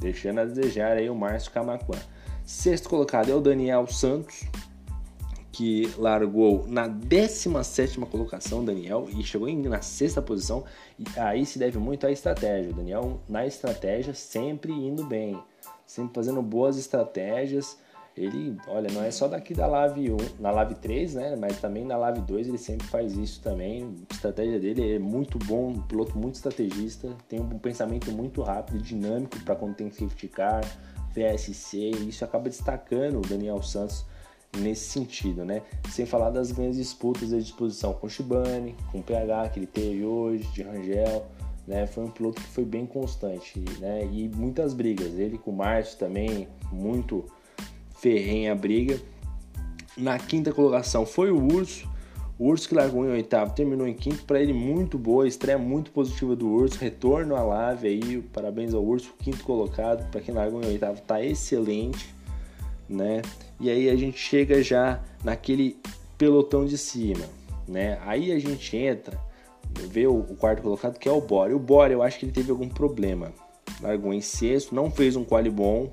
Deixando 0.03 0.41
a 0.41 0.45
desejar 0.45 0.97
aí 0.97 1.09
o 1.09 1.15
Márcio 1.15 1.53
Camacuã. 1.53 1.97
Sexto 2.45 2.89
colocado 2.89 3.31
é 3.31 3.35
o 3.35 3.41
Daniel 3.41 3.87
Santos, 3.87 4.43
que 5.53 5.89
largou 5.97 6.67
na 6.67 6.89
17 6.89 8.01
colocação, 8.01 8.65
Daniel, 8.65 9.07
e 9.17 9.23
chegou 9.23 9.49
na 9.49 9.81
sexta 9.81 10.21
posição. 10.21 10.65
E 10.99 11.05
aí 11.17 11.47
se 11.47 11.59
deve 11.59 11.79
muito 11.79 12.05
à 12.05 12.11
estratégia. 12.11 12.73
O 12.73 12.75
Daniel, 12.75 13.21
na 13.29 13.47
estratégia, 13.47 14.13
sempre 14.13 14.73
indo 14.73 15.05
bem, 15.05 15.41
sempre 15.87 16.15
fazendo 16.15 16.43
boas 16.43 16.77
estratégias 16.77 17.79
ele, 18.17 18.57
olha, 18.67 18.91
não 18.93 19.03
é 19.03 19.11
só 19.11 19.27
daqui 19.27 19.55
da 19.55 19.67
Live 19.67 20.13
1, 20.13 20.17
na 20.39 20.51
Live 20.51 20.75
3, 20.77 21.15
né? 21.15 21.37
Mas 21.37 21.61
também 21.61 21.85
na 21.85 21.97
Live 21.97 22.21
2 22.21 22.49
ele 22.49 22.59
sempre 22.59 22.87
faz 22.87 23.17
isso 23.17 23.41
também. 23.41 23.95
A 24.11 24.15
estratégia 24.15 24.61
dele 24.61 24.97
é 24.97 24.99
muito 24.99 25.39
bom, 25.39 25.71
um 25.71 25.83
piloto 25.83 26.19
muito 26.19 26.35
estrategista, 26.35 27.09
tem 27.29 27.41
um 27.41 27.59
pensamento 27.59 28.13
muito 28.13 28.43
rápido 28.43 28.79
e 28.79 28.83
dinâmico 28.83 29.39
para 29.41 29.57
quando 29.57 29.75
tem 29.75 29.91
safety 29.91 30.29
car, 30.29 30.63
VSC, 31.15 31.79
e 31.79 32.09
isso 32.09 32.25
acaba 32.25 32.49
destacando 32.49 33.19
o 33.19 33.23
Daniel 33.23 33.63
Santos 33.63 34.05
nesse 34.59 34.91
sentido, 34.91 35.45
né? 35.45 35.63
Sem 35.91 36.05
falar 36.05 36.31
das 36.31 36.53
grandes 36.53 36.77
disputas 36.77 37.31
de 37.31 37.39
disposição 37.39 37.95
com 37.95 38.09
Shibane, 38.09 38.77
com 38.91 38.99
o 38.99 39.03
PH 39.03 39.49
que 39.49 39.59
ele 39.59 39.67
teve 39.67 40.05
hoje, 40.05 40.45
de 40.53 40.63
Rangel, 40.63 41.27
né? 41.67 41.87
Foi 41.87 42.05
um 42.05 42.11
piloto 42.11 42.43
que 42.43 42.49
foi 42.49 42.65
bem 42.65 42.85
constante, 42.85 43.59
né? 43.81 44.05
E 44.05 44.29
muitas 44.29 44.75
brigas, 44.75 45.19
ele 45.19 45.39
com 45.39 45.51
o 45.51 45.57
Márcio 45.57 45.99
também, 45.99 46.47
muito 46.71 47.25
ferrenha 48.03 48.53
briga. 48.53 49.01
Na 49.97 50.19
quinta 50.19 50.53
colocação 50.53 51.07
foi 51.07 51.31
o 51.31 51.41
Urso. 51.41 51.89
O 52.37 52.49
Urso 52.49 52.69
que 52.69 52.75
largou 52.75 53.05
em 53.05 53.11
oitavo, 53.11 53.55
terminou 53.55 53.87
em 53.87 53.95
quinto. 53.95 54.25
Para 54.25 54.41
ele, 54.41 54.53
muito 54.53 54.99
boa, 54.99 55.29
estreia 55.29 55.57
muito 55.57 55.93
positiva 55.93 56.35
do 56.35 56.49
Urso. 56.49 56.79
Retorno 56.79 57.37
à 57.37 57.43
Lave 57.43 57.87
aí, 57.87 58.21
parabéns 58.33 58.75
ao 58.75 58.85
Urso, 58.85 59.15
quinto 59.19 59.45
colocado. 59.45 60.11
Para 60.11 60.21
quem 60.21 60.35
largou 60.35 60.61
em 60.61 60.67
oitavo, 60.67 61.01
tá 61.03 61.23
excelente, 61.25 62.13
né? 62.89 63.23
E 63.61 63.71
aí 63.71 63.89
a 63.89 63.95
gente 63.95 64.19
chega 64.19 64.61
já 64.63 65.01
naquele 65.23 65.79
pelotão 66.19 66.65
de 66.65 66.77
cima, 66.77 67.25
né? 67.69 68.01
Aí 68.05 68.33
a 68.33 68.39
gente 68.41 68.77
entra, 68.77 69.17
vê 69.89 70.09
o, 70.09 70.25
quarto 70.37 70.63
colocado 70.63 70.99
que 70.99 71.09
é 71.09 71.13
o 71.13 71.21
Bore. 71.21 71.55
O 71.55 71.61
Bore, 71.61 71.93
eu 71.93 72.03
acho 72.03 72.19
que 72.19 72.25
ele 72.25 72.33
teve 72.33 72.51
algum 72.51 72.69
problema, 72.69 73.33
largou 73.81 74.13
em 74.13 74.21
sexto, 74.21 74.75
não 74.75 74.91
fez 74.91 75.15
um 75.15 75.23
quali 75.23 75.51
bom. 75.51 75.93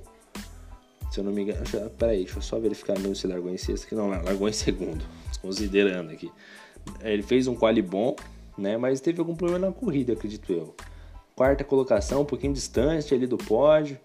Eu 1.20 1.24
não 1.24 1.32
me 1.32 1.44
engano, 1.44 1.60
deixa, 1.62 1.90
peraí, 1.98 2.24
deixa 2.24 2.38
eu 2.38 2.42
só 2.42 2.60
verificar 2.60 2.98
mesmo 2.98 3.16
se 3.16 3.28
largou 3.28 3.52
em 3.52 3.58
sexto, 3.58 3.88
que 3.88 3.96
não, 3.96 4.10
largou 4.10 4.48
em 4.48 4.54
segundo, 4.54 5.04
considerando 5.42 6.12
aqui. 6.12 6.32
Ele 7.02 7.22
fez 7.22 7.48
um 7.48 7.56
quali 7.56 7.82
bom, 7.82 8.16
né, 8.58 8.78
mas 8.78 9.02
teve 9.02 9.20
algum 9.20 9.36
problema 9.36 9.68
na 9.68 9.74
corrida, 9.74 10.14
acredito 10.14 10.52
eu. 10.52 10.76
Quarta 11.36 11.64
colocação, 11.64 12.22
um 12.22 12.26
pouquinho 12.26 12.54
distante 12.54 13.14
ali 13.14 13.28
do 13.28 13.38
pódio, 13.38 13.98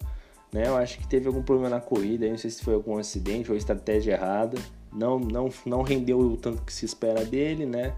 né, 0.53 0.69
eu 0.69 0.77
acho 0.77 0.99
que 0.99 1.07
teve 1.07 1.27
algum 1.27 1.43
problema 1.43 1.71
na 1.71 1.81
corrida, 1.81 2.29
não 2.29 2.39
sei 2.39 2.51
se 2.51 2.63
foi 2.63 2.75
algum 2.75 2.99
acidente 2.99 3.51
ou 3.51 3.57
estratégia 3.57 4.13
errada. 4.13 4.59
Não, 4.93 5.19
não, 5.19 5.51
não 5.67 5.83
rendeu 5.83 6.21
o 6.21 6.37
tanto 6.37 6.63
que 6.63 6.73
se 6.73 6.85
espera 6.85 7.25
dele, 7.25 7.67
né? 7.67 7.97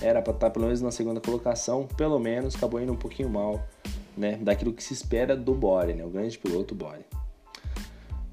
Era 0.00 0.22
para 0.22 0.32
estar 0.32 0.48
pelo 0.48 0.64
menos 0.64 0.80
na 0.80 0.90
segunda 0.90 1.20
colocação, 1.20 1.86
pelo 1.98 2.18
menos 2.18 2.56
acabou 2.56 2.80
indo 2.80 2.92
um 2.92 2.96
pouquinho 2.96 3.28
mal 3.28 3.62
né, 4.16 4.38
daquilo 4.40 4.72
que 4.72 4.82
se 4.82 4.94
espera 4.94 5.36
do 5.36 5.54
Bore, 5.54 5.92
né, 5.92 6.04
o 6.04 6.08
grande 6.08 6.38
piloto 6.38 6.74
Bore. 6.74 7.04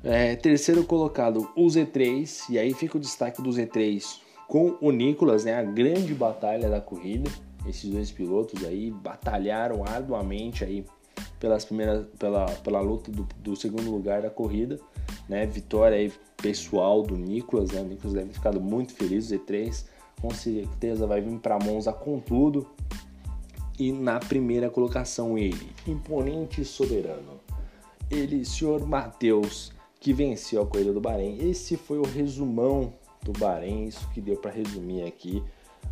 É, 0.09 0.37
terceiro 0.37 0.85
colocado, 0.85 1.49
o 1.53 1.65
Z3, 1.65 2.49
e 2.49 2.57
aí 2.57 2.73
fica 2.73 2.95
o 2.95 2.99
destaque 2.99 3.41
do 3.41 3.49
Z3 3.49 4.21
com 4.47 4.77
o 4.79 4.89
Nicolas, 4.89 5.43
né, 5.43 5.53
a 5.53 5.61
grande 5.61 6.13
batalha 6.13 6.69
da 6.69 6.79
corrida. 6.79 7.29
Esses 7.67 7.89
dois 7.89 8.09
pilotos 8.09 8.63
aí 8.63 8.89
batalharam 8.89 9.83
arduamente 9.83 10.63
aí 10.63 10.85
pelas 11.41 11.65
primeiras, 11.65 12.05
pela, 12.17 12.45
pela 12.45 12.79
luta 12.79 13.11
do, 13.11 13.27
do 13.39 13.53
segundo 13.57 13.91
lugar 13.91 14.21
da 14.21 14.29
corrida, 14.29 14.79
né, 15.27 15.45
vitória 15.45 15.97
aí 15.97 16.09
pessoal 16.37 17.03
do 17.03 17.17
Nicolas, 17.17 17.71
né, 17.71 17.81
o 17.81 17.85
Nicolas 17.85 18.13
deve 18.13 18.27
ter 18.27 18.35
ficado 18.35 18.61
muito 18.61 18.93
feliz, 18.93 19.29
o 19.29 19.35
Z3 19.35 19.87
com 20.21 20.29
certeza 20.31 21.05
vai 21.05 21.19
vir 21.19 21.37
para 21.39 21.59
Monza 21.59 21.91
com 21.91 22.17
tudo, 22.17 22.65
e 23.77 23.91
na 23.91 24.19
primeira 24.19 24.69
colocação 24.69 25.37
ele, 25.37 25.69
imponente 25.85 26.61
e 26.61 26.65
soberano. 26.65 27.41
Ele, 28.09 28.45
senhor 28.45 28.87
Matheus, 28.87 29.75
que 29.99 30.13
venceu 30.13 30.61
a 30.61 30.65
corrida 30.65 30.93
do 30.93 31.01
Bahrein. 31.01 31.37
Esse 31.49 31.77
foi 31.77 31.97
o 31.97 32.05
resumão 32.05 32.93
do 33.23 33.31
Bahrein, 33.33 33.85
isso 33.85 34.07
que 34.11 34.21
deu 34.21 34.37
para 34.37 34.51
resumir 34.51 35.03
aqui. 35.03 35.43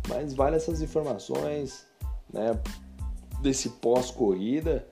Mas 0.08 0.34
vale 0.34 0.56
essas 0.56 0.80
informações, 0.80 1.86
né, 2.32 2.58
desse 3.40 3.70
pós-corrida. 3.70 4.86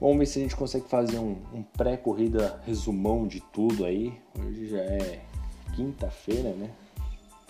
Vamos 0.00 0.18
ver 0.18 0.26
se 0.26 0.38
a 0.38 0.42
gente 0.42 0.56
consegue 0.56 0.88
fazer 0.88 1.18
um, 1.18 1.36
um 1.52 1.62
pré-corrida 1.62 2.60
resumão 2.64 3.26
de 3.26 3.40
tudo 3.52 3.84
aí. 3.84 4.12
Hoje 4.38 4.68
já 4.68 4.80
é 4.80 5.24
quinta-feira, 5.74 6.52
né? 6.52 6.70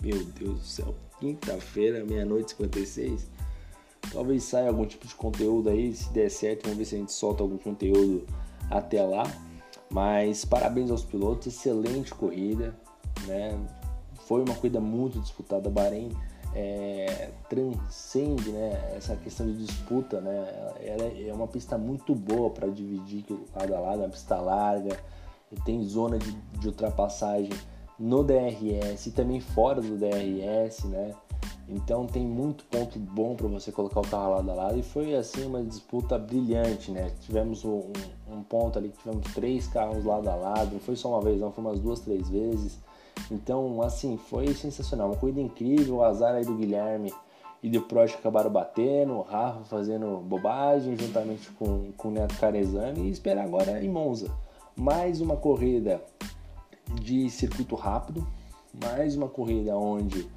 Meu 0.01 0.23
Deus 0.23 0.59
do 0.59 0.65
céu, 0.65 0.95
quinta-feira, 1.19 2.05
meia-noite 2.05 2.53
e 2.53 2.57
56. 2.57 3.27
Talvez 4.11 4.43
saia 4.43 4.69
algum 4.69 4.85
tipo 4.85 5.05
de 5.05 5.13
conteúdo 5.13 5.69
aí, 5.69 5.93
se 5.93 6.09
der 6.11 6.29
certo, 6.29 6.63
vamos 6.63 6.77
ver 6.77 6.85
se 6.85 6.95
a 6.95 6.97
gente 6.99 7.11
solta 7.11 7.43
algum 7.43 7.57
conteúdo 7.57 8.25
até 8.69 9.03
lá. 9.03 9.23
Mas 9.91 10.45
parabéns 10.45 10.91
aos 10.91 11.03
pilotos, 11.03 11.47
excelente 11.47 12.13
corrida, 12.13 12.75
né? 13.25 13.59
Foi 14.27 14.43
uma 14.43 14.53
corrida 14.53 14.79
muito 14.79 15.19
disputada, 15.19 15.69
Bahrein 15.69 16.11
é, 16.53 17.29
transcende 17.47 18.51
né, 18.51 18.93
essa 18.95 19.15
questão 19.15 19.45
de 19.45 19.65
disputa, 19.65 20.19
né? 20.19 20.73
Ela 20.81 21.05
é 21.05 21.33
uma 21.33 21.47
pista 21.47 21.77
muito 21.77 22.15
boa 22.15 22.49
para 22.49 22.67
dividir 22.67 23.25
lado 23.55 23.75
a 23.75 23.79
lado, 23.79 24.01
é 24.01 24.05
uma 24.05 24.09
pista 24.09 24.39
larga, 24.39 24.97
tem 25.65 25.83
zona 25.83 26.17
de, 26.17 26.31
de 26.31 26.67
ultrapassagem 26.67 27.53
no 27.97 28.23
DRS 28.23 29.07
e 29.07 29.11
também 29.11 29.39
fora 29.39 29.81
do 29.81 29.97
DRS, 29.97 30.85
né? 30.85 31.13
Então 31.67 32.07
tem 32.07 32.25
muito 32.25 32.65
ponto 32.65 32.97
bom 32.97 33.35
para 33.35 33.47
você 33.47 33.71
colocar 33.71 33.99
o 33.99 34.07
carro 34.07 34.31
lado 34.31 34.49
a 34.49 34.53
lado 34.55 34.79
e 34.79 34.83
foi 34.83 35.15
assim 35.15 35.45
uma 35.45 35.63
disputa 35.63 36.17
brilhante, 36.17 36.89
né? 36.91 37.11
Tivemos 37.21 37.63
um, 37.63 37.91
um, 38.27 38.41
ponto 38.41 38.79
ali 38.79 38.89
que 38.89 38.97
tivemos 38.97 39.31
três 39.33 39.67
carros 39.67 40.03
lado 40.03 40.27
a 40.27 40.35
lado, 40.35 40.73
não 40.73 40.79
foi 40.79 40.95
só 40.95 41.09
uma 41.09 41.21
vez, 41.21 41.39
não, 41.39 41.51
foi 41.51 41.63
umas 41.63 41.79
duas, 41.79 41.99
três 41.99 42.27
vezes. 42.27 42.79
Então, 43.29 43.81
assim, 43.83 44.17
foi 44.17 44.53
sensacional, 44.53 45.09
uma 45.09 45.15
corrida 45.15 45.41
incrível, 45.41 45.97
o 45.97 46.03
azar 46.03 46.33
aí 46.33 46.43
do 46.43 46.55
Guilherme 46.55 47.13
e 47.61 47.69
do 47.69 47.81
Prost 47.81 48.15
acabaram 48.15 48.49
batendo, 48.49 49.13
o 49.13 49.21
Rafa 49.21 49.63
fazendo 49.65 50.17
bobagem 50.17 50.97
juntamente 50.97 51.51
com, 51.51 51.91
com 51.95 52.07
o 52.07 52.11
Neto 52.11 52.35
Carezani 52.39 53.01
e 53.01 53.11
esperar 53.11 53.45
agora 53.45 53.83
em 53.83 53.89
Monza. 53.89 54.31
Mais 54.75 55.21
uma 55.21 55.35
corrida 55.35 56.01
de 57.01 57.29
circuito 57.29 57.75
rápido, 57.75 58.25
mais 58.83 59.15
uma 59.15 59.27
corrida 59.27 59.77
onde 59.77 60.27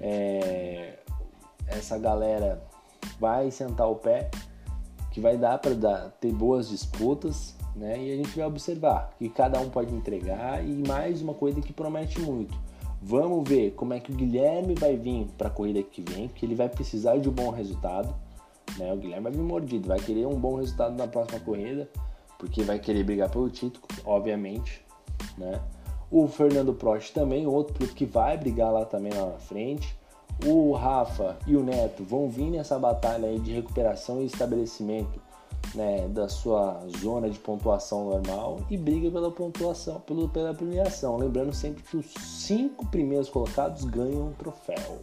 é, 0.00 0.98
essa 1.66 1.98
galera 1.98 2.62
vai 3.18 3.50
sentar 3.50 3.88
o 3.88 3.96
pé, 3.96 4.30
que 5.10 5.20
vai 5.20 5.36
dar 5.36 5.58
para 5.58 6.10
ter 6.20 6.32
boas 6.32 6.68
disputas, 6.68 7.56
né? 7.74 7.98
E 7.98 8.12
a 8.12 8.16
gente 8.16 8.36
vai 8.36 8.46
observar 8.46 9.14
que 9.18 9.28
cada 9.28 9.60
um 9.60 9.70
pode 9.70 9.94
entregar 9.94 10.64
e 10.64 10.86
mais 10.86 11.22
uma 11.22 11.34
coisa 11.34 11.60
que 11.60 11.72
promete 11.72 12.20
muito. 12.20 12.56
Vamos 13.00 13.48
ver 13.48 13.72
como 13.72 13.94
é 13.94 14.00
que 14.00 14.10
o 14.10 14.14
Guilherme 14.14 14.74
vai 14.74 14.96
vir 14.96 15.26
para 15.38 15.48
a 15.48 15.50
corrida 15.50 15.82
que 15.82 16.02
vem, 16.02 16.28
que 16.28 16.44
ele 16.44 16.54
vai 16.54 16.68
precisar 16.68 17.16
de 17.18 17.28
um 17.28 17.32
bom 17.32 17.50
resultado, 17.50 18.14
né? 18.76 18.92
O 18.92 18.96
Guilherme 18.96 19.24
vai 19.24 19.32
vir 19.32 19.42
mordido, 19.42 19.88
vai 19.88 19.98
querer 19.98 20.26
um 20.26 20.38
bom 20.38 20.56
resultado 20.56 20.96
na 20.96 21.06
próxima 21.06 21.40
corrida, 21.40 21.88
porque 22.38 22.62
vai 22.62 22.78
querer 22.78 23.04
brigar 23.04 23.30
pelo 23.30 23.48
título, 23.48 23.86
obviamente, 24.04 24.84
né? 25.36 25.60
O 26.10 26.26
Fernando 26.26 26.72
Prost 26.72 27.12
também, 27.12 27.46
outro 27.46 27.74
piloto 27.74 27.94
que 27.94 28.06
vai 28.06 28.36
brigar 28.36 28.72
lá 28.72 28.84
também 28.84 29.12
lá 29.12 29.26
na 29.26 29.38
frente. 29.38 29.96
O 30.46 30.72
Rafa 30.72 31.36
e 31.46 31.56
o 31.56 31.62
Neto 31.62 32.04
vão 32.04 32.30
vir 32.30 32.50
nessa 32.50 32.78
batalha 32.78 33.28
aí 33.28 33.38
de 33.38 33.52
recuperação 33.52 34.22
e 34.22 34.26
estabelecimento 34.26 35.20
né, 35.74 36.08
da 36.08 36.28
sua 36.28 36.80
zona 37.00 37.28
de 37.28 37.38
pontuação 37.38 38.10
normal 38.10 38.60
e 38.70 38.76
briga 38.76 39.10
pela 39.10 39.30
pontuação, 39.30 40.00
pelo, 40.00 40.28
pela 40.28 40.54
premiação. 40.54 41.16
Lembrando 41.16 41.52
sempre 41.52 41.82
que 41.82 41.96
os 41.96 42.06
cinco 42.06 42.86
primeiros 42.86 43.28
colocados 43.28 43.84
ganham 43.84 44.28
um 44.28 44.32
troféu. 44.32 44.98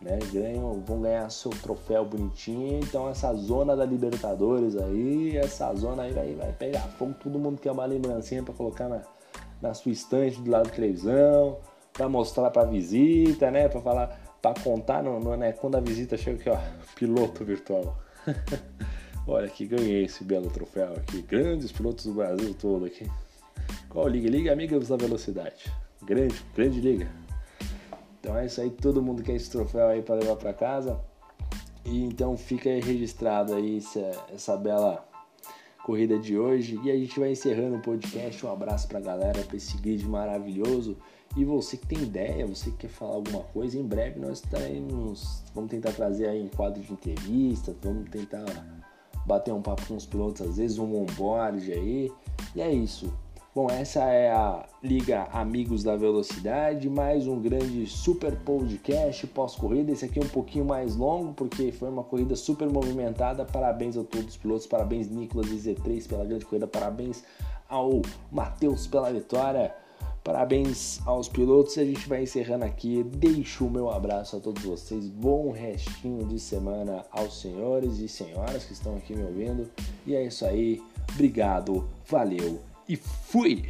Né, 0.00 0.18
ganham, 0.32 0.82
vão 0.84 1.00
ganhar 1.00 1.30
seu 1.30 1.50
troféu 1.50 2.04
bonitinho. 2.04 2.80
Então 2.80 3.08
essa 3.08 3.32
zona 3.34 3.76
da 3.76 3.84
Libertadores 3.84 4.76
aí, 4.76 5.36
essa 5.36 5.72
zona 5.74 6.02
aí 6.02 6.12
vai, 6.12 6.34
vai 6.34 6.52
pegar 6.52 6.80
fogo. 6.98 7.14
Todo 7.22 7.38
mundo 7.38 7.60
quer 7.60 7.70
uma 7.70 7.84
lembrancinha 7.84 8.42
para 8.42 8.52
colocar 8.52 8.88
na, 8.88 9.00
na 9.62 9.72
sua 9.72 9.92
estante 9.92 10.40
do 10.40 10.50
lado 10.50 10.64
da 10.68 10.74
televisão, 10.74 11.58
para 11.92 12.08
mostrar 12.08 12.50
para 12.50 12.64
visita, 12.64 13.50
né? 13.50 13.68
Para 13.68 13.80
falar, 13.80 14.36
para 14.42 14.60
contar, 14.60 15.02
no, 15.02 15.20
no, 15.20 15.36
né? 15.36 15.52
Quando 15.52 15.76
a 15.76 15.80
visita 15.80 16.16
chega 16.16 16.40
aqui, 16.40 16.50
ó, 16.50 16.58
piloto 16.96 17.44
virtual. 17.44 17.96
Olha 19.26 19.46
aqui, 19.46 19.66
ganhei 19.66 20.04
esse 20.04 20.24
belo 20.24 20.50
troféu 20.50 20.94
aqui. 20.94 21.22
Grandes 21.22 21.70
pilotos 21.70 22.06
do 22.06 22.14
Brasil 22.14 22.52
todo 22.54 22.84
aqui. 22.84 23.08
Qual 23.88 24.08
liga? 24.08 24.28
Liga 24.28 24.52
Amigos 24.52 24.88
da 24.88 24.96
Velocidade. 24.96 25.72
Grande, 26.02 26.34
grande 26.56 26.80
liga. 26.80 27.08
Então 28.18 28.36
é 28.36 28.46
isso 28.46 28.60
aí, 28.60 28.70
todo 28.70 29.00
mundo 29.00 29.22
quer 29.22 29.36
esse 29.36 29.48
troféu 29.48 29.86
aí 29.86 30.02
para 30.02 30.16
levar 30.16 30.34
para 30.34 30.52
casa. 30.52 31.00
E 31.84 32.02
então 32.02 32.36
fica 32.36 32.68
aí 32.68 32.80
registrado 32.80 33.54
aí 33.54 33.78
essa, 33.78 34.10
essa 34.32 34.56
bela 34.56 35.04
corrida 35.82 36.18
de 36.18 36.38
hoje. 36.38 36.80
E 36.82 36.90
a 36.90 36.96
gente 36.96 37.18
vai 37.18 37.32
encerrando 37.32 37.76
o 37.76 37.80
podcast. 37.80 38.44
Um 38.44 38.52
abraço 38.52 38.88
pra 38.88 39.00
galera, 39.00 39.42
pra 39.42 39.56
esse 39.56 39.76
grid 39.78 40.06
maravilhoso. 40.06 40.96
E 41.36 41.44
você 41.44 41.76
que 41.76 41.86
tem 41.86 42.02
ideia, 42.02 42.46
você 42.46 42.70
que 42.70 42.78
quer 42.78 42.88
falar 42.88 43.14
alguma 43.14 43.42
coisa, 43.44 43.78
em 43.78 43.86
breve 43.86 44.20
nós 44.20 44.42
estaremos. 44.42 45.42
Vamos 45.54 45.70
tentar 45.70 45.92
trazer 45.92 46.28
aí 46.28 46.42
um 46.42 46.48
quadro 46.48 46.82
de 46.82 46.92
entrevistas, 46.92 47.74
vamos 47.82 48.10
tentar 48.10 48.44
bater 49.24 49.52
um 49.52 49.62
papo 49.62 49.86
com 49.86 49.96
os 49.96 50.04
pilotos, 50.04 50.46
às 50.46 50.56
vezes 50.58 50.78
um 50.78 51.02
onboard 51.02 51.72
aí. 51.72 52.12
E 52.54 52.60
é 52.60 52.70
isso. 52.70 53.12
Bom, 53.54 53.66
essa 53.68 54.00
é 54.04 54.30
a 54.32 54.64
Liga 54.82 55.28
Amigos 55.30 55.84
da 55.84 55.94
Velocidade, 55.94 56.88
mais 56.88 57.26
um 57.26 57.38
grande 57.38 57.86
super 57.86 58.34
podcast 58.34 59.26
pós-corrida. 59.26 59.92
Esse 59.92 60.06
aqui 60.06 60.18
é 60.18 60.22
um 60.22 60.28
pouquinho 60.28 60.64
mais 60.64 60.96
longo, 60.96 61.34
porque 61.34 61.70
foi 61.70 61.90
uma 61.90 62.02
corrida 62.02 62.34
super 62.34 62.66
movimentada. 62.70 63.44
Parabéns 63.44 63.94
a 63.98 64.04
todos 64.04 64.28
os 64.28 64.36
pilotos, 64.38 64.66
parabéns 64.66 65.10
Nicolas 65.10 65.48
e 65.50 65.56
Z3 65.56 66.08
pela 66.08 66.24
grande 66.24 66.46
corrida, 66.46 66.66
parabéns 66.66 67.24
ao 67.68 68.00
Matheus 68.30 68.86
pela 68.86 69.12
vitória. 69.12 69.74
Parabéns 70.24 71.06
aos 71.06 71.28
pilotos 71.28 71.76
e 71.76 71.80
a 71.80 71.84
gente 71.84 72.08
vai 72.08 72.22
encerrando 72.22 72.64
aqui. 72.64 73.02
Deixo 73.02 73.66
o 73.66 73.70
meu 73.70 73.90
abraço 73.90 74.36
a 74.36 74.40
todos 74.40 74.62
vocês. 74.62 75.08
Bom 75.08 75.50
restinho 75.50 76.24
de 76.24 76.38
semana 76.38 77.04
aos 77.10 77.42
senhores 77.42 77.98
e 77.98 78.08
senhoras 78.08 78.64
que 78.64 78.72
estão 78.72 78.96
aqui 78.96 79.14
me 79.14 79.24
ouvindo. 79.24 79.68
E 80.06 80.14
é 80.14 80.24
isso 80.24 80.46
aí. 80.46 80.82
Obrigado, 81.12 81.86
valeu 82.08 82.71
e 82.88 82.96
fui! 82.96 83.66